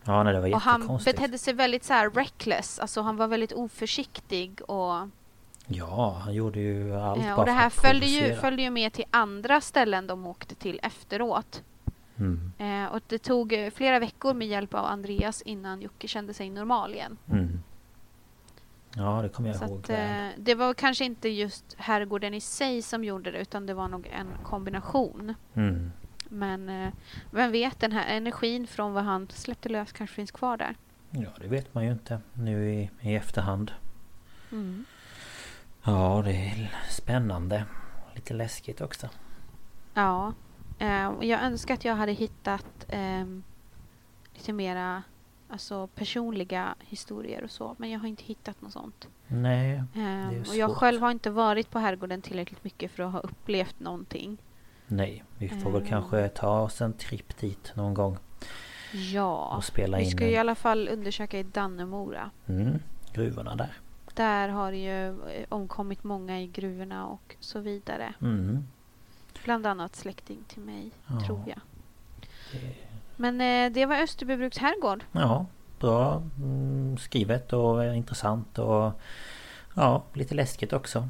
Ja, 0.03 0.23
nej 0.23 0.33
det 0.33 0.39
var 0.39 0.53
Och 0.53 0.61
han 0.61 0.99
betedde 1.05 1.37
sig 1.37 1.53
väldigt 1.53 1.83
så 1.83 1.93
här 1.93 2.09
reckless, 2.09 2.79
alltså 2.79 3.01
han 3.01 3.17
var 3.17 3.27
väldigt 3.27 3.51
oförsiktig 3.51 4.61
och 4.61 5.07
Ja, 5.71 6.21
han 6.23 6.33
gjorde 6.33 6.59
ju 6.59 6.95
allt 6.95 7.23
Eh, 7.23 7.27
bara 7.27 7.37
och 7.37 7.45
det 7.45 7.51
här 7.51 7.69
följde 7.69 8.05
ju, 8.05 8.35
följde 8.35 8.61
ju 8.61 8.69
med 8.69 8.93
till 8.93 9.05
andra 9.11 9.61
ställen 9.61 10.07
de 10.07 10.27
åkte 10.27 10.55
till 10.55 10.79
efteråt. 10.83 11.63
Mm. 12.19 12.51
Eh, 12.57 12.91
och 12.91 13.01
det 13.07 13.17
tog 13.17 13.53
eh, 13.53 13.69
flera 13.69 13.99
veckor 13.99 14.33
med 14.33 14.47
hjälp 14.47 14.73
av 14.73 14.85
Andreas 14.85 15.41
innan 15.41 15.81
Jocke 15.81 16.07
kände 16.07 16.33
sig 16.33 16.49
normal 16.49 16.93
igen. 16.93 17.17
Mm. 17.31 17.59
Ja, 18.95 19.21
det 19.21 19.29
kommer 19.29 19.49
jag 19.49 19.57
Så 19.57 19.65
ihåg 19.65 19.79
att, 19.79 19.89
eh, 19.89 20.27
det 20.37 20.55
var 20.55 20.73
kanske 20.73 21.05
inte 21.05 21.29
just 21.29 21.75
herrgården 21.77 22.33
i 22.33 22.41
sig 22.41 22.81
som 22.81 23.03
gjorde 23.03 23.31
det 23.31 23.39
utan 23.39 23.65
det 23.65 23.73
var 23.73 23.87
nog 23.87 24.07
en 24.07 24.27
kombination. 24.43 25.33
Mm. 25.53 25.91
Men 26.29 26.69
eh, 26.69 26.93
vem 27.31 27.51
vet, 27.51 27.79
den 27.79 27.91
här 27.91 28.17
energin 28.17 28.67
från 28.67 28.93
vad 28.93 29.03
han 29.03 29.27
släppte 29.29 29.69
lös 29.69 29.91
kanske 29.91 30.15
finns 30.15 30.31
kvar 30.31 30.57
där. 30.57 30.75
Ja, 31.09 31.29
det 31.41 31.47
vet 31.47 31.73
man 31.73 31.85
ju 31.85 31.91
inte 31.91 32.21
nu 32.33 32.73
i, 32.73 32.89
i 33.01 33.15
efterhand. 33.15 33.71
Mm. 34.51 34.85
Ja, 35.83 36.21
det 36.25 36.31
är 36.31 36.79
spännande. 36.89 37.65
Lite 38.15 38.33
läskigt 38.33 38.81
också. 38.81 39.09
Ja, 39.93 40.33
eh, 40.79 41.13
jag 41.21 41.41
önskar 41.43 41.73
att 41.73 41.85
jag 41.85 41.95
hade 41.95 42.11
hittat 42.11 42.85
ehm, 42.89 43.43
lite 44.33 44.53
mera 44.53 45.03
alltså, 45.49 45.87
personliga 45.87 46.75
historier 46.79 47.43
och 47.43 47.51
så. 47.51 47.75
Men 47.77 47.89
jag 47.89 47.99
har 47.99 48.07
inte 48.07 48.23
hittat 48.23 48.61
något 48.61 48.71
sånt. 48.73 49.07
Nej, 49.27 49.83
Ehm, 49.95 50.29
är 50.29 50.39
och 50.49 50.55
jag 50.55 50.71
själv 50.75 51.01
har 51.01 51.11
inte 51.11 51.29
varit 51.29 51.69
på 51.69 51.79
herrgården 51.79 52.21
tillräckligt 52.21 52.63
mycket 52.63 52.91
för 52.91 53.03
att 53.03 53.11
ha 53.11 53.19
upplevt 53.19 53.79
någonting. 53.79 54.37
nej. 54.87 55.23
Vi 55.37 55.49
får 55.49 55.69
väl 55.71 55.81
Mm. 55.81 55.89
kanske 55.89 56.29
ta 56.29 56.59
oss 56.61 56.81
en 56.81 56.93
tripp 56.93 57.37
dit 57.37 57.71
någon 57.75 57.93
gång. 57.93 58.17
Ja, 59.13 59.55
Och 59.57 59.63
spela 59.63 59.97
vi 59.97 60.03
in 60.03 60.11
ska 60.11 60.25
ju 60.25 60.31
i 60.31 60.37
alla 60.37 60.55
fall 60.55 60.87
undersöka 60.91 61.39
i 61.39 61.43
Dannemora. 61.43 62.31
Mm, 62.47 62.79
gruvorna 63.13 63.55
där. 63.55 63.73
Där 64.13 64.49
har 64.49 64.71
det 64.71 64.77
ju 64.77 65.07
eh, 65.31 65.45
omkommit 65.49 66.03
många 66.03 66.41
i 66.41 66.47
gruvorna 66.47 67.05
och 67.07 67.35
så 67.39 67.59
vidare. 67.59 68.13
Mm. 68.21 68.67
Bland 69.43 69.65
annat 69.67 69.95
släkting 69.95 70.43
till 70.47 70.61
mig, 70.61 70.91
Ja. 71.07 71.25
tror 71.25 71.43
jag. 71.47 71.59
Det, 72.51 72.75
Men 73.15 73.41
eh, 73.41 73.71
det 73.73 73.85
var 73.85 73.95
Österbybruks 73.95 74.57
herrgård. 74.57 75.03
ja, 75.11 75.45
bra 75.79 76.23
mm, 76.37 76.97
skrivet 76.97 77.53
och 77.53 77.95
intressant 77.95 78.59
och 78.59 78.91
ja, 79.75 80.03
lite 80.13 80.35
läskigt 80.35 80.73
också. 80.73 81.09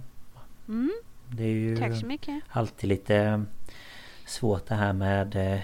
Mm, 0.67 0.91
Det 1.29 1.43
är 1.43 1.47
ju 1.47 1.75
alltid 2.49 2.89
lite 2.89 3.45
svårt 4.25 4.65
det 4.65 4.75
här 4.75 4.93
med 4.93 5.35
eh, 5.35 5.61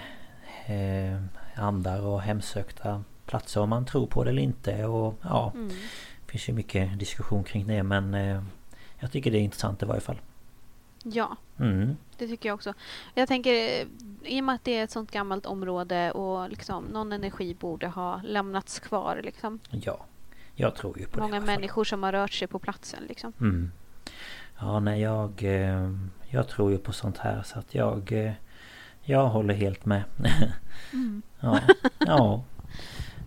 eh, 0.76 1.20
andar 1.54 2.00
och 2.00 2.22
hemsökta 2.22 3.04
platser 3.26 3.60
om 3.60 3.68
man 3.70 3.84
tror 3.86 4.06
på 4.06 4.24
det 4.24 4.30
eller 4.30 4.42
inte 4.42 4.84
och 4.84 5.18
ja, 5.22 5.52
Mm. 5.54 5.68
det 5.68 6.30
finns 6.32 6.48
ju 6.48 6.52
mycket 6.52 6.98
diskussion 6.98 7.44
kring 7.44 7.66
det 7.66 7.82
men 7.82 8.14
eh, 8.14 8.42
jag 8.98 9.12
tycker 9.12 9.30
det 9.30 9.38
är 9.38 9.42
intressant 9.42 9.82
i 9.82 9.86
varje 9.86 10.00
fall. 10.00 10.16
Ja, 11.12 11.36
Mm, 11.58 11.96
det 12.18 12.28
tycker 12.28 12.48
jag 12.48 12.54
också. 12.54 12.74
Jag 13.14 13.28
tänker, 13.28 13.52
eh, 13.52 13.86
i 14.24 14.40
och 14.40 14.44
med 14.44 14.54
att 14.54 14.64
det 14.64 14.76
är 14.78 14.84
ett 14.84 14.90
sånt 14.90 15.10
gammalt 15.10 15.46
område 15.46 16.10
och 16.12 16.50
liksom, 16.50 16.84
någon 16.84 17.12
energi 17.12 17.54
borde 17.54 17.86
ha 17.86 18.20
lämnats 18.24 18.78
kvar. 18.78 19.20
Liksom. 19.24 19.58
ja, 19.70 19.98
jag 20.54 20.74
tror 20.74 20.98
ju 20.98 21.06
på 21.06 21.16
det. 21.16 21.22
Många 21.22 21.36
alla 21.36 21.46
fall. 21.46 21.54
människor 21.56 21.84
som 21.84 22.02
har 22.02 22.12
rört 22.12 22.32
sig 22.32 22.48
på 22.48 22.58
platsen. 22.58 23.02
Liksom. 23.08 23.32
Mm. 23.40 23.72
Ja, 24.58 24.80
nej 24.80 25.00
jag, 25.00 25.42
eh, 25.42 25.90
jag 26.28 26.48
tror 26.48 26.70
ju 26.70 26.78
på 26.78 26.92
sånt 26.92 27.18
här 27.18 27.42
så 27.42 27.58
att 27.58 27.74
jag, 27.74 28.12
eh, 28.12 28.32
jag 29.02 29.28
håller 29.28 29.54
helt 29.54 29.84
med. 29.84 30.04
Mm. 30.92 31.22
ja, 31.40 31.60
ja. 31.98 32.42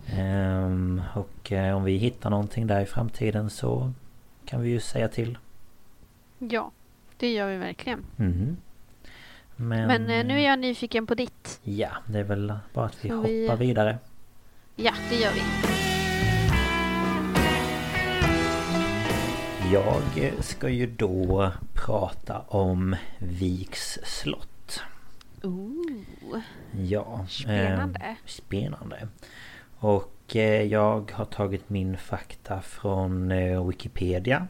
Ehm, 0.06 1.02
och 1.14 1.52
om 1.52 1.84
vi 1.84 1.96
hittar 1.96 2.30
någonting 2.30 2.66
där 2.66 2.80
i 2.80 2.86
framtiden 2.86 3.50
så 3.50 3.92
kan 4.44 4.62
vi 4.62 4.70
ju 4.70 4.80
säga 4.80 5.08
till. 5.08 5.38
Ja, 6.38 6.70
det 7.20 7.32
gör 7.32 7.50
vi 7.50 7.56
verkligen. 7.56 8.04
Mm. 8.18 8.56
Men, 9.56 9.86
Men 9.86 10.10
eh, 10.10 10.26
nu 10.26 10.40
är 10.40 10.44
jag 10.46 10.58
nyfiken 10.58 11.06
på 11.06 11.14
ditt. 11.14 11.60
Ja, 11.62 11.90
det 12.06 12.18
är 12.18 12.24
väl 12.24 12.52
bara 12.74 12.86
att 12.86 13.04
vi 13.04 13.08
Så 13.08 13.14
hoppar 13.16 13.56
vi- 13.56 13.66
vidare. 13.66 13.98
Ja, 14.76 14.92
det 15.10 15.16
gör 15.16 15.32
vi. 15.32 15.40
Jag 19.72 20.24
eh, 20.24 20.40
ska 20.40 20.68
ju 20.68 20.86
då 20.86 21.52
prata 21.74 22.38
om 22.48 22.96
Viks 23.18 23.98
slott. 24.04 24.80
Ooh, 25.42 26.40
Ja. 26.72 27.26
Spännande. 27.28 27.98
Eh, 28.00 28.14
spännande. 28.26 29.08
Och 29.78 30.36
eh, 30.36 30.62
jag 30.62 31.10
har 31.14 31.24
tagit 31.24 31.68
min 31.70 31.96
fakta 31.96 32.60
från 32.60 33.30
eh, 33.32 33.66
Wikipedia. 33.66 34.46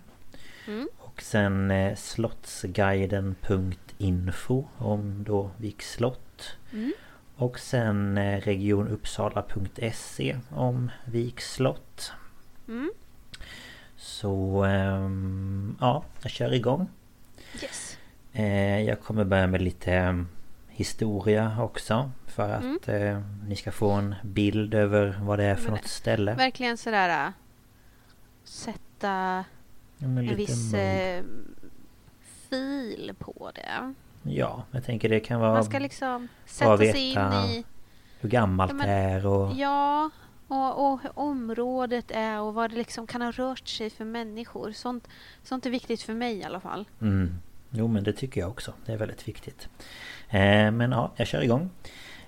Mm. 0.66 0.88
Och 1.20 1.24
sen 1.24 1.70
eh, 1.70 1.96
slottsguiden.info 1.96 4.64
om 4.78 5.24
då 5.24 5.50
Viks 5.56 5.92
slott. 5.92 6.56
Mm. 6.72 6.92
Och 7.36 7.58
sen 7.58 8.18
eh, 8.18 8.40
regionuppsala.se 8.40 10.36
om 10.50 10.90
Viks 11.04 11.52
slott. 11.54 12.12
Mm. 12.68 12.92
Så 13.96 14.64
ehm, 14.64 15.76
ja, 15.80 16.04
jag 16.22 16.30
kör 16.30 16.52
igång. 16.52 16.88
Yes. 17.62 17.98
Eh, 18.32 18.80
jag 18.80 19.00
kommer 19.00 19.24
börja 19.24 19.46
med 19.46 19.62
lite 19.62 19.94
eh, 19.94 20.22
historia 20.68 21.56
också. 21.62 22.10
För 22.26 22.50
att 22.50 22.88
Mm. 22.88 23.16
eh, 23.16 23.22
ni 23.48 23.56
ska 23.56 23.72
få 23.72 23.90
en 23.90 24.14
bild 24.22 24.74
över 24.74 25.18
vad 25.22 25.38
det 25.38 25.44
är 25.44 25.54
för 25.54 25.62
Men 25.64 25.72
något 25.72 25.88
ställe. 25.88 26.34
Verkligen 26.34 26.76
sådär 26.76 27.32
sätta 28.44 29.44
En 30.01 30.14
lite 30.14 30.34
viss 30.34 30.74
eh, 30.74 31.22
fil 32.51 33.12
på 33.18 33.51
det. 33.55 33.94
Ja, 34.22 34.64
jag 34.70 34.84
tänker 34.84 35.09
det 35.09 35.20
kan 35.20 35.40
vara 35.40 35.53
Man 35.53 35.64
ska 35.64 35.78
liksom 35.78 36.28
sätta 36.46 36.76
sig 36.78 37.11
in 37.11 37.18
i... 37.18 37.64
hur 38.20 38.28
gammalt 38.28 38.70
Ja, 38.70 38.76
men- 38.76 38.86
det 38.88 38.92
är 38.94 39.26
och... 39.26 39.53
Ja, 39.57 40.11
Och, 40.48 40.92
och 40.92 41.01
hur 41.03 41.11
området 41.18 42.11
är 42.11 42.40
och 42.40 42.55
vad 42.55 42.70
det 42.70 42.76
liksom 42.76 43.07
kan 43.07 43.22
ha 43.22 43.30
rört 43.30 43.68
sig 43.68 43.90
för 43.90 44.05
människor. 44.05 44.72
Sånt, 44.72 45.09
sånt 45.42 45.66
är 45.66 45.70
viktigt 45.70 46.03
för 46.03 46.14
mig 46.14 46.36
i 46.38 46.44
alla 46.44 46.61
fall. 46.61 46.88
Mm. 47.01 47.34
Jo 47.70 47.88
men 47.88 48.05
det 48.05 48.12
tycker 48.12 48.40
jag 48.40 48.51
också. 48.51 48.72
Det 48.86 48.92
är 48.92 48.96
väldigt 48.96 49.28
viktigt. 49.28 49.68
Eh, 50.28 50.70
men 50.70 50.90
ja, 50.92 51.12
jag 51.16 51.26
kör 51.26 51.42
igång. 51.42 51.70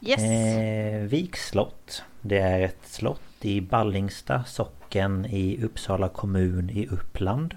Yes! 0.00 0.20
Eh, 0.20 1.02
Viks 1.02 1.48
slott. 1.48 2.04
Det 2.20 2.38
är 2.38 2.60
ett 2.60 2.86
slott 2.86 3.22
i 3.40 3.60
Ballingsta 3.60 4.44
socken 4.44 5.26
i 5.26 5.64
Uppsala 5.64 6.08
kommun 6.08 6.70
i 6.70 6.86
Uppland. 6.86 7.56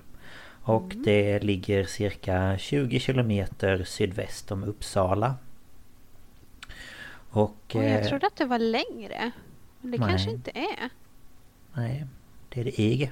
Och 0.67 0.93
Mm. 0.93 1.03
det 1.03 1.39
ligger 1.43 1.83
cirka 1.83 2.57
20 2.57 2.99
kilometer 2.99 3.83
sydväst 3.83 4.51
om 4.51 4.63
Uppsala. 4.63 5.35
Och... 7.29 7.55
Och 7.75 7.83
jag 7.83 8.01
eh, 8.01 8.07
trodde 8.07 8.27
att 8.27 8.35
det 8.35 8.45
var 8.45 8.59
längre. 8.59 9.31
Men 9.81 9.91
det 9.91 9.97
nej. 9.97 10.09
kanske 10.09 10.29
inte 10.31 10.51
är. 10.51 10.89
Nej, 11.73 12.05
det 12.49 12.59
är 12.61 12.63
det 12.63 12.81
EG. 12.81 13.11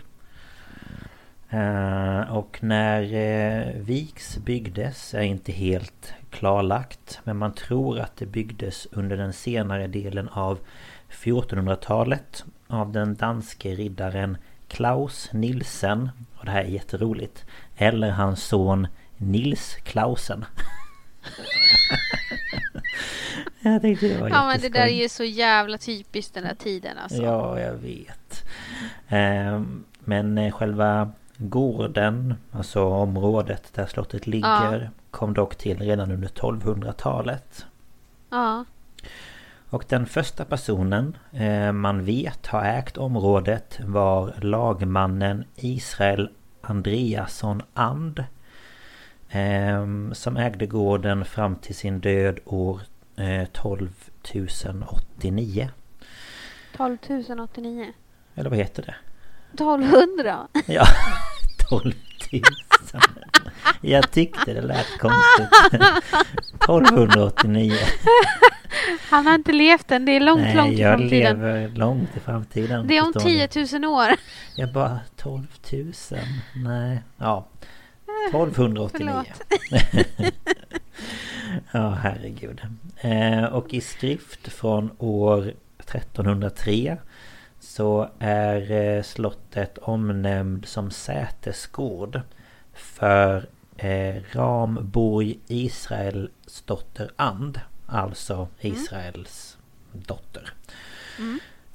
Eh, 1.50 2.36
och 2.38 2.64
när 2.64 3.14
eh, 3.14 3.82
Viks 3.82 4.38
byggdes 4.38 5.14
är 5.14 5.22
inte 5.22 5.52
helt 5.52 6.14
klarlagt. 6.30 7.20
Men 7.24 7.38
man 7.38 7.54
tror 7.54 8.00
att 8.00 8.16
det 8.18 8.26
byggdes 8.26 8.88
under 8.92 9.18
den 9.18 9.34
senare 9.34 9.88
delen 9.88 10.30
av 10.30 10.60
1400-talet 11.10 12.46
av 12.68 12.92
den 12.92 13.16
danske 13.16 13.76
riddaren 13.76 14.38
Klaus 14.68 15.30
Nielsen. 15.34 16.10
Och 16.44 16.48
det 16.48 16.52
här 16.52 16.62
är 16.62 16.68
jätteroligt. 16.68 17.46
Eller 17.76 18.10
hans 18.12 18.44
son 18.44 18.88
Nils 19.18 19.76
Klausen. 19.84 20.46
Jag 23.62 23.82
tänkte 23.82 24.08
det 24.08 24.22
var 24.22 24.30
Ja 24.30 24.48
men 24.48 24.60
det 24.62 24.70
där 24.70 24.86
är 24.88 25.02
ju 25.02 25.10
så 25.10 25.24
jävla 25.24 25.78
typiskt 25.78 26.34
den 26.34 26.44
där 26.44 26.56
tiden 26.56 26.98
alltså. 26.98 27.22
Ja, 27.22 27.60
jag 27.60 27.74
vet. 27.74 28.44
Ehm, 29.08 29.84
Men 30.00 30.38
eh, 30.38 30.52
själva 30.52 31.12
gården, 31.38 32.36
alltså 32.52 32.84
området 32.84 33.74
där 33.74 33.86
slottet 33.86 34.28
ligger, 34.28 34.92
kom 35.12 35.34
dock 35.34 35.56
till 35.56 35.80
redan 35.80 36.12
under 36.12 36.28
1200-talet. 36.28 37.66
Ja. 38.30 38.66
Och 39.74 39.86
den 39.90 40.06
första 40.06 40.46
personen 40.46 41.18
eh, 41.32 41.72
man 41.72 42.06
vet 42.06 42.48
har 42.48 42.66
ägt 42.66 42.98
området 42.98 43.80
var 43.86 44.34
lagmannen 44.42 45.46
Israel 45.56 46.30
Andreasson 46.62 47.62
And. 47.74 48.24
ehm, 49.30 50.14
Som 50.14 50.38
ägde 50.38 50.66
gården 50.66 51.26
fram 51.26 51.56
till 51.56 51.76
sin 51.76 52.00
död 52.00 52.40
år 52.46 52.82
eh, 53.16 53.42
12089. 53.44 55.70
12 56.78 56.98
089. 57.40 57.94
Eller 58.36 58.50
vad 58.50 58.60
heter 58.60 58.84
det? 58.84 58.96
1200. 59.54 60.48
Ja, 60.66 60.86
12 61.82 61.94
000. 62.32 62.42
Jag 63.82 64.12
tyckte 64.12 64.54
det 64.54 64.62
lät 64.62 64.88
konstigt. 65.00 65.48
1289. 66.64 67.74
Han 69.10 69.28
har 69.28 69.36
inte 69.36 69.52
levt 69.52 69.92
än. 69.92 70.06
Det 70.06 70.12
är 70.12 70.20
långt, 70.20 70.42
Nej, 70.42 70.56
långt 70.56 70.74
i 70.74 70.82
jag 70.82 71.00
framtiden. 71.00 71.40
lever 71.40 71.70
långt 71.70 72.18
i 72.18 72.20
framtiden. 72.20 72.88
Det 72.88 72.98
är 72.98 73.06
om 73.06 73.14
förstår 73.14 73.30
ni. 73.30 73.48
10 73.48 73.80
000 73.80 73.94
år. 73.94 74.08
Jag 74.56 74.74
bara 74.74 75.00
12 75.18 75.48
000. 75.72 75.94
Nej, 76.56 77.02
ja. 77.18 77.48
1289. 78.30 79.24
ja, 81.72 81.90
herregud. 81.90 82.62
Eh, 82.98 83.44
och 83.44 83.74
i 83.74 83.82
skrift 83.82 84.54
från 84.54 84.92
år 84.98 85.54
1303 85.80 86.98
så 87.76 88.10
är 88.20 88.72
eh, 88.72 89.04
slottet 89.04 89.78
omnämnd 89.78 90.66
som 90.66 90.92
sätesgård 90.92 92.22
för 92.74 93.50
eh, 93.78 94.22
Ramborg 94.32 95.40
Israels 95.48 96.62
dotter 96.66 97.12
And. 97.16 97.60
Alltså 97.86 98.48
Israels 98.60 99.58
dotter. 99.92 100.54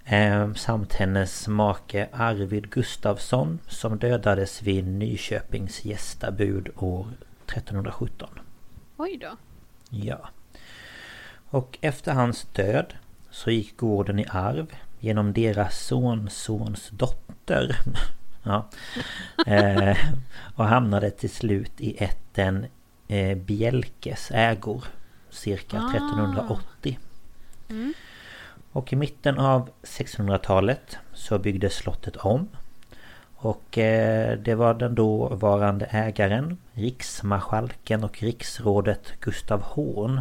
Eh, 0.05 0.55
samt 0.55 0.93
hennes 0.93 1.49
make 1.49 2.09
Arvid 2.13 2.71
Gustafsson 2.71 3.59
som 3.69 3.99
dödades 3.99 4.63
vid 4.63 4.87
Nyköpings 4.87 5.85
gästabud 5.85 6.69
år 6.77 7.07
1317. 7.47 8.29
Oj 8.97 9.17
då. 9.17 9.37
Ja. 9.91 10.29
Och 11.51 11.79
efter 11.81 12.13
hans 12.13 12.45
död 12.45 12.95
så 13.31 13.51
gick 13.51 13.77
gården 13.77 14.19
i 14.19 14.27
arv 14.29 14.75
genom 15.01 15.33
deras 15.33 15.87
sonsons 15.87 16.89
dotter. 16.91 17.77
ja. 18.43 18.69
eh, 19.47 19.97
och 20.55 20.65
hamnade 20.65 21.11
till 21.11 21.31
slut 21.31 21.73
i 21.81 22.05
ätten 22.05 22.67
eh, 23.09 23.39
Bjelkes 23.39 24.31
ägor 24.31 24.85
cirka 25.31 25.79
Ah. 25.79 25.91
1380. 25.91 26.99
Mm. 27.69 27.95
Och 28.73 28.93
i 28.93 28.97
mitten 28.97 29.39
av 29.39 29.71
1600-talet 29.83 30.99
så 31.13 31.39
byggdes 31.39 31.75
slottet 31.75 32.17
om. 32.17 32.49
Och 33.37 33.79
eh, 33.79 34.39
det 34.39 34.55
var 34.55 34.75
den 34.75 34.95
dåvarande 34.95 35.85
ägaren, 35.85 36.59
riksmarskalken 36.73 38.05
och 38.05 38.23
riksrådet 38.23 39.13
Gustav 39.21 39.63
Horn 39.63 40.21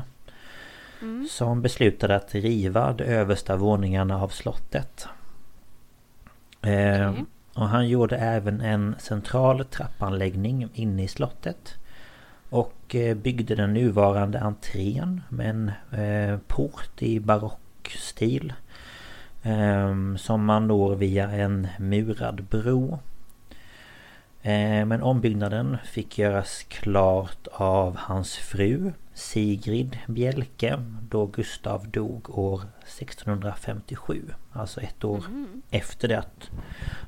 som 1.30 1.62
beslutade 1.62 2.16
att 2.16 2.36
riva 2.36 2.94
de 2.94 3.04
översta 3.04 3.56
våningarna 3.56 4.22
av 4.22 4.28
slottet. 4.28 5.08
Eh, 6.62 7.10
Okej. 7.10 7.26
och 7.54 7.70
han 7.70 7.88
gjorde 7.88 8.18
även 8.18 8.62
en 8.62 8.96
central 9.00 9.66
trappanläggning 9.66 10.70
inne 10.74 11.04
i 11.04 11.08
slottet. 11.08 11.76
Och 12.50 12.96
eh, 12.96 13.16
byggde 13.16 13.56
den 13.56 13.74
nuvarande 13.74 14.40
entrén 14.40 15.22
med 15.30 15.50
en 15.50 15.72
eh, 16.02 16.40
port 16.48 17.02
i 17.02 17.20
barockstil. 17.20 18.54
Som 20.18 20.46
man 20.46 20.68
når 20.68 20.96
via 20.96 21.32
en 21.32 21.68
murad 21.80 22.44
bro. 22.44 23.00
Eh, 24.48 24.86
Men 24.86 25.04
ombyggnaden 25.04 25.78
fick 25.86 26.18
göras 26.18 26.64
klart 26.64 27.48
av 27.52 27.96
hans 27.98 28.36
fru 28.36 28.92
Sigrid 29.14 29.98
Bjelke 30.08 30.80
då 31.10 31.26
Gustav 31.26 31.88
dog 31.90 32.38
år 32.40 32.62
1657. 32.86 34.22
Alltså 34.52 34.82
ett 34.82 35.04
år 35.04 35.24
efter 35.72 36.08
det 36.08 36.20
att 36.20 36.50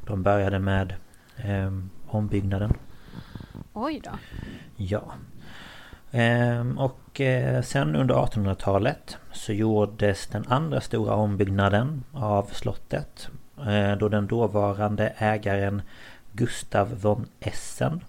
de 0.08 0.24
började 0.24 0.60
med 0.60 0.94
eh, 1.38 1.74
ombyggnaden. 2.08 2.74
Oj 3.74 4.02
då. 4.04 4.12
Ja. 4.76 5.14
Ehm, 6.12 6.78
och 6.78 7.22
eh, 7.22 7.62
sen 7.62 7.96
under 7.96 8.16
1800-talet 8.16 9.18
så 9.32 9.54
gjordes 9.54 10.28
den 10.28 10.46
andra 10.48 10.82
stora 10.82 11.14
ombyggnaden 11.16 12.04
av 12.14 12.44
slottet. 12.52 13.30
Eh, 13.68 13.98
då 13.98 14.10
den 14.10 14.28
dåvarande 14.28 15.14
ägaren 15.18 15.82
Gustav 16.40 17.02
von 17.02 17.28
Essen 17.40 18.04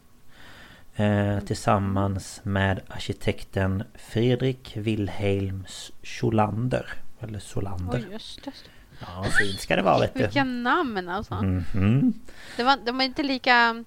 eh, 0.96 1.40
tillsammans 1.40 2.40
med 2.42 2.80
arkitekten 2.88 3.84
Fredrik 3.94 4.76
Wilhelm 4.76 5.66
Scholander. 6.02 6.86
Eller 7.20 7.38
Solander. 7.38 7.98
Oj, 7.98 8.12
just 8.12 8.44
det. 8.44 8.52
Ja, 9.00 9.24
fint 9.38 9.60
ska 9.60 9.76
det 9.76 9.82
vara 9.82 9.98
vet 9.98 10.14
du. 10.14 10.22
Vilka 10.22 10.44
namn 10.44 11.08
alltså. 11.08 11.34
Mhm. 11.34 12.12
Det 12.56 12.62
var, 12.62 12.76
de 12.84 12.96
var 12.96 13.04
inte 13.04 13.22
lika... 13.22 13.84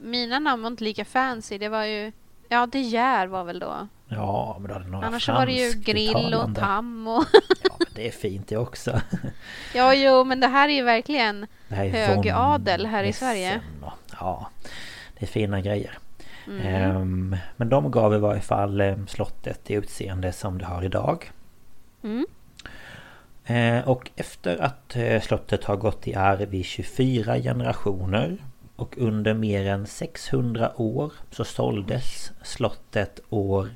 Mina 0.00 0.38
namn 0.38 0.62
var 0.62 0.70
inte 0.70 0.84
lika 0.84 1.04
fancy. 1.04 1.58
Det 1.58 1.68
var 1.68 1.84
ju... 1.84 2.12
Ja, 2.48 2.66
De 2.66 2.80
Geer 2.80 3.26
var 3.26 3.44
väl 3.44 3.58
då. 3.58 3.88
Ja, 4.12 4.56
men 4.60 4.68
då 4.68 4.74
hade 4.74 4.88
några 4.88 5.06
Annars 5.06 5.28
var 5.28 5.46
det 5.46 5.52
ju 5.52 5.72
Grill 5.72 6.34
och. 6.34 6.54
Tam 6.54 7.08
och... 7.08 7.24
Ja, 7.62 7.74
men 7.78 7.86
det 7.94 8.06
är 8.06 8.10
fint 8.12 8.48
det 8.48 8.56
också. 8.56 9.00
Ja, 9.74 9.94
jo, 9.94 10.24
men 10.24 10.40
det 10.40 10.46
här 10.46 10.68
är 10.68 10.72
ju 10.72 10.82
verkligen... 10.82 11.46
Är 11.68 11.88
Hög 11.88 12.16
von 12.16 12.28
adel 12.34 12.86
här 12.86 13.04
i 13.04 13.12
Sverige. 13.12 13.60
och- 13.82 13.92
Ja, 14.20 14.50
det 15.18 15.24
är 15.24 15.28
fina 15.28 15.60
grejer. 15.60 15.98
Mm. 16.46 16.66
Ehm, 16.66 17.36
men 17.56 17.68
de 17.68 17.90
gav 17.90 18.14
i 18.14 18.18
varje 18.18 18.40
fall 18.40 18.80
eh, 18.80 18.96
slottet 19.08 19.60
det 19.64 19.74
utseende 19.74 20.32
som 20.32 20.58
det 20.58 20.64
har 20.64 20.82
idag. 20.84 21.30
Mm. 22.02 22.26
Eh, 23.44 23.88
och 23.88 24.10
efter 24.16 24.62
att 24.62 24.96
eh, 24.96 25.20
slottet 25.20 25.64
har 25.64 25.76
gått 25.76 26.08
i 26.08 26.14
arv 26.14 26.54
i 26.54 26.62
24 26.62 27.36
generationer 27.38 28.36
och 28.76 28.98
under 28.98 29.34
mer 29.34 29.66
än 29.66 29.86
600 29.86 30.72
år 30.76 31.12
så 31.30 31.44
såldes 31.44 32.32
slottet 32.42 33.20
år 33.28 33.68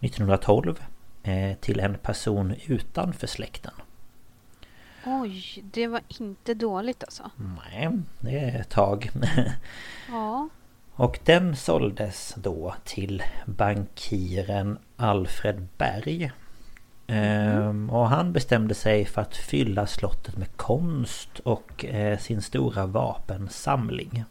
1912 0.00 0.80
eh, 1.22 1.56
till 1.56 1.80
en 1.80 1.94
person 1.94 2.54
utanför 2.66 3.26
släkten. 3.26 3.72
Oj, 5.06 5.62
det 5.72 5.86
var 5.86 6.00
inte 6.08 6.54
dåligt 6.54 7.04
alltså. 7.04 7.30
Nej, 7.36 7.90
det 8.20 8.38
är 8.38 8.60
ett 8.60 8.70
tag. 8.70 9.10
Ja. 10.08 10.48
Och 10.92 11.18
den 11.24 11.56
såldes 11.56 12.34
då 12.36 12.74
till 12.84 13.22
bankiren 13.46 14.78
Alfred 14.96 15.68
Berg. 15.78 16.32
Ehm, 17.06 17.90
och 17.90 18.08
han 18.08 18.32
bestämde 18.32 18.74
sig 18.74 19.04
för 19.04 19.22
att 19.22 19.36
fylla 19.36 19.86
slottet 19.86 20.36
med 20.36 20.56
konst 20.56 21.38
och 21.38 21.84
eh, 21.84 22.18
sin 22.18 22.42
stora 22.42 22.86
vapensamling. 22.86 24.24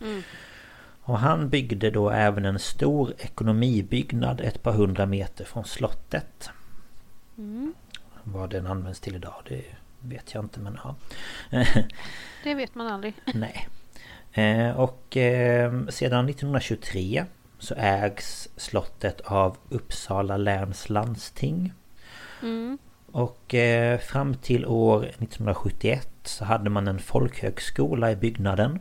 Mm. 0.00 0.22
Och 1.06 1.18
han 1.18 1.48
byggde 1.48 1.90
då 1.90 2.10
även 2.10 2.44
en 2.44 2.58
stor 2.58 3.14
ekonomibyggnad 3.18 4.40
ett 4.40 4.62
par 4.62 4.72
hundra 4.72 5.06
meter 5.06 5.44
från 5.44 5.64
slottet. 5.64 6.50
Mm. 7.38 7.74
Vad 8.22 8.50
den 8.50 8.66
används 8.66 9.00
till 9.00 9.14
idag 9.14 9.34
det 9.48 9.64
vet 10.00 10.34
jag 10.34 10.44
inte 10.44 10.60
men 10.60 10.78
ja. 10.84 10.94
Det 12.44 12.54
vet 12.54 12.74
man 12.74 12.86
aldrig. 12.86 13.14
Nej. 13.34 13.68
Eh, 14.32 14.80
och 14.80 15.16
eh, 15.16 15.86
sedan 15.88 16.28
1923 16.28 17.24
så 17.58 17.74
ägs 17.74 18.48
slottet 18.56 19.20
av 19.20 19.56
Uppsala 19.68 20.36
läns 20.36 20.88
landsting. 20.88 21.72
Mm. 22.42 22.78
Och 23.12 23.54
eh, 23.54 23.98
fram 23.98 24.34
till 24.34 24.66
år 24.66 25.04
1971 25.04 26.08
så 26.24 26.44
hade 26.44 26.70
man 26.70 26.88
en 26.88 26.98
folkhögskola 26.98 28.12
i 28.12 28.16
byggnaden. 28.16 28.80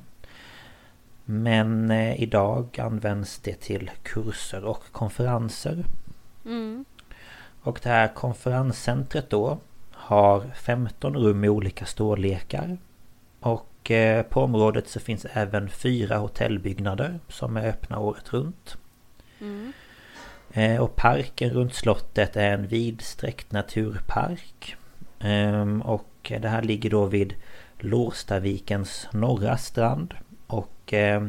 Men 1.25 1.91
eh, 1.91 2.21
idag 2.21 2.79
används 2.79 3.39
det 3.39 3.53
till 3.61 3.91
kurser 4.03 4.63
och 4.65 4.83
konferenser. 4.91 5.85
Mm. 6.45 6.85
Och 7.61 7.79
det 7.83 7.89
här 7.89 8.07
konferenscentret 8.07 9.29
då 9.29 9.57
har 9.91 10.43
15 10.55 11.15
rum 11.15 11.43
i 11.43 11.49
olika 11.49 11.85
storlekar. 11.85 12.77
Och 13.39 13.91
eh, 13.91 14.23
på 14.23 14.41
området 14.41 14.87
så 14.87 14.99
finns 14.99 15.25
även 15.33 15.69
fyra 15.69 16.17
hotellbyggnader 16.17 17.19
som 17.27 17.57
är 17.57 17.67
öppna 17.69 17.99
året 17.99 18.33
runt. 18.33 18.77
Mm. 19.41 19.73
Eh, 20.51 20.81
Och 20.81 20.95
parken 20.95 21.49
runt 21.49 21.73
slottet 21.73 22.35
är 22.35 22.53
en 22.53 22.67
vidsträckt 22.67 23.51
naturpark. 23.51 24.75
Ehm, 25.19 25.81
Och 25.81 26.31
det 26.41 26.47
här 26.49 26.61
ligger 26.61 26.89
då 26.89 27.05
vid 27.05 27.33
Lårstavikens 27.79 29.07
norra 29.11 29.57
strand. 29.57 30.13
Och 30.53 30.93
eh, 30.93 31.27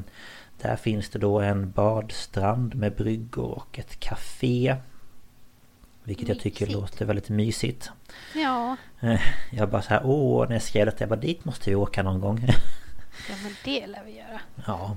där 0.62 0.76
finns 0.76 1.08
det 1.10 1.18
då 1.18 1.40
en 1.40 1.70
badstrand 1.70 2.74
med 2.74 2.94
bryggor 2.96 3.50
och 3.50 3.78
ett 3.78 4.00
café. 4.00 4.76
Vilket 6.04 6.28
jag 6.28 6.40
tycker 6.40 6.66
Mysigt. 6.66 6.80
låter 6.80 7.04
väldigt 7.04 7.28
mysigt. 7.28 7.90
Ja, 8.34 8.76
Eh, 9.00 9.20
Jag 9.50 9.68
bara 9.70 9.82
så 9.82 9.88
här, 9.88 10.00
åh, 10.04 10.46
när 10.48 10.54
jag 10.54 10.62
skrev 10.62 10.86
detta, 10.86 10.98
jag 11.00 11.08
bara 11.08 11.20
dit 11.20 11.44
måste 11.44 11.70
vi 11.70 11.76
åka 11.76 12.02
någon 12.02 12.20
gång. 12.20 12.38
ja 13.28 13.34
men 13.42 13.52
det 13.64 13.86
lär 13.86 14.04
vi 14.06 14.16
göra. 14.18 14.40
Ja. 14.66 14.96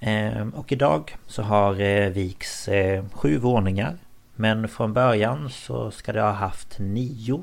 Ehm, 0.00 0.50
Och 0.50 0.72
idag 0.72 1.16
så 1.26 1.42
har 1.42 1.80
eh, 1.80 2.08
Viks 2.10 2.68
sju 3.12 3.38
våningar. 3.38 3.96
Men 4.34 4.68
från 4.68 4.92
början 4.92 5.50
så 5.50 5.90
ska 5.90 6.12
det 6.12 6.20
ha 6.22 6.30
haft 6.32 6.78
nio. 6.78 7.42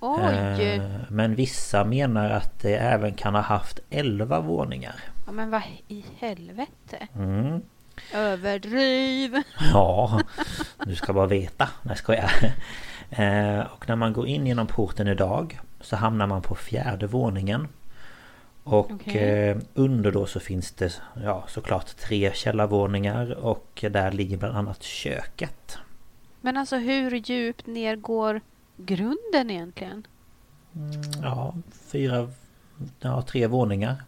Oj! 0.00 0.62
Eh, 0.64 0.82
Men 1.08 1.34
vissa 1.34 1.84
menar 1.84 2.30
att 2.30 2.60
det 2.60 2.74
även 2.76 3.14
kan 3.14 3.34
ha 3.34 3.42
haft 3.42 3.80
elva 3.90 4.40
våningar. 4.40 4.94
Ja, 5.26 5.32
men 5.32 5.50
vad 5.50 5.62
i 5.88 6.04
helvete? 6.18 7.08
Mm. 7.14 7.60
Överdriv! 8.14 9.36
Ja, 9.72 10.20
du 10.84 10.94
ska 10.96 11.12
bara 11.12 11.26
veta. 11.26 11.68
Nej, 11.82 11.96
ska 11.96 12.14
jag. 12.14 12.30
Och 13.72 13.88
när 13.88 13.96
man 13.96 14.12
går 14.12 14.26
in 14.26 14.46
genom 14.46 14.66
porten 14.66 15.08
idag 15.08 15.60
så 15.80 15.96
hamnar 15.96 16.26
man 16.26 16.42
på 16.42 16.54
fjärde 16.54 17.06
våningen. 17.06 17.68
Och 18.64 18.90
Okej. 18.90 19.48
eh, 19.50 19.56
under 19.74 20.12
då 20.12 20.26
så 20.26 20.40
finns 20.40 20.70
det 20.72 21.00
ja, 21.24 21.44
såklart 21.48 21.96
tre 21.96 22.30
källarvåningar 22.34 23.34
och 23.44 23.84
där 23.90 24.12
ligger 24.12 24.36
bland 24.36 24.56
annat 24.56 24.82
köket. 24.82 25.78
Men 26.40 26.56
alltså 26.56 26.76
hur 26.76 27.10
djupt 27.30 27.66
ner 27.66 27.96
går 27.96 28.40
grunden 28.86 29.50
egentligen? 29.50 30.06
Ja, 31.22 31.54
fyra... 31.72 32.28
Ja, 33.00 33.22
tre 33.22 33.46
våningar. 33.46 34.02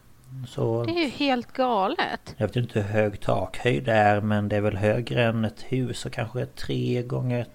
Så 0.48 0.84
Det 0.84 0.92
är 0.92 1.02
ju 1.04 1.08
helt 1.08 1.52
galet. 1.52 2.34
jag 2.36 2.46
vet 2.46 2.56
inte 2.56 2.80
hur 2.80 2.88
hög 2.88 3.20
takhöjd 3.20 3.84
det 3.84 3.92
är 3.92 4.20
men 4.20 4.48
det 4.48 4.56
är 4.56 4.60
väl 4.60 4.76
högre 4.76 5.24
än 5.24 5.44
ett 5.44 5.62
hus 5.62 6.06
och 6.06 6.12
kanske 6.12 6.46
tre 6.46 7.02
gånger... 7.02 7.46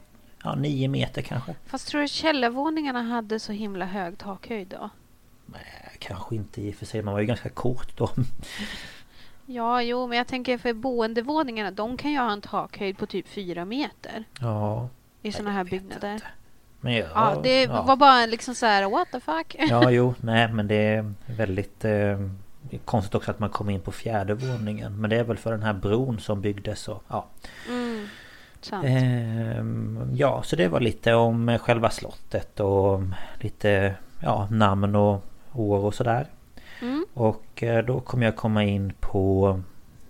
Ja, 0.43 0.55
nio 0.55 0.88
meter 0.88 1.22
kanske. 1.22 1.55
Fast 1.65 1.88
tror 1.88 2.01
du 2.01 2.07
källarvåningarna 2.07 3.01
hade 3.01 3.39
så 3.39 3.51
himla 3.51 3.86
hög 3.86 4.18
takhöjd 4.18 4.68
då? 4.68 4.89
Nej, 5.45 5.95
kanske 5.99 6.36
inte 6.36 6.61
i 6.61 6.72
och 6.72 6.76
för 6.76 6.86
sig. 6.86 7.01
Man 7.01 7.13
var 7.13 7.22
ju 7.22 7.26
ganska 7.28 7.49
kort 7.49 7.97
då. 7.97 8.09
Ja, 9.49 9.82
jo, 9.82 10.07
men 10.07 10.18
jag 10.18 10.28
tänker 10.28 10.57
för 10.57 10.74
boendevåningarna, 10.74 11.72
de 11.72 11.97
kan 11.97 12.11
ju 12.11 12.18
ha 12.18 12.32
en 12.32 12.41
takhöjd 12.41 12.97
på 12.97 13.05
typ 13.05 13.28
fyra 13.28 13.65
meter 13.65 14.24
Ja. 14.39 14.89
i 15.22 15.32
sådana 15.32 15.51
här 15.51 15.63
byggnader. 15.63 16.22
Men 16.80 16.93
ja, 16.93 17.05
Ja, 17.15 17.39
det 17.43 17.63
ja. 17.63 17.82
var 17.82 17.95
bara 17.95 18.25
liksom 18.25 18.55
så 18.55 18.65
här, 18.65 18.89
what 18.89 19.07
the 19.11 19.19
fuck? 19.19 19.55
Ja, 19.69 19.91
jo, 19.91 20.13
nej 20.21 20.47
men 20.47 20.67
det 20.67 20.75
är 20.75 21.13
väldigt 21.25 21.86
eh, 21.86 22.19
konstigt 22.86 23.15
också 23.15 23.32
att 23.32 23.39
man 23.39 23.49
kommer 23.49 23.73
in 23.73 23.82
på 23.82 23.91
fjärde 23.91 24.34
våningen. 24.34 25.01
Men 25.01 25.09
det 25.09 25.15
är 25.15 25.23
väl 25.23 25.38
för 25.38 25.51
den 25.51 25.63
här 25.63 25.73
bron 25.73 26.19
som 26.19 26.41
byggdes 26.41 26.88
och 26.88 27.03
ja. 27.07 27.25
Mm. 27.69 28.07
Ehm, 28.84 30.11
ja, 30.15 30.43
så 30.43 30.55
det 30.55 30.67
var 30.67 30.80
lite 30.80 31.13
om 31.13 31.49
eh, 31.49 31.59
själva 31.59 31.89
slottet 31.89 32.59
och 32.59 33.01
lite 33.39 33.95
ja, 34.19 34.47
namn 34.51 34.95
och 34.95 35.23
år 35.53 35.78
och 35.86 35.93
sådär. 35.93 36.28
Mm. 36.82 37.05
Och 37.13 37.63
eh, 37.63 37.86
då 37.86 37.99
kommer 37.99 38.25
jag 38.25 38.36
komma 38.36 38.63
in 38.63 38.93
på 38.99 39.59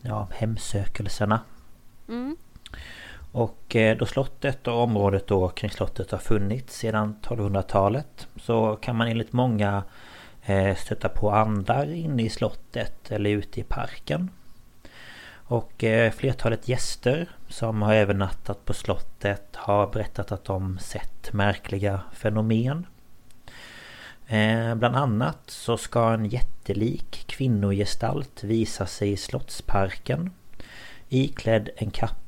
ja, 0.02 0.28
hemsökelserna. 0.32 1.40
Mm. 2.08 2.38
Och 3.38 3.76
eh, 3.76 3.98
då 3.98 4.06
slottet 4.06 4.68
och 4.68 4.82
området 4.82 5.28
då 5.28 5.50
kring 5.50 5.72
slottet 5.72 6.12
har 6.12 6.18
funnits 6.18 6.78
sedan 6.78 7.16
1200-talet 7.24 8.28
så 8.36 8.76
kan 8.76 8.96
man 8.96 9.08
enligt 9.08 9.34
många 9.34 9.84
eh, 10.46 10.76
stöta 10.76 11.10
på 11.10 11.32
andar 11.32 11.94
inne 11.94 12.24
i 12.24 12.30
slottet 12.30 13.12
eller 13.12 13.30
ute 13.30 13.60
i 13.60 13.64
parken. 13.64 14.30
Och 15.30 15.84
eh, 15.84 16.12
flertalet 16.12 16.68
gäster 16.68 17.30
som 17.48 17.82
har 17.82 17.94
övernattat 17.94 18.66
på 18.66 18.74
slottet 18.74 19.56
har 19.56 19.88
berättat 19.88 20.32
att 20.32 20.46
de 20.46 20.80
sett 20.80 21.34
märkliga 21.34 22.02
fenomen. 22.14 22.86
Bland 24.76 24.96
annat 24.96 25.40
så 25.46 25.78
ska 25.78 26.14
en 26.14 26.26
jättelik 26.26 27.24
kvinnogestalt 27.28 28.44
visa 28.44 28.86
sig 28.86 29.12
i 29.12 29.18
slottsparken 29.18 30.32
iklädd 31.10 31.70
en 31.76 31.92
kappa 31.92 32.27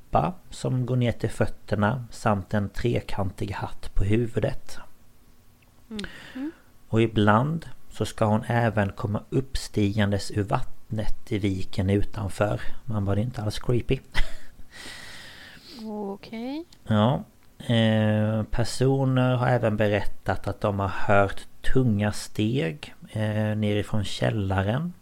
som 0.50 0.86
går 0.86 0.96
ner 0.96 1.12
till 1.12 1.30
fötterna 1.30 2.06
samt 2.12 2.54
en 2.54 2.70
trekantig 2.70 3.52
hatt 3.52 3.94
på 3.94 4.04
huvudet. 4.04 4.80
Och 6.88 7.02
ibland 7.02 7.66
så 7.90 8.06
ska 8.06 8.26
hon 8.26 8.44
även 8.48 8.92
komma 8.92 9.24
uppstigandes 9.30 10.32
ur 10.32 10.44
vattnet 10.44 11.32
i 11.32 11.38
viken 11.38 11.90
utanför. 11.90 12.62
Man 12.86 13.06
var 13.06 13.16
det 13.16 13.22
inte 13.22 13.42
alls 13.42 13.60
creepy. 13.60 14.00
Okej. 15.86 16.66
Ja. 16.88 17.24
Eh, 17.58 18.44
personer 18.44 19.36
har 19.36 19.48
även 19.48 19.78
berättat 19.78 20.48
att 20.48 20.62
de 20.62 20.80
har 20.80 20.88
hört 20.88 21.48
tunga 21.74 22.12
steg 22.12 22.96
eh, 23.12 23.56
nerifrån 23.58 24.04
källaren. 24.04 24.94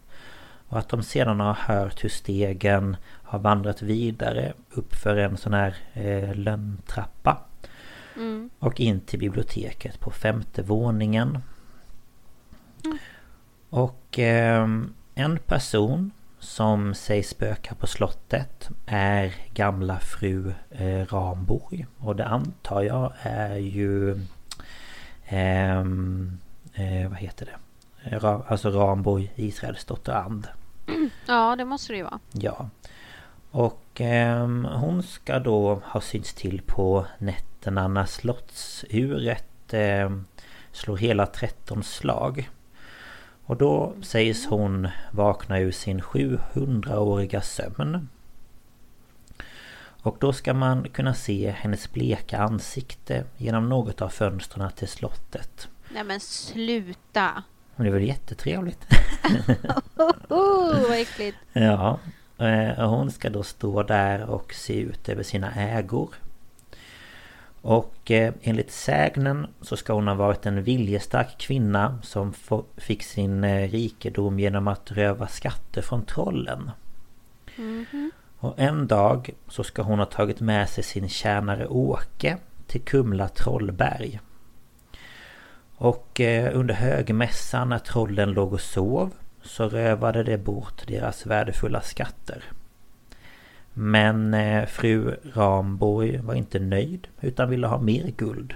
Och 0.70 0.80
att 0.80 0.90
de 0.90 1.04
sedan 1.04 1.40
har 1.40 1.54
hört 1.54 2.04
hur 2.04 2.10
stegen 2.10 2.98
har 3.24 3.40
vandrat 3.40 3.82
vidare 3.82 4.54
uppför 4.70 5.18
en 5.18 5.38
sån 5.38 5.54
här 5.54 5.76
eh, 5.94 6.36
lönntrappa. 6.36 7.38
Mm. 8.16 8.50
Och 8.60 8.80
in 8.80 9.00
till 9.00 9.20
biblioteket 9.20 10.00
på 10.00 10.12
femte 10.12 10.62
våningen. 10.62 11.38
Och 13.70 14.20
eh, 14.20 14.68
en 15.16 15.38
person 15.46 16.12
som 16.40 16.94
sägs 16.94 17.30
spöka 17.30 17.76
på 17.76 17.88
slottet 17.88 18.70
är 18.86 19.36
gamla 19.54 20.00
fru 20.00 20.54
eh, 20.70 21.06
Ramborg. 21.06 21.86
Och 21.98 22.16
det 22.16 22.26
antar 22.26 22.82
jag 22.82 23.14
är 23.22 23.56
ju... 23.56 24.20
ehm, 25.26 26.38
eh, 26.74 27.10
vad 27.10 27.18
heter 27.18 27.46
det? 27.46 27.67
Alltså 28.48 28.70
Ramborg, 28.70 29.32
Israels 29.36 29.86
dotter 29.86 30.14
And. 30.14 30.48
Ja, 31.28 31.56
det 31.56 31.66
måste 31.66 31.94
det 31.94 31.98
ju 31.98 32.04
vara. 32.04 32.20
Ja. 32.32 32.70
Och 33.52 34.02
ehm, 34.02 34.66
hon 34.66 35.04
ska 35.04 35.40
då 35.40 35.82
ha 35.86 36.02
synts 36.02 36.34
till 36.34 36.62
på 36.66 37.06
nätterna 37.18 37.88
när 37.88 38.06
slottsuret 38.06 39.74
ehm, 39.74 40.26
slår 40.72 40.98
hela 40.98 41.26
13 41.26 41.84
slag. 41.84 42.50
Och 43.46 43.58
då 43.58 43.94
sägs 44.02 44.46
hon 44.46 44.88
vakna 45.12 45.60
ur 45.60 45.72
sin 45.72 46.02
700-åriga 46.02 47.42
sömn. 47.42 48.10
Och 50.02 50.18
då 50.20 50.34
ska 50.34 50.54
man 50.54 50.90
kunna 50.90 51.14
se 51.14 51.52
hennes 51.52 51.92
bleka 51.92 52.38
ansikte 52.38 53.24
genom 53.38 53.70
något 53.70 54.02
av 54.02 54.10
fönstren 54.10 54.72
till 54.72 54.88
slottet. 54.88 55.70
Nej 55.90 56.04
men 56.04 56.20
sluta! 56.20 57.44
Men 57.78 57.86
det 57.86 57.92
väl 57.92 58.08
jättetrevligt? 58.08 58.80
Oh, 60.30 60.82
vad 60.82 61.00
äckligt! 61.00 61.38
Ja, 61.54 62.00
eh, 62.38 62.90
hon 62.90 63.12
ska 63.12 63.30
då 63.30 63.44
stå 63.44 63.84
där 63.84 64.30
och 64.30 64.54
se 64.54 64.80
ut 64.80 65.10
över 65.10 65.24
sina 65.24 65.54
ägor. 65.56 66.10
Och 67.62 68.12
eh, 68.12 68.34
enligt 68.42 68.72
sägnen 68.72 69.48
så 69.62 69.78
ska 69.78 69.94
hon 69.94 70.08
ha 70.08 70.16
varit 70.16 70.46
en 70.46 70.64
viljestark 70.64 71.38
kvinna 71.38 72.00
som 72.04 72.34
fick 72.78 73.04
sin 73.04 73.44
eh, 73.44 73.70
rikedom 73.70 74.40
genom 74.40 74.68
att 74.68 74.92
röva 74.92 75.28
skatter 75.28 75.82
från 75.82 76.06
trollen. 76.06 76.72
Mm-hmm. 77.56 78.10
Och 78.40 78.60
en 78.60 78.88
dag 78.88 79.30
så 79.48 79.64
ska 79.64 79.82
hon 79.82 80.00
ha 80.00 80.06
tagit 80.06 80.40
med 80.40 80.70
sig 80.70 80.84
sin 80.84 81.10
tjänare 81.10 81.68
Åke 81.68 82.38
till 82.68 82.82
Kumla 82.82 83.28
trollberg. 83.28 84.20
Och 85.80 86.22
eh, 86.22 86.58
under 86.58 86.74
högmässan 86.74 87.70
när 87.70 87.80
trollen 87.80 88.32
låg 88.32 88.54
och 88.54 88.62
sov 88.62 89.14
så 89.42 89.70
rövade 89.70 90.24
det 90.24 90.38
bort 90.38 90.88
deras 90.88 91.26
värdefulla 91.26 91.82
skatter. 91.82 92.44
Men 93.74 94.34
eh, 94.34 94.66
fru 94.66 95.16
Ramborg 95.34 96.18
var 96.18 96.34
inte 96.34 96.60
nöjd 96.60 97.08
utan 97.22 97.50
ville 97.50 97.68
ha 97.68 97.78
mer 97.78 98.12
guld. 98.18 98.54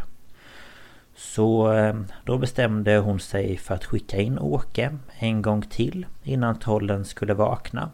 Så 1.16 1.74
eh, 1.74 1.96
då 2.26 2.38
bestämde 2.38 2.98
hon 2.98 3.20
sig 3.20 3.58
för 3.58 3.76
att 3.76 3.86
skicka 3.86 4.22
in 4.22 4.40
Åke 4.40 4.98
en 5.20 5.42
gång 5.42 5.62
till 5.62 6.06
innan 6.24 6.60
trollen 6.60 7.06
skulle 7.06 7.34
vakna. 7.34 7.90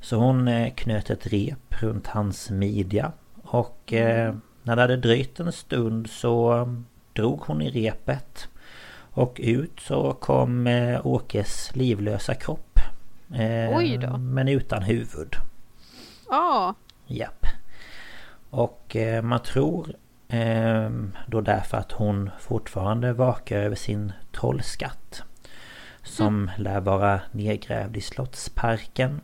Så 0.00 0.16
hon 0.16 0.70
knöt 0.70 1.10
ett 1.10 1.26
rep 1.26 1.82
runt 1.82 2.06
hans 2.06 2.50
midja 2.50 3.12
och 3.42 3.92
när 4.62 4.76
det 4.76 4.82
hade 4.82 4.96
dröjt 4.96 5.40
en 5.40 5.52
stund 5.52 6.10
så 6.10 6.66
drog 7.18 7.40
hon 7.40 7.62
i 7.62 7.70
repet. 7.70 8.48
Och 9.10 9.40
ut 9.42 9.80
så 9.80 10.12
kom 10.12 10.66
Åkes 11.04 11.70
livlösa 11.76 12.34
kropp. 12.34 12.78
Oj 13.74 13.98
då. 13.98 14.16
Men 14.16 14.48
utan 14.48 14.82
huvud. 14.82 15.34
Ja. 16.30 16.74
Japp. 17.06 17.46
Och 18.50 18.96
eh, 18.96 19.22
man 19.22 19.42
tror 19.42 19.94
eh, 20.28 20.90
då 21.26 21.40
därför 21.40 21.76
att 21.76 21.92
hon 21.92 22.30
fortfarande 22.40 23.12
vakar 23.12 23.58
över 23.58 23.76
sin 23.76 24.12
trollskatt. 24.32 25.22
Som 26.02 26.26
mm. 26.48 26.50
lär 26.62 26.80
vara 26.80 27.20
nedgrävd 27.32 27.96
i 27.96 28.00
Slottsparken. 28.00 29.20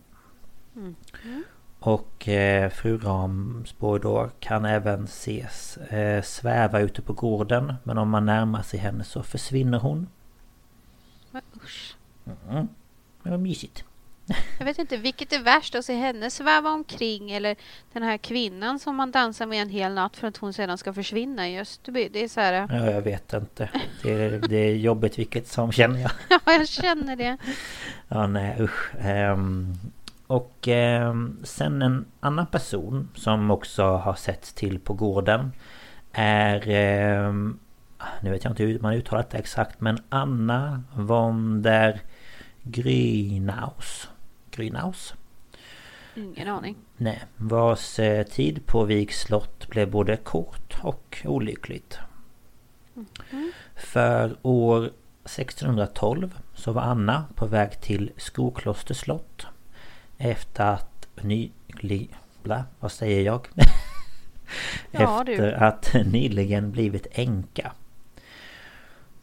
Mm. 0.77 0.95
Mm. 1.25 1.45
Och 1.87 2.29
eh, 2.29 2.71
fru 2.71 2.99
Ramsborg 2.99 4.03
då 4.03 4.31
kan 4.41 4.65
även 4.65 5.05
ses 5.05 5.77
eh, 5.77 6.23
sväva 6.23 6.81
ute 6.81 7.03
på 7.03 7.13
gården. 7.13 7.75
Men 7.83 7.99
om 7.99 8.11
man 8.11 8.27
närmar 8.27 8.63
sig 8.63 8.81
henne 8.81 9.05
så 9.05 9.23
försvinner 9.23 9.79
hon. 9.79 10.09
Men 11.31 11.43
usch. 11.65 11.97
Mm. 12.51 12.69
Det 13.23 13.31
var 13.31 13.39
mysigt. 13.39 13.85
Jag 14.59 14.65
vet 14.65 14.79
inte, 14.79 14.97
vilket 14.97 15.33
är 15.33 15.43
värst? 15.43 15.75
Att 15.75 15.85
se 15.85 15.95
henne 15.95 16.31
sväva 16.31 16.71
omkring 16.71 17.31
eller 17.31 17.57
den 17.93 18.03
här 18.03 18.17
kvinnan 18.17 18.79
som 18.79 18.97
man 18.97 19.11
dansar 19.11 19.47
med 19.47 19.63
en 19.63 19.69
hel 19.69 19.95
natt 19.95 20.17
för 20.17 20.27
att 20.27 20.37
hon 20.37 20.53
sedan 20.53 20.79
ska 20.79 20.93
försvinna 20.93 21.49
i 21.49 21.61
Österby? 21.61 22.09
Det 22.13 22.25
är 22.25 22.29
så 22.29 22.41
här... 22.41 22.53
Ja, 22.53 22.91
jag 22.91 23.03
vet 23.03 23.33
inte. 23.33 23.71
Det 24.03 24.13
är, 24.13 24.31
det 24.49 24.57
är 24.57 24.75
jobbigt 24.77 25.19
vilket 25.19 25.49
som 25.49 25.73
känner 25.73 26.01
jag. 26.01 26.11
Ja, 26.29 26.41
jag 26.47 26.69
känner 26.69 27.17
det. 27.17 27.37
Ja, 28.09 28.27
nej 28.27 28.57
usch. 28.61 28.95
Um, 29.05 29.79
och 30.35 30.69
um, 30.69 31.39
sen 31.43 31.83
en 31.83 32.05
annan 32.21 32.47
person 32.47 33.09
som 33.15 33.51
också 33.51 33.83
har 33.83 34.15
setts 34.15 34.53
till 34.53 34.79
på 34.79 34.95
gården 34.95 35.53
är... 36.13 36.69
Um, 37.29 37.59
nu 38.23 38.31
vet 38.31 38.45
jag 38.45 38.51
inte 38.51 38.63
hur 38.63 38.79
man 38.79 38.95
uttalat 38.95 39.31
det 39.31 39.39
exakt 39.39 39.81
men 39.81 39.99
Anna 40.09 40.83
von 40.95 41.63
der 41.63 42.01
Grynaus. 42.63 44.09
Grünhaus. 44.51 45.15
Ingen 46.15 46.49
aning. 46.49 46.77
Nej, 46.97 47.25
vars 47.37 47.99
eh, 47.99 48.27
tid 48.27 48.67
på 48.67 48.85
Viks 48.85 49.21
slott 49.21 49.69
blev 49.69 49.91
både 49.91 50.17
kort 50.17 50.77
och 50.83 51.23
olyckligt. 51.25 51.99
Mm. 52.95 53.53
För 53.75 54.37
år 54.43 54.85
1612 55.25 56.39
så 56.55 56.73
var 56.73 56.83
Anna 56.83 57.25
på 57.35 57.47
väg 57.47 57.81
till 57.81 58.13
Skokloster 58.17 58.95
slott. 58.95 59.47
Efter 60.19 60.65
att 60.65 61.09
nyli... 61.23 62.09
Bla, 62.43 62.65
vad 62.81 62.93
säger 62.93 63.23
jag? 63.23 63.49
ja, 64.91 65.21
efter 65.21 65.43
du. 65.43 65.55
att 65.55 65.95
nyligen 66.07 66.71
blivit 66.71 67.07
änka. 67.13 67.73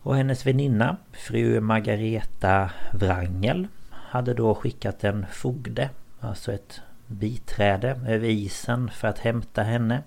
Och 0.01 0.15
hennes 0.15 0.45
väninna, 0.45 0.97
fru 1.11 1.61
Margareta 1.61 2.71
Wrangel 2.93 3.67
hade 3.89 4.33
då 4.33 4.55
skickat 4.55 5.03
en 5.03 5.25
fogde, 5.31 5.89
alltså 6.19 6.53
ett 6.53 6.81
biträde 7.07 7.99
över 8.07 8.27
isen 8.27 8.89
för 8.89 9.07
att 9.07 9.19
hämta 9.19 9.63
henne. 9.63 10.03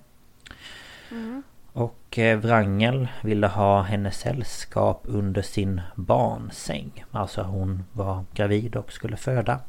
Mm. 1.10 1.42
Och 1.72 2.18
eh, 2.18 2.38
Wrangel 2.38 3.08
ville 3.22 3.46
ha 3.46 3.82
hennes 3.82 4.18
sällskap 4.18 5.02
under 5.04 5.42
sin 5.42 5.80
barnsäng. 5.94 7.04
Alltså 7.10 7.42
hon 7.42 7.84
var 7.92 8.24
gravid 8.34 8.76
och 8.76 8.92
skulle 8.92 9.16
föda. 9.16 9.60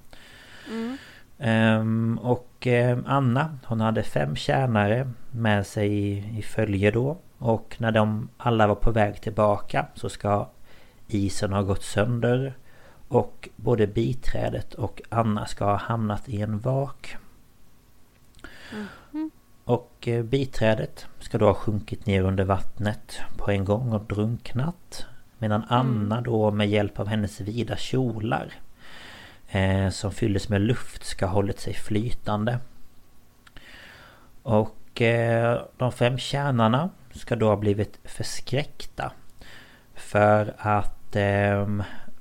Mm. 0.70 0.98
Um, 1.38 2.18
och 2.18 2.68
uh, 2.68 2.98
Anna 3.06 3.58
hon 3.66 3.82
hade 3.82 4.04
fem 4.04 4.36
tjänare 4.36 5.12
med 5.32 5.68
sig 5.68 5.94
i, 5.94 6.38
i 6.38 6.42
följe 6.42 6.92
då. 6.92 7.18
Och 7.38 7.76
när 7.80 7.92
de 7.92 8.30
alla 8.38 8.68
var 8.68 8.76
på 8.76 8.92
väg 8.92 9.22
tillbaka 9.22 9.86
så 9.94 10.10
ska 10.10 10.50
isen 11.08 11.54
ha 11.54 11.62
gått 11.62 11.84
sönder. 11.84 12.54
Och 13.08 13.50
både 13.56 13.88
biträdet 13.88 14.74
och 14.74 15.02
Anna 15.10 15.46
ska 15.46 15.66
ha 15.66 15.76
hamnat 15.76 16.30
i 16.30 16.42
en 16.42 16.60
vak. 16.60 17.18
Mm. 19.14 19.32
Och 19.64 20.08
eh, 20.08 20.24
biträdet 20.24 21.08
ska 21.20 21.38
då 21.38 21.46
ha 21.46 21.54
sjunkit 21.54 22.06
ner 22.06 22.22
under 22.22 22.44
vattnet 22.44 23.20
på 23.38 23.52
en 23.52 23.66
gång 23.66 23.94
och 23.94 24.06
drunknat. 24.06 25.06
Medan 25.38 25.64
mm. 25.64 25.80
Anna 25.80 26.22
då 26.22 26.52
med 26.52 26.70
hjälp 26.70 27.00
av 27.00 27.08
hennes 27.08 27.42
vida 27.42 27.76
kjolar 27.76 28.54
eh, 29.48 29.90
som 29.90 30.12
fylldes 30.12 30.50
med 30.50 30.62
luft 30.62 31.04
ska 31.04 31.26
ha 31.26 31.34
hållit 31.34 31.60
sig 31.60 31.74
flytande. 31.74 32.60
Och 34.44 35.02
eh, 35.02 35.62
de 35.78 35.92
fem 35.92 36.18
tjänarna 36.18 36.90
ska 37.12 37.36
då 37.36 37.48
ha 37.48 37.56
blivit 37.56 38.00
förskräckta. 38.04 39.12
För 39.94 40.56
att 40.58 41.16
eh, 41.16 41.68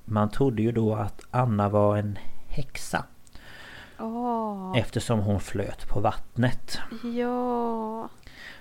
man 0.04 0.30
trodde 0.30 0.62
ju 0.62 0.72
då 0.72 0.94
att 0.94 1.22
Anna 1.30 1.68
var 1.68 1.96
en 1.96 2.18
häxa. 2.48 3.04
Oh. 3.98 4.72
Eftersom 4.76 5.20
hon 5.20 5.40
flöt 5.40 5.88
på 5.88 6.00
vattnet. 6.00 6.78
Ja. 7.14 8.08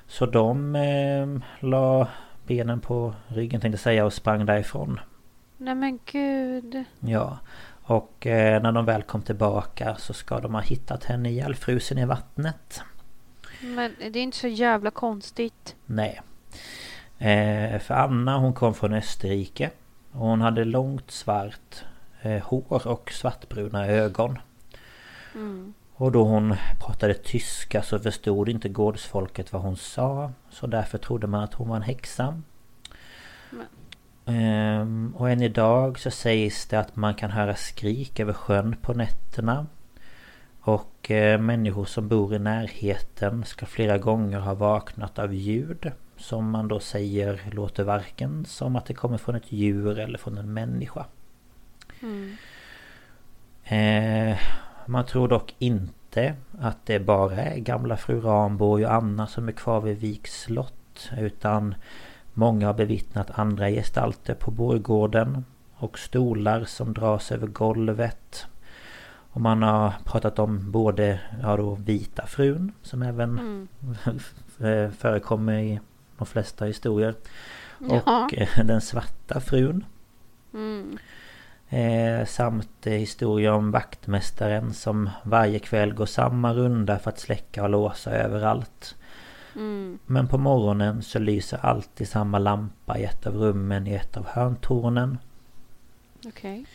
Så 0.07 0.25
de 0.25 0.75
eh, 0.75 1.27
la 1.59 2.07
benen 2.47 2.79
på 2.79 3.13
ryggen 3.27 3.61
tänkte 3.61 3.75
jag 3.75 3.79
säga 3.79 4.05
och 4.05 4.13
sprang 4.13 4.45
därifrån. 4.45 4.99
Nej 5.57 5.75
men 5.75 5.99
gud. 6.05 6.83
Ja. 6.99 7.37
Och 7.83 8.27
eh, 8.27 8.61
när 8.61 8.71
de 8.71 8.85
väl 8.85 9.03
kom 9.03 9.21
tillbaka 9.21 9.95
så 9.95 10.13
ska 10.13 10.39
de 10.39 10.53
ha 10.53 10.61
hittat 10.61 11.03
henne 11.03 11.29
ihjälfrusen 11.29 11.97
i 11.97 12.05
vattnet. 12.05 12.81
Men 13.61 13.95
det 13.99 14.19
är 14.19 14.23
inte 14.23 14.37
så 14.37 14.47
jävla 14.47 14.91
konstigt. 14.91 15.75
Nej. 15.85 16.21
Eh, 17.17 17.79
för 17.79 17.93
Anna 17.93 18.37
hon 18.37 18.53
kom 18.53 18.73
från 18.73 18.93
Österrike. 18.93 19.69
Och 20.11 20.27
hon 20.27 20.41
hade 20.41 20.65
långt 20.65 21.11
svart 21.11 21.83
eh, 22.21 22.43
hår 22.43 22.87
och 22.87 23.11
svartbruna 23.11 23.87
ögon. 23.87 24.39
Mm. 25.35 25.73
Och 25.95 26.11
då 26.11 26.23
hon 26.23 26.55
pratade 26.79 27.13
tyska 27.13 27.81
så 27.81 27.99
förstod 27.99 28.49
inte 28.49 28.69
gårdsfolket 28.69 29.53
vad 29.53 29.61
hon 29.61 29.77
sa. 29.77 30.31
Så 30.49 30.67
därför 30.67 30.97
trodde 30.97 31.27
man 31.27 31.43
att 31.43 31.53
hon 31.53 31.69
var 31.69 31.75
en 31.75 31.81
häxa. 31.81 32.41
Um, 34.25 35.15
och 35.15 35.29
än 35.29 35.41
idag 35.41 35.99
så 35.99 36.11
sägs 36.11 36.65
det 36.65 36.79
att 36.79 36.95
man 36.95 37.15
kan 37.15 37.31
höra 37.31 37.55
skrik 37.55 38.19
över 38.19 38.33
sjön 38.33 38.75
på 38.81 38.93
nätterna. 38.93 39.67
Och 40.59 41.11
eh, 41.11 41.39
människor 41.39 41.85
som 41.85 42.07
bor 42.07 42.33
i 42.33 42.39
närheten 42.39 43.43
ska 43.43 43.65
flera 43.65 43.97
gånger 43.97 44.39
ha 44.39 44.53
vaknat 44.53 45.19
av 45.19 45.33
ljud. 45.33 45.91
Som 46.17 46.49
man 46.49 46.67
då 46.67 46.79
säger 46.79 47.41
låter 47.51 47.83
varken 47.83 48.45
som 48.45 48.75
att 48.75 48.85
det 48.85 48.93
kommer 48.93 49.17
från 49.17 49.35
ett 49.35 49.51
djur 49.51 49.99
eller 49.99 50.17
från 50.17 50.37
en 50.37 50.53
människa. 50.53 51.05
Mm. 52.01 52.35
Eh, 53.63 54.37
man 54.85 55.05
tror 55.05 55.27
dock 55.27 55.55
inte 55.59 56.35
att 56.59 56.85
det 56.85 56.99
bara 56.99 57.35
är 57.35 57.59
gamla 57.59 57.97
fru 57.97 58.19
Ramborg 58.19 58.85
och 58.85 58.93
Anna 58.93 59.27
som 59.27 59.47
är 59.47 59.51
kvar 59.51 59.81
vid 59.81 59.97
Viks 59.97 60.41
slott. 60.41 61.09
Utan 61.17 61.75
många 62.33 62.67
har 62.67 62.73
bevittnat 62.73 63.39
andra 63.39 63.69
gestalter 63.69 64.33
på 64.33 64.51
borggården. 64.51 65.45
Och 65.75 65.99
stolar 65.99 66.63
som 66.63 66.93
dras 66.93 67.31
över 67.31 67.47
golvet. 67.47 68.45
Och 69.33 69.41
man 69.41 69.63
har 69.63 69.93
pratat 70.05 70.39
om 70.39 70.71
både 70.71 71.19
ja 71.41 71.57
då, 71.57 71.75
vita 71.75 72.27
frun 72.27 72.71
som 72.81 73.01
även 73.01 73.39
mm. 73.39 74.89
förekommer 74.91 75.59
i 75.59 75.79
de 76.17 76.25
flesta 76.25 76.65
historier. 76.65 77.15
Ja. 77.89 78.23
Och 78.25 78.33
eh, 78.33 78.65
den 78.65 78.81
svarta 78.81 79.39
frun. 79.39 79.85
Mm. 80.53 80.97
Eh, 81.69 82.25
samt 82.25 82.87
eh, 82.87 82.93
historia 82.93 83.53
om 83.53 83.71
vaktmästaren 83.71 84.73
som 84.73 85.09
varje 85.23 85.59
kväll 85.59 85.93
går 85.93 86.05
samma 86.05 86.53
runda 86.53 86.99
för 86.99 87.09
att 87.09 87.19
släcka 87.19 87.63
och 87.63 87.69
låsa 87.69 88.11
överallt. 88.11 88.95
Mm. 89.55 89.99
Men 90.05 90.27
på 90.27 90.37
morgonen 90.37 91.03
så 91.03 91.19
lyser 91.19 91.65
alltid 91.65 92.07
samma 92.07 92.39
lampa 92.39 92.97
i 92.97 93.03
ett 93.03 93.27
av 93.27 93.35
rummen 93.35 93.87
i 93.87 93.93
ett 93.93 94.17
av 94.17 94.25
hörntornen. 94.27 95.17
Okej. 96.25 96.65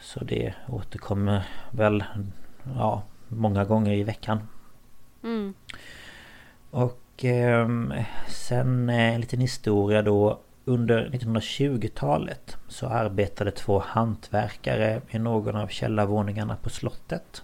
Så 0.00 0.24
det 0.24 0.54
återkommer 0.68 1.48
väl 1.70 2.04
ja, 2.76 3.02
många 3.28 3.64
gånger 3.64 3.92
i 3.92 4.02
veckan. 4.02 4.48
Mm. 5.22 5.54
Och 6.70 7.24
eh, 7.24 7.68
sen 8.28 8.88
eh, 8.88 9.14
en 9.14 9.20
liten 9.20 9.40
historia 9.40 10.02
då. 10.02 10.40
Under 10.64 11.08
1920-talet 11.08 12.56
så 12.68 12.86
arbetade 12.86 13.50
två 13.50 13.82
hantverkare 13.86 15.00
i 15.10 15.18
någon 15.18 15.56
av 15.56 15.68
källarvåningarna 15.68 16.56
på 16.56 16.70
slottet. 16.70 17.42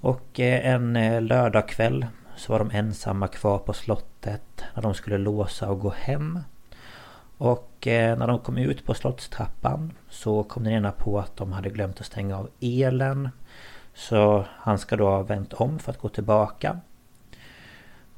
Och 0.00 0.40
eh, 0.40 0.66
en 0.74 0.96
eh, 0.96 1.22
lördagkväll 1.22 2.06
så 2.40 2.52
var 2.52 2.58
de 2.58 2.70
ensamma 2.70 3.28
kvar 3.28 3.58
på 3.58 3.72
slottet 3.72 4.64
när 4.74 4.82
de 4.82 4.94
skulle 4.94 5.18
låsa 5.18 5.70
och 5.70 5.80
gå 5.80 5.90
hem. 5.90 6.38
Och 7.38 7.86
eh, 7.86 8.18
när 8.18 8.26
de 8.26 8.38
kom 8.38 8.58
ut 8.58 8.86
på 8.86 8.94
slottstrappan 8.94 9.92
så 10.08 10.42
kom 10.42 10.64
den 10.64 10.72
ena 10.72 10.92
på 10.92 11.18
att 11.18 11.36
de 11.36 11.52
hade 11.52 11.70
glömt 11.70 12.00
att 12.00 12.06
stänga 12.06 12.38
av 12.38 12.48
elen. 12.60 13.28
Så 13.94 14.44
han 14.48 14.78
ska 14.78 14.96
då 14.96 15.06
ha 15.06 15.22
vänt 15.22 15.52
om 15.52 15.78
för 15.78 15.92
att 15.92 15.98
gå 15.98 16.08
tillbaka. 16.08 16.80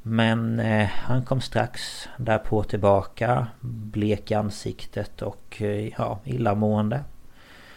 Men 0.03 0.61
eh, 0.61 0.89
han 0.89 1.25
kom 1.25 1.41
strax 1.41 2.09
därpå 2.17 2.63
tillbaka 2.63 3.47
Blek 3.61 4.31
i 4.31 4.35
ansiktet 4.35 5.23
och 5.23 5.63
eh, 5.63 5.93
ja, 5.99 6.21
illamående. 6.25 7.05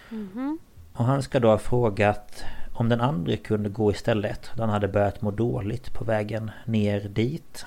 Mhm. 0.09 0.59
Och 0.93 1.05
han 1.05 1.23
ska 1.23 1.39
då 1.39 1.47
ha 1.47 1.57
frågat 1.57 2.45
om 2.78 2.89
den 2.89 3.01
andra 3.01 3.38
kunde 3.38 3.69
gå 3.69 3.91
istället. 3.91 4.51
Han 4.57 4.69
hade 4.69 4.88
börjat 4.88 5.21
må 5.21 5.32
dåligt 5.32 5.93
på 5.93 6.03
vägen 6.03 6.51
ner 6.65 7.01
dit. 7.01 7.65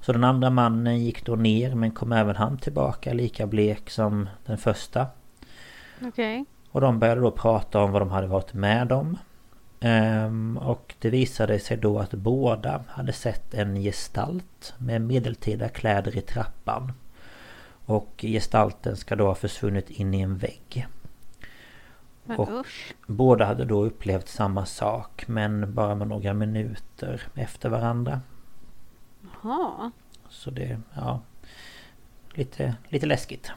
Så 0.00 0.12
den 0.12 0.24
andra 0.24 0.50
mannen 0.50 1.04
gick 1.04 1.24
då 1.24 1.36
ner 1.36 1.74
men 1.74 1.90
kom 1.90 2.12
även 2.12 2.36
han 2.36 2.58
tillbaka 2.58 3.12
lika 3.12 3.46
blek 3.46 3.90
som 3.90 4.28
den 4.46 4.58
första. 4.58 5.06
Okej. 6.02 6.44
Och 6.70 6.80
de 6.80 6.98
började 6.98 7.20
då 7.20 7.30
prata 7.30 7.82
om 7.82 7.92
vad 7.92 8.02
de 8.02 8.10
hade 8.10 8.26
varit 8.26 8.54
med 8.54 8.92
om. 8.92 9.18
Ehm, 9.80 10.58
och 10.58 10.94
det 10.98 11.10
visade 11.10 11.58
sig 11.58 11.76
då 11.76 11.98
att 11.98 12.14
båda 12.14 12.84
hade 12.88 13.12
sett 13.12 13.54
en 13.54 13.76
gestalt 13.76 14.74
med 14.78 15.00
medeltida 15.00 15.68
kläder 15.68 16.16
i 16.16 16.20
trappan. 16.20 16.92
Och 17.86 18.10
gestalten 18.18 18.96
ska 18.96 19.16
då 19.16 19.26
ha 19.26 19.34
försvunnit 19.34 19.90
in 19.90 20.14
i 20.14 20.20
en 20.20 20.36
vägg. 20.36 20.86
Men 22.24 22.38
Och- 22.38 22.60
usch. 22.60 22.94
Båda 23.06 23.44
hade 23.44 23.64
då 23.64 23.84
upplevt 23.84 24.28
samma 24.28 24.66
sak 24.66 25.24
men 25.28 25.74
bara 25.74 25.94
med 25.94 26.08
några 26.08 26.34
minuter 26.34 27.22
efter 27.34 27.68
varandra. 27.68 28.20
Jaha. 29.42 29.90
Så 30.28 30.50
det, 30.50 30.80
ja... 30.94 31.20
Lite, 32.36 32.74
lite 32.88 33.06
läskigt. 33.06 33.52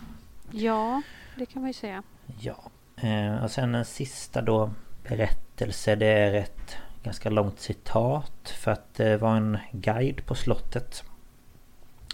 Ja, 0.51 1.01
det 1.35 1.45
kan 1.45 1.61
man 1.61 1.69
ju 1.69 1.73
säga. 1.73 2.03
Ja. 2.39 2.71
Eh, 2.95 3.43
och 3.43 3.51
sen 3.51 3.75
en 3.75 3.85
sista 3.85 4.41
då 4.41 4.71
berättelse. 5.07 5.95
Det 5.95 6.05
är 6.05 6.33
ett 6.33 6.77
ganska 7.03 7.29
långt 7.29 7.59
citat. 7.59 8.49
För 8.59 8.71
att 8.71 8.93
det 8.93 9.17
var 9.17 9.35
en 9.35 9.57
guide 9.71 10.25
på 10.25 10.35
slottet. 10.35 11.03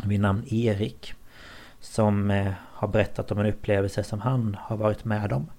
Vid 0.06 0.20
namn 0.20 0.44
Erik. 0.48 1.14
Som 1.80 2.32
eh, 2.32 2.54
har 2.60 2.88
berättat 2.88 3.32
om 3.32 3.40
en 3.40 3.46
upplevelse 3.46 4.04
som 4.04 4.22
han 4.22 4.58
har 4.62 4.78
varit 4.78 5.06
med 5.06 5.34
om. 5.34 5.50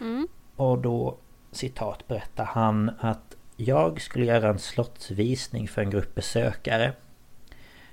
Mm. 0.00 0.28
Och 0.56 0.78
då 0.78 1.16
citat 1.52 2.08
berättar 2.08 2.44
han 2.44 2.90
att 2.98 3.36
jag 3.56 4.00
skulle 4.00 4.26
göra 4.26 4.48
en 4.48 4.58
slottsvisning 4.58 5.68
för 5.68 5.82
en 5.82 5.90
grupp 5.90 6.14
besökare. 6.14 6.92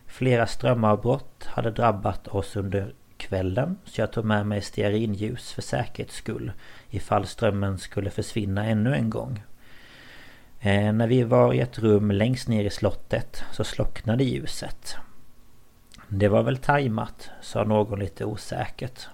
Flera 0.05 0.47
strömavbrott 0.47 1.45
hade 1.45 1.71
drabbat 1.71 2.27
oss 2.27 2.55
under 2.55 2.93
kvällen 3.17 3.77
så 3.85 4.01
jag 4.01 4.11
tog 4.11 4.25
med 4.25 4.47
mig 4.47 4.61
stearinljus 4.61 5.51
för 5.51 5.61
säkerhets 5.61 6.15
skull 6.15 6.51
ifall 6.89 7.27
strömmen 7.27 7.77
skulle 7.77 8.09
försvinna 8.09 8.65
ännu 8.65 8.95
en 8.95 9.09
gång. 9.09 9.43
Eh, 10.59 10.93
när 10.93 11.07
vi 11.07 11.23
var 11.23 11.53
i 11.53 11.59
ett 11.59 11.79
rum 11.79 12.11
längst 12.11 12.47
ner 12.47 12.63
i 12.63 12.69
slottet 12.69 13.43
så 13.51 13.63
slocknade 13.63 14.23
ljuset. 14.23 14.95
Det 16.07 16.27
var 16.27 16.43
väl 16.43 16.57
tajmat, 16.57 17.29
sa 17.41 17.63
någon 17.63 17.99
lite 17.99 18.25
osäkert. 18.25 19.07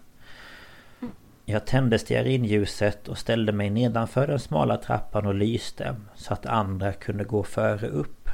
Jag 1.51 1.65
tände 1.65 1.99
stearinljuset 1.99 3.07
och 3.07 3.17
ställde 3.17 3.51
mig 3.51 3.69
nedanför 3.69 4.27
den 4.27 4.39
smala 4.39 4.77
trappan 4.77 5.25
och 5.25 5.35
lyste 5.35 5.95
så 6.15 6.33
att 6.33 6.45
andra 6.45 6.93
kunde 6.93 7.23
gå 7.23 7.43
före 7.43 7.87
upp. 7.87 8.29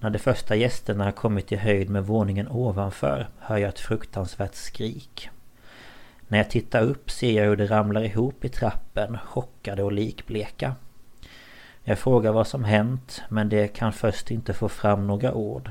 När 0.00 0.10
de 0.10 0.18
första 0.18 0.56
gästerna 0.56 1.12
kommit 1.12 1.52
i 1.52 1.56
höjd 1.56 1.90
med 1.90 2.06
våningen 2.06 2.48
ovanför 2.48 3.28
hör 3.38 3.56
jag 3.56 3.68
ett 3.68 3.80
fruktansvärt 3.80 4.54
skrik. 4.54 5.30
När 6.28 6.38
jag 6.38 6.50
tittar 6.50 6.82
upp 6.82 7.10
ser 7.10 7.32
jag 7.32 7.44
hur 7.44 7.56
de 7.56 7.66
ramlar 7.66 8.02
ihop 8.04 8.44
i 8.44 8.48
trappen, 8.48 9.18
chockade 9.18 9.82
och 9.82 9.92
likbleka. 9.92 10.74
Jag 11.82 11.98
frågar 11.98 12.32
vad 12.32 12.46
som 12.46 12.64
hänt 12.64 13.22
men 13.28 13.48
det 13.48 13.68
kan 13.68 13.92
först 13.92 14.30
inte 14.30 14.52
få 14.52 14.68
fram 14.68 15.06
några 15.06 15.34
ord. 15.34 15.70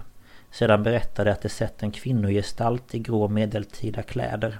Sedan 0.52 0.84
berättar 0.84 1.26
de 1.26 1.32
att 1.32 1.42
de 1.42 1.50
sett 1.50 1.84
en 1.84 1.92
kvinnogestalt 1.92 2.96
i 2.96 3.00
grå 3.00 3.28
medeltida 3.28 4.04
kläder. 4.04 4.60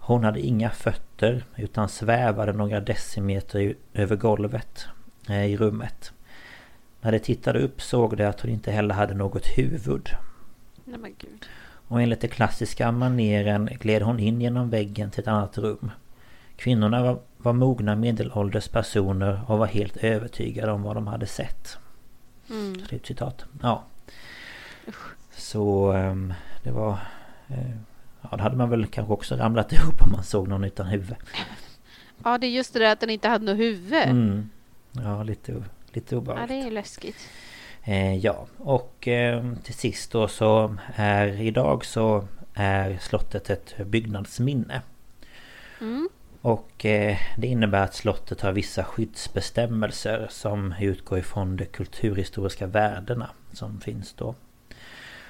Hon 0.00 0.24
hade 0.24 0.40
inga 0.40 0.70
fötter 0.70 1.44
utan 1.56 1.88
svävade 1.88 2.52
några 2.52 2.80
decimeter 2.80 3.74
över 3.94 4.16
golvet 4.16 4.86
eh, 5.28 5.44
i 5.44 5.56
rummet. 5.56 6.12
När 7.00 7.12
de 7.12 7.18
tittade 7.18 7.58
upp 7.58 7.82
såg 7.82 8.16
de 8.16 8.24
att 8.24 8.40
hon 8.40 8.50
inte 8.50 8.70
heller 8.70 8.94
hade 8.94 9.14
något 9.14 9.46
huvud. 9.46 10.10
Nej. 10.84 11.14
Och 11.88 12.02
enligt 12.02 12.20
den 12.20 12.30
klassiska 12.30 12.92
maneren 12.92 13.66
gled 13.80 14.02
hon 14.02 14.20
in 14.20 14.40
genom 14.40 14.70
väggen 14.70 15.10
till 15.10 15.20
ett 15.20 15.28
annat 15.28 15.58
rum. 15.58 15.90
Kvinnorna 16.56 17.02
var, 17.02 17.18
var 17.36 17.52
mogna 17.52 17.96
medelålders 17.96 18.68
personer 18.68 19.40
och 19.46 19.58
var 19.58 19.66
helt 19.66 19.96
övertygade 19.96 20.72
om 20.72 20.82
vad 20.82 20.96
de 20.96 21.06
hade 21.06 21.26
sett. 21.26 21.78
Mm. 22.50 22.86
Slutcitat. 22.86 23.44
Ja. 23.62 23.84
Så 25.32 25.92
ehm, 25.92 26.34
det 26.62 26.70
var... 26.70 26.98
Ja, 28.22 28.36
då 28.36 28.42
hade 28.42 28.56
man 28.56 28.70
väl 28.70 28.86
kanske 28.86 29.12
också 29.12 29.36
ramlat 29.36 29.72
ihop 29.72 30.02
om 30.02 30.12
man 30.12 30.24
såg 30.24 30.48
någon 30.48 30.64
utan 30.64 30.86
huvud. 30.86 31.16
Ja, 32.24 32.38
det 32.38 32.46
är 32.46 32.50
just 32.50 32.72
det 32.72 32.78
där 32.78 32.92
att 32.92 33.00
den 33.00 33.10
inte 33.10 33.28
hade 33.28 33.44
något 33.44 33.58
huvud. 33.58 34.02
Mm. 34.08 34.50
Ja, 34.92 35.22
lite, 35.22 35.62
lite 35.92 36.14
Ja, 36.14 36.18
obehagligt. 36.18 36.48
det 36.48 36.66
är 36.66 36.70
läskigt. 36.70 37.16
Eh, 37.84 38.16
ja, 38.16 38.46
och 38.58 39.08
eh, 39.08 39.52
till 39.64 39.74
sist 39.74 40.12
då 40.12 40.28
så 40.28 40.76
är 40.94 41.40
idag 41.40 41.84
så 41.84 42.28
är 42.54 42.98
slottet 43.00 43.50
ett 43.50 43.86
byggnadsminne. 43.86 44.82
Mm. 45.80 46.08
Och 46.40 46.84
eh, 46.84 47.16
det 47.36 47.46
innebär 47.46 47.84
att 47.84 47.94
slottet 47.94 48.40
har 48.40 48.52
vissa 48.52 48.84
skyddsbestämmelser 48.84 50.26
som 50.30 50.74
utgår 50.80 51.18
ifrån 51.18 51.56
de 51.56 51.64
kulturhistoriska 51.64 52.66
värdena 52.66 53.30
som 53.52 53.80
finns 53.80 54.12
då. 54.12 54.34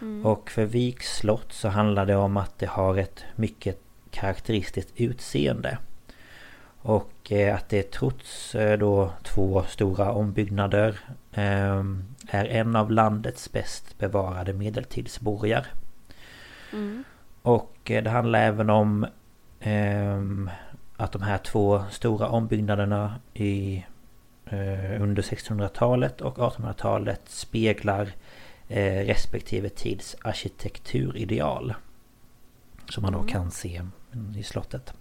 Mm. 0.01 0.27
Och 0.27 0.51
för 0.51 0.65
Viks 0.65 1.17
slott 1.17 1.53
så 1.53 1.69
handlar 1.69 2.07
det 2.07 2.17
om 2.17 2.37
att 2.37 2.59
det 2.59 2.67
har 2.67 2.97
ett 2.97 3.25
mycket 3.37 3.79
karaktäristiskt 4.11 4.93
utseende. 4.97 5.79
Och 6.83 7.33
eh, 7.33 7.57
att 7.57 7.69
det 7.69 7.91
trots 7.91 8.55
eh, 8.55 8.79
då 8.79 9.13
två 9.23 9.65
stora 9.69 10.13
ombyggnader 10.13 11.01
eh, 11.33 11.85
är 12.29 12.45
en 12.45 12.77
av 12.77 12.91
landets 12.91 13.53
bäst 13.53 13.99
bevarade 13.99 14.53
medeltidsborgar. 14.53 15.67
Mm. 16.73 17.05
Och 17.43 17.91
eh, 17.91 18.03
det 18.03 18.11
handlar 18.11 18.41
även 18.41 18.71
om 18.71 19.07
ehm, 19.61 20.51
att 20.97 21.13
de 21.13 21.23
här 21.23 21.39
två 21.39 21.85
stora 21.91 22.29
ombyggnaderna 22.29 23.15
i, 23.35 23.85
under 25.01 25.23
1600-talet 25.23 26.21
och 26.21 26.37
1800-talet 26.37 27.21
speglar 27.27 28.13
respektive 29.05 29.69
tids 29.69 30.17
arkitekturideal. 30.23 31.75
Som 32.89 33.03
man 33.03 33.13
då 33.13 33.23
kan 33.23 33.51
se 33.51 33.83
i 34.37 34.43
slottet. 34.43 34.95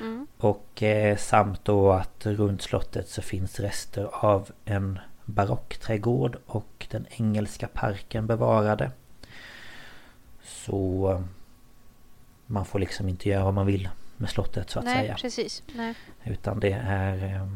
Mm. 0.00 0.26
Och 0.38 0.82
eh, 0.82 1.16
samt 1.16 1.64
då 1.64 1.92
att 1.92 2.26
runt 2.26 2.62
slottet 2.62 3.08
så 3.08 3.22
finns 3.22 3.60
rester 3.60 4.04
av 4.12 4.50
en 4.64 4.98
barockträdgård 5.24 6.36
och 6.46 6.86
den 6.90 7.06
engelska 7.10 7.68
parken 7.68 8.26
bevarade. 8.26 8.90
Så 10.42 11.10
eh, 11.12 11.20
man 12.46 12.64
får 12.64 12.78
liksom 12.78 13.08
inte 13.08 13.28
göra 13.28 13.44
vad 13.44 13.54
man 13.54 13.66
vill 13.66 13.88
med 14.16 14.30
slottet 14.30 14.70
så 14.70 14.78
att 14.78 14.84
Nej, 14.84 14.96
säga. 14.96 15.16
precis. 15.20 15.62
Nej. 15.74 15.94
Utan 16.24 16.60
det 16.60 16.72
är 16.84 17.34
eh, 17.34 17.48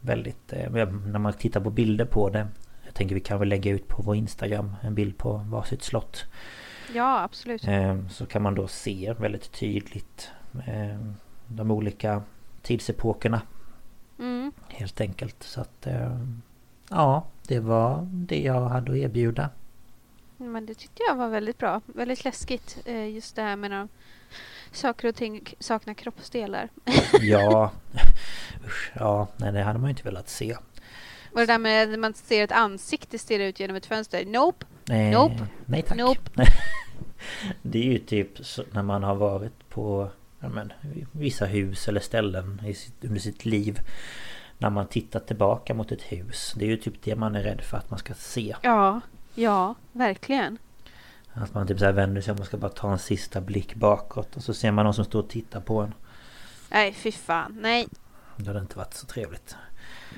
väldigt... 0.00 0.52
eh, 0.52 0.70
När 0.70 1.18
man 1.18 1.32
tittar 1.32 1.60
på 1.60 1.70
bilder 1.70 2.04
på 2.04 2.30
det. 2.30 2.48
Tänker 2.98 3.14
vi 3.14 3.20
kan 3.20 3.38
väl 3.38 3.48
lägga 3.48 3.70
ut 3.70 3.88
på 3.88 4.02
vår 4.02 4.16
Instagram 4.16 4.76
en 4.82 4.94
bild 4.94 5.18
på 5.18 5.32
varsitt 5.32 5.82
slott. 5.82 6.24
Ja, 6.94 7.22
absolut. 7.22 7.64
Eh, 7.68 7.96
Så 8.10 8.26
kan 8.26 8.42
man 8.42 8.54
då 8.54 8.68
se 8.68 9.14
väldigt 9.18 9.52
tydligt 9.52 10.30
eh, 10.66 10.98
de 11.46 11.70
olika 11.70 12.22
tidsepokerna 12.62 13.42
Mm. 14.18 14.52
helt 14.68 15.00
enkelt. 15.00 15.42
Så 15.42 15.60
att... 15.60 15.86
eh, 15.86 16.18
ja, 16.90 17.24
det 17.46 17.60
var 17.60 18.08
det 18.12 18.40
jag 18.42 18.68
hade 18.68 18.92
att 18.92 18.98
erbjuda. 18.98 19.50
Men 20.36 20.66
det 20.66 20.74
tyckte 20.74 21.02
jag 21.08 21.16
var 21.16 21.28
väldigt 21.28 21.58
bra. 21.58 21.80
Väldigt 21.86 22.24
läskigt. 22.24 22.78
eh, 22.84 23.08
Just 23.08 23.36
det 23.36 23.42
här 23.42 23.56
med 23.56 23.70
när 23.70 23.88
saker 24.72 25.08
och 25.08 25.14
ting 25.14 25.44
saknar 25.58 25.94
kroppsdelar. 25.94 26.68
Ja, 27.20 27.72
usch, 28.66 28.92
ja, 28.94 29.28
nej 29.36 29.52
det 29.52 29.62
hade 29.62 29.78
man 29.78 29.88
ju 29.88 29.90
inte 29.92 30.02
velat 30.04 30.28
se. 30.28 30.56
Och 31.38 31.46
det 31.46 31.52
där 31.52 31.58
med 31.58 31.88
när 31.88 31.98
man 31.98 32.14
ser 32.14 32.44
ett 32.44 32.52
ansikte 32.52 33.18
stirra 33.18 33.44
ut 33.44 33.60
genom 33.60 33.76
ett 33.76 33.86
fönster. 33.86 34.24
Nope! 34.24 34.66
Nej, 34.84 35.10
Nope. 35.10 35.46
nej 35.66 35.82
tack. 35.82 35.98
Nope. 35.98 36.20
Det 37.62 37.78
är 37.78 37.92
ju 37.92 37.98
typ 37.98 38.28
när 38.70 38.82
man 38.82 39.02
har 39.02 39.14
varit 39.14 39.68
på 39.68 40.10
ja, 40.40 40.48
men, 40.48 40.72
vissa 41.12 41.46
hus 41.46 41.88
eller 41.88 42.00
ställen 42.00 42.62
i 42.66 42.74
sitt, 42.74 43.04
under 43.04 43.20
sitt 43.20 43.44
liv. 43.44 43.80
När 44.58 44.70
man 44.70 44.86
tittar 44.86 45.20
tillbaka 45.20 45.74
mot 45.74 45.92
ett 45.92 46.02
hus. 46.02 46.54
Det 46.56 46.64
är 46.64 46.68
ju 46.68 46.76
typ 46.76 47.02
det 47.02 47.16
man 47.16 47.34
är 47.34 47.42
rädd 47.42 47.60
för 47.60 47.76
att 47.76 47.90
man 47.90 47.98
ska 47.98 48.14
se. 48.14 48.56
Ja, 48.62 49.00
ja, 49.34 49.74
verkligen. 49.92 50.58
Att 51.32 51.54
man 51.54 51.66
typ 51.66 51.78
så 51.78 51.84
här 51.84 51.92
vänder 51.92 52.20
sig 52.20 52.32
om 52.32 52.40
och 52.40 52.46
ska 52.46 52.56
bara 52.56 52.70
ta 52.70 52.92
en 52.92 52.98
sista 52.98 53.40
blick 53.40 53.74
bakåt. 53.74 54.36
Och 54.36 54.42
så 54.42 54.54
ser 54.54 54.72
man 54.72 54.84
någon 54.84 54.94
som 54.94 55.04
står 55.04 55.18
och 55.22 55.28
tittar 55.28 55.60
på 55.60 55.80
en. 55.80 55.94
Nej, 56.68 56.92
fy 56.92 57.12
fan. 57.12 57.58
Nej, 57.60 57.86
Det 58.36 58.46
hade 58.46 58.60
inte 58.60 58.78
varit 58.78 58.94
så 58.94 59.06
trevligt. 59.06 59.56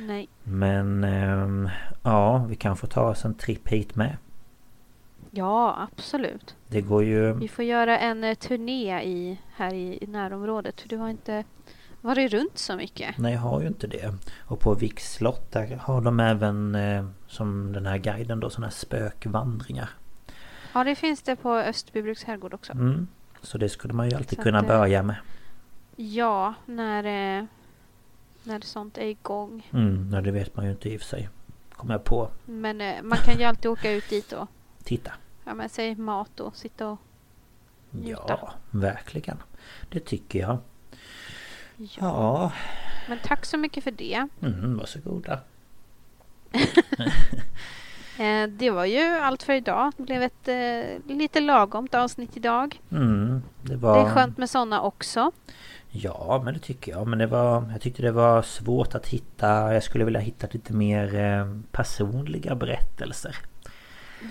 Nej. 0.01 0.29
Men 0.43 1.05
ehm, 1.05 1.69
ja, 2.03 2.47
vi 2.49 2.57
kan 2.57 2.77
få 2.77 2.87
ta 2.87 3.11
oss 3.11 3.25
en 3.25 3.35
tripp 3.35 3.69
hit 3.69 3.97
med. 3.97 4.17
Ja, 5.31 5.89
absolut. 5.93 6.57
Det 6.69 6.81
går 6.81 7.05
ju... 7.05 7.33
Vi 7.33 7.49
får 7.49 7.65
göra 7.65 7.99
en 7.99 8.25
eh, 8.25 8.35
turné 8.35 9.03
i, 9.03 9.41
här 9.57 9.75
i, 9.75 9.99
i 10.05 10.07
närområdet. 10.07 10.81
För 10.81 10.89
du 10.89 10.97
har 10.97 11.09
inte 11.09 11.45
varit 12.01 12.33
runt 12.33 12.59
så 12.59 12.77
mycket. 12.77 13.19
Nej, 13.19 13.33
jag 13.33 13.41
har 13.41 13.61
ju 13.61 13.67
inte 13.67 13.87
det. 13.87 14.15
Och 14.39 14.61
på 14.61 14.75
Viks 14.75 15.13
slott 15.13 15.53
där 15.53 15.77
har 15.77 16.01
de 16.01 16.21
även 16.21 16.75
eh, 16.75 17.07
som 17.27 17.73
den 17.73 17.87
här 17.87 17.99
guiden 17.99 18.41
då 18.41 18.51
sådana 18.51 18.67
här 18.67 18.75
spökvandringar. 18.75 19.91
Ja, 20.73 20.85
det 20.85 20.95
finns 20.95 21.23
det 21.23 21.37
på 21.37 21.55
Österbybruks 21.55 22.25
herrgård 22.25 22.55
också. 22.55 22.73
Mm. 22.73 23.09
Så 23.43 23.59
det 23.59 23.69
skulle 23.69 23.95
man 23.95 24.09
ju 24.09 24.17
alltid 24.17 24.39
Så 24.39 24.43
kunna 24.43 24.59
att, 24.59 24.65
eh, 24.65 24.79
börja 24.79 25.03
med. 25.03 25.17
Ja, 25.97 26.55
när, 26.67 27.39
eh, 27.39 27.45
när 28.45 28.61
sånt 28.61 28.99
är 28.99 29.07
igång. 29.07 29.69
Mm, 29.73 30.11
ja, 30.13 30.21
det 30.21 30.31
vet 30.31 30.57
man 30.57 30.65
ju 30.65 30.71
inte 30.71 30.89
i 30.89 30.97
och 30.97 31.01
för 31.01 31.09
sig. 31.09 31.29
Kommer 31.73 31.95
jag 31.95 32.05
på. 32.05 32.29
Men 32.45 32.81
eh, 32.81 33.03
man 33.03 33.19
kan 33.19 33.39
ju 33.39 33.45
alltid 33.45 33.71
åka 33.71 33.93
ut 33.93 34.09
dit 34.09 34.33
och 34.33 34.49
Titta. 34.85 35.13
ha 35.45 35.55
med 35.55 35.71
sig 35.71 35.95
mat 35.95 36.41
och 36.41 36.57
sitta 36.57 36.89
och... 36.89 36.99
Njuta. 37.91 38.23
Ja, 38.29 38.53
verkligen. 38.71 39.43
Det 39.89 40.01
tycker 40.01 40.39
jag. 40.39 40.59
Ja. 41.77 41.87
Ja, 41.99 42.53
Men 43.09 43.19
tack 43.25 43.45
så 43.45 43.57
mycket 43.57 43.85
för 43.85 43.91
det. 43.91 44.29
mm, 44.43 44.77
varsågoda. 44.77 45.41
Eh, 48.19 48.47
det 48.49 48.71
var 48.71 48.85
ju 48.85 49.01
allt 49.01 49.43
för 49.43 49.53
idag. 49.53 49.93
Det 49.97 50.03
blev 50.03 50.23
ett 50.23 50.49
eh, 50.49 51.17
lite 51.17 51.41
lagomt 51.41 51.95
avsnitt 51.95 52.37
idag. 52.37 52.81
Mm, 52.91 53.43
det 53.63 53.77
var... 53.77 53.95
Det 54.05 54.11
är 54.11 54.15
skönt 54.15 54.39
med 54.39 54.51
såna 54.51 54.81
också. 54.83 55.33
Ja, 55.91 56.43
men 56.45 56.55
det 56.55 56.61
tycker 56.61 56.93
jag. 56.93 57.07
Men 57.07 57.19
det 57.19 57.27
var... 57.27 57.69
Jag 57.73 57.81
tyckte 57.81 58.03
det 58.03 58.13
var 58.13 58.43
svårt 58.43 58.95
att 58.95 59.07
hitta... 59.07 59.75
Jag 59.75 59.83
skulle 59.83 60.05
vilja 60.05 60.21
hitta 60.21 60.47
lite 60.51 60.73
mer 60.73 61.15
eh, 61.15 61.55
personliga 61.73 62.55
berättelser. 62.55 63.37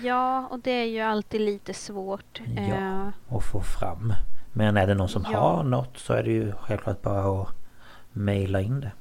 Ja, 0.02 0.46
och 0.50 0.58
det 0.60 0.70
är 0.70 0.84
ju 0.84 1.00
alltid 1.00 1.40
lite 1.40 1.74
svårt. 1.74 2.40
Ja. 2.56 2.62
Eh, 2.62 3.08
Att 3.36 3.44
få 3.44 3.60
fram. 3.60 4.12
Men 4.52 4.76
är 4.76 4.86
det 4.86 4.94
någon 4.94 5.08
som 5.08 5.24
Ja. 5.32 5.38
har 5.38 5.62
något 5.64 5.98
så 5.98 6.12
är 6.12 6.22
det 6.22 6.30
ju 6.30 6.52
självklart 6.52 7.02
bara 7.02 7.42
att 7.42 7.48
mejla 8.12 8.60
in 8.60 8.80
det. 8.80 8.92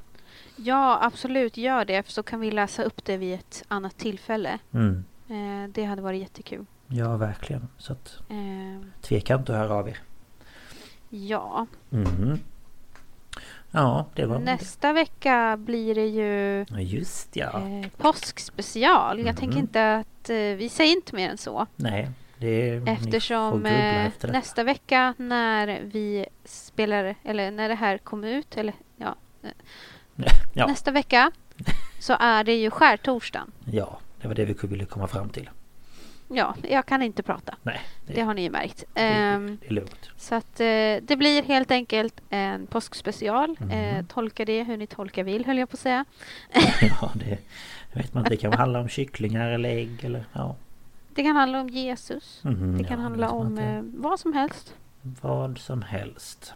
ja, 0.56 1.00
absolut. 1.02 1.58
Gör 1.58 1.86
det. 1.86 2.04
För 2.04 2.12
så 2.12 2.24
kan 2.24 2.40
vi 2.40 2.52
läsa 2.52 2.84
upp 2.84 3.06
det 3.06 3.18
vid 3.18 3.34
ett 3.36 3.64
annat 3.68 3.98
tillfälle. 3.98 4.60
Mm. 4.74 5.04
Eh, 5.30 5.70
det 5.74 5.84
hade 5.84 6.02
varit 6.02 6.22
jättekul. 6.22 6.66
Ja, 6.88 7.18
verkligen. 7.18 7.68
Så 7.78 7.94
att 7.94 8.20
tveka 9.02 9.36
inte 9.36 9.52
att 9.54 9.60
höra 9.60 9.74
av 9.80 9.90
er. 9.90 9.98
Ja, 11.10 11.66
Mm. 11.92 12.40
Ja, 13.72 14.06
det 14.16 14.26
var... 14.26 14.40
nästa 14.40 14.94
vecka 14.94 15.58
blir 15.60 15.96
det 15.96 16.06
ju 16.08 16.66
Just 16.82 17.36
ja. 17.36 17.62
eh, 17.62 17.88
påskspecial. 17.98 19.20
Jag 19.20 19.38
tänker 19.38 19.56
Mhm. 19.58 19.64
inte 19.66 19.96
att... 19.96 20.30
Eh, 20.30 20.36
vi 20.36 20.70
säger 20.70 20.96
inte 20.96 21.16
mer 21.16 21.30
än 21.30 21.38
så. 21.38 21.68
Nej, 21.76 22.10
det 22.38 22.70
är... 22.70 22.90
Eftersom 22.90 23.66
eh, 23.66 24.06
efter 24.06 24.32
nästa 24.32 24.64
vecka 24.64 25.14
när 25.18 25.82
vi 25.84 26.26
spelar, 26.46 27.16
eller 27.24 27.52
när 27.52 27.70
det 27.70 27.76
här 27.76 27.98
kom 27.98 28.24
ut, 28.24 28.58
eller 28.58 28.74
ja, 28.98 29.16
Ja, 30.54 30.68
nästa 30.68 30.92
vecka 30.92 31.32
så 32.00 32.16
är 32.20 32.44
det 32.44 32.56
ju 32.56 32.70
skärtorsdagen. 32.72 33.52
ja, 33.72 34.00
det 34.22 34.28
var 34.28 34.36
det 34.36 34.46
vi 34.46 34.56
ville 34.68 34.86
komma 34.86 35.08
fram 35.08 35.30
till. 35.30 35.50
Ja, 36.32 36.56
jag 36.70 36.86
kan 36.86 37.02
inte 37.02 37.24
prata. 37.24 37.56
Nej, 37.64 37.82
det, 38.08 38.14
Det 38.14 38.22
har 38.22 38.34
ni 38.34 38.42
ju 38.42 38.50
märkt. 38.50 38.84
det, 38.94 39.02
Ehm, 39.02 39.58
det 39.62 39.68
är 39.68 39.72
lugnt. 39.74 40.10
så 40.18 40.36
att 40.36 40.60
eh, 40.60 40.66
det 41.02 41.18
blir 41.18 41.44
helt 41.44 41.72
enkelt 41.72 42.22
en 42.30 42.68
påskspecial. 42.68 43.56
Eh, 43.72 44.06
tolka 44.06 44.46
det 44.46 44.64
hur 44.64 44.78
ni 44.78 44.88
tolkar 44.88 45.24
vill, 45.24 45.46
höll 45.46 45.58
jag 45.58 45.70
på 45.70 45.74
att 45.76 45.80
säga. 45.80 46.06
Ja, 46.82 47.12
det 47.16 47.38
vet 47.94 48.14
man 48.14 48.22
inte. 48.24 48.30
Det 48.30 48.38
kan 48.38 48.54
handla 48.54 48.80
om 48.80 48.90
kycklingar 48.90 49.50
eller 49.52 49.70
ägg 49.70 50.04
eller 50.04 50.24
ja. 50.34 50.56
Det 51.16 51.24
kan 51.24 51.36
handla 51.36 51.62
om 51.62 51.70
Jesus. 51.70 52.40
Mhm, 52.44 52.78
Det 52.78 52.84
kan 52.84 52.98
ja, 52.98 53.04
handla 53.04 53.30
om 53.30 53.58
eh, 53.58 53.82
vad 53.84 54.20
som 54.20 54.34
helst. 54.34 54.74
Vad 55.02 55.58
som 55.58 55.82
helst. 55.82 56.54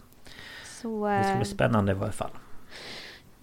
Så, 0.66 1.08
Det 1.08 1.24
ska 1.24 1.36
bli 1.36 1.46
spännande 1.46 1.92
i 1.92 1.96
varje 1.96 2.12
fall. 2.12 2.30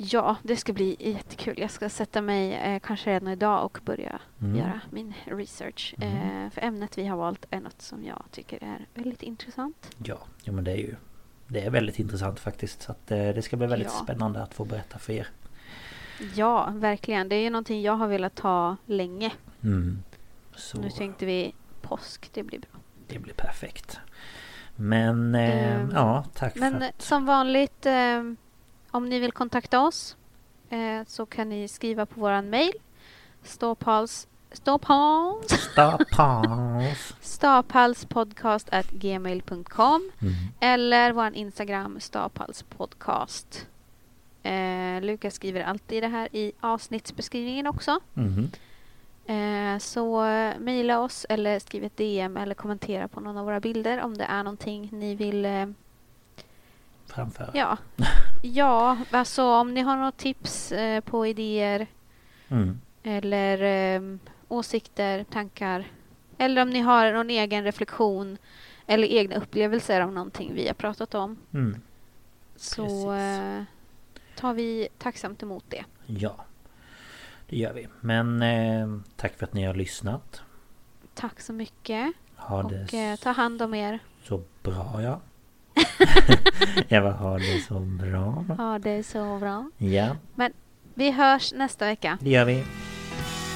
Ja, 0.03 0.37
det 0.43 0.57
ska 0.57 0.73
bli 0.73 0.97
jättekul. 0.99 1.55
Jag 1.59 1.71
ska 1.71 1.89
sätta 1.89 2.23
mig 2.23 2.55
eh, 2.55 2.81
kanske 2.81 3.11
redan 3.11 3.29
idag 3.29 3.65
och 3.65 3.79
börja 3.85 4.21
Mm. 4.41 4.57
göra 4.57 4.81
min 4.91 5.15
research. 5.25 5.95
Mm. 6.01 6.45
Eh, 6.45 6.51
för 6.51 6.61
ämnet 6.65 6.99
vi 6.99 7.07
har 7.07 7.17
valt 7.17 7.47
är 7.51 7.61
något 7.61 7.83
som 7.83 8.05
jag 8.05 8.23
tycker 8.31 8.65
är 8.65 8.87
väldigt 8.95 9.23
intressant. 9.23 9.97
Ja, 10.05 10.19
ja 10.43 10.53
men 10.53 10.65
det 10.65 10.71
är 10.73 10.77
ju 10.77 10.95
Det 11.49 11.61
är 11.61 11.71
väldigt 11.71 11.99
intressant 11.99 12.41
faktiskt. 12.41 12.83
Så 12.83 12.93
att 12.93 13.11
eh, 13.11 13.19
det 13.19 13.43
ska 13.43 13.57
bli 13.57 13.67
väldigt 13.67 13.89
Ja. 13.99 14.05
spännande 14.05 14.43
att 14.43 14.55
få 14.55 14.65
berätta 14.65 14.99
för 14.99 15.13
er. 15.13 15.29
Ja, 16.35 16.71
verkligen. 16.75 17.29
Det 17.29 17.37
är 17.37 17.41
ju 17.43 17.51
någonting 17.51 17.83
jag 17.83 17.93
har 17.93 18.09
velat 18.09 18.39
ha 18.39 18.77
länge. 18.87 19.33
Mm. 19.63 20.03
Så 20.55 20.79
Nu 20.81 20.91
tänkte 20.91 21.27
vi 21.27 21.55
påsk, 21.83 22.31
det 22.33 22.43
blir 22.43 22.59
bra. 22.59 22.81
det 23.09 23.19
blir 23.19 23.35
perfekt. 23.35 23.99
Men 24.77 25.35
eh, 25.35 25.75
Ehm, 25.81 25.91
ja, 25.95 26.25
tack 26.35 26.55
Men 26.57 26.73
för 26.73 26.81
eh, 26.83 26.89
att... 26.89 27.03
som 27.03 27.27
vanligt, 27.27 27.87
eh, 27.87 28.23
om 28.91 29.09
ni 29.09 29.19
vill 29.19 29.33
kontakta 29.33 29.81
oss 29.81 30.17
eh, 30.71 31.03
så 31.07 31.27
kan 31.27 31.49
ni 31.49 31.69
skriva 31.69 32.07
på 32.07 32.21
våran 32.21 32.51
mail. 32.51 32.73
Ståpals... 33.43 34.27
Ståpals... 34.53 35.53
Stapals. 35.73 37.15
Staphalspodcast 37.21 38.69
at 38.73 38.91
gmail.com 38.91 40.11
Mm. 40.21 40.33
eller 40.61 41.13
vår 41.13 41.35
Instagram 41.35 42.01
staphalspodcast. 42.01 43.67
Eh, 44.43 45.01
Lukas 45.03 45.35
skriver 45.35 45.61
alltid 45.63 46.03
det 46.03 46.09
här 46.09 46.29
i 46.33 46.53
avsnittsbeskrivningen 46.61 47.67
också. 47.67 48.01
Mhm. 48.15 48.51
Eh, 49.27 49.79
så 49.79 50.25
eh, 50.25 50.59
mejla 50.59 51.01
oss 51.01 51.27
eller 51.29 51.59
skriv 51.59 51.85
ett 51.85 51.97
DM 51.97 52.37
eller 52.37 52.55
kommentera 52.55 53.09
på 53.09 53.21
någon 53.21 53.37
av 53.37 53.45
våra 53.45 53.61
bilder 53.61 54.01
om 54.01 54.17
det 54.17 54.25
är 54.25 54.43
någonting 54.43 54.89
ni 54.93 55.15
vill 55.15 55.45
eh, 55.45 55.67
Framför. 57.15 57.51
Ja. 57.55 57.77
ja, 58.43 58.99
alltså 59.11 59.45
om 59.45 59.75
ni 59.75 59.81
har 59.81 59.97
några 59.97 60.13
tips 60.13 60.73
eh, 60.73 61.01
på 61.01 61.27
idéer 61.27 61.87
Mm. 62.49 62.81
eller 63.03 63.63
eh, 63.63 64.17
åsikter, 64.49 65.25
tankar 65.25 65.85
eller 66.39 66.63
om 66.63 66.71
ni 66.71 66.81
har 66.81 67.13
någon 67.13 67.31
egen 67.31 67.65
reflektion 67.65 68.39
eller 68.87 69.09
egna 69.09 69.37
upplevelser 69.37 70.01
av 70.01 70.13
någonting 70.13 70.55
vi 70.55 70.67
har 70.67 70.75
pratat 70.75 71.15
om 71.15 71.37
Mm. 71.53 71.81
så 72.57 73.13
eh, 73.15 73.63
tar 74.37 74.55
vi 74.55 74.89
tacksamt 74.99 75.43
emot 75.43 75.65
det. 75.69 75.85
Ja. 76.07 76.45
Det 77.49 77.57
gör 77.57 77.73
vi. 77.73 77.89
Men 78.01 78.43
eh, 78.43 79.01
tack 79.17 79.39
för 79.39 79.45
att 79.47 79.55
ni 79.55 79.65
har 79.65 79.75
lyssnat. 79.75 80.43
Tack 81.15 81.41
så 81.41 81.53
mycket 81.53 82.13
Ha 82.37 82.63
och 82.65 82.95
eh, 82.95 83.17
ta 83.17 83.31
hand 83.31 83.63
om 83.63 83.75
er. 83.75 83.99
så 84.23 84.43
bra 84.63 85.03
ja. 85.03 85.21
Jag 86.89 87.03
bara 87.03 87.13
ha 87.13 87.39
det 87.39 87.61
så 87.69 87.79
bra. 87.81 88.45
Ha 88.59 88.79
det 88.79 89.03
så 89.07 89.39
bra. 89.39 89.71
Ja, 89.79 90.17
Vi 90.95 91.11
hörs 91.11 91.53
nästa 91.53 91.87
vecka. 91.87 92.19
det 92.21 92.31
gör 92.31 92.45
vi. 92.45 92.65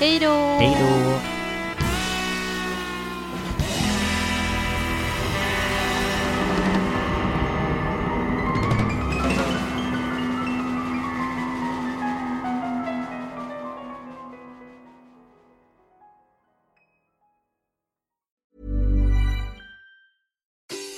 Hej 0.00 0.18
då! 0.20 0.34
Hej 0.60 0.76
då! 0.80 1.43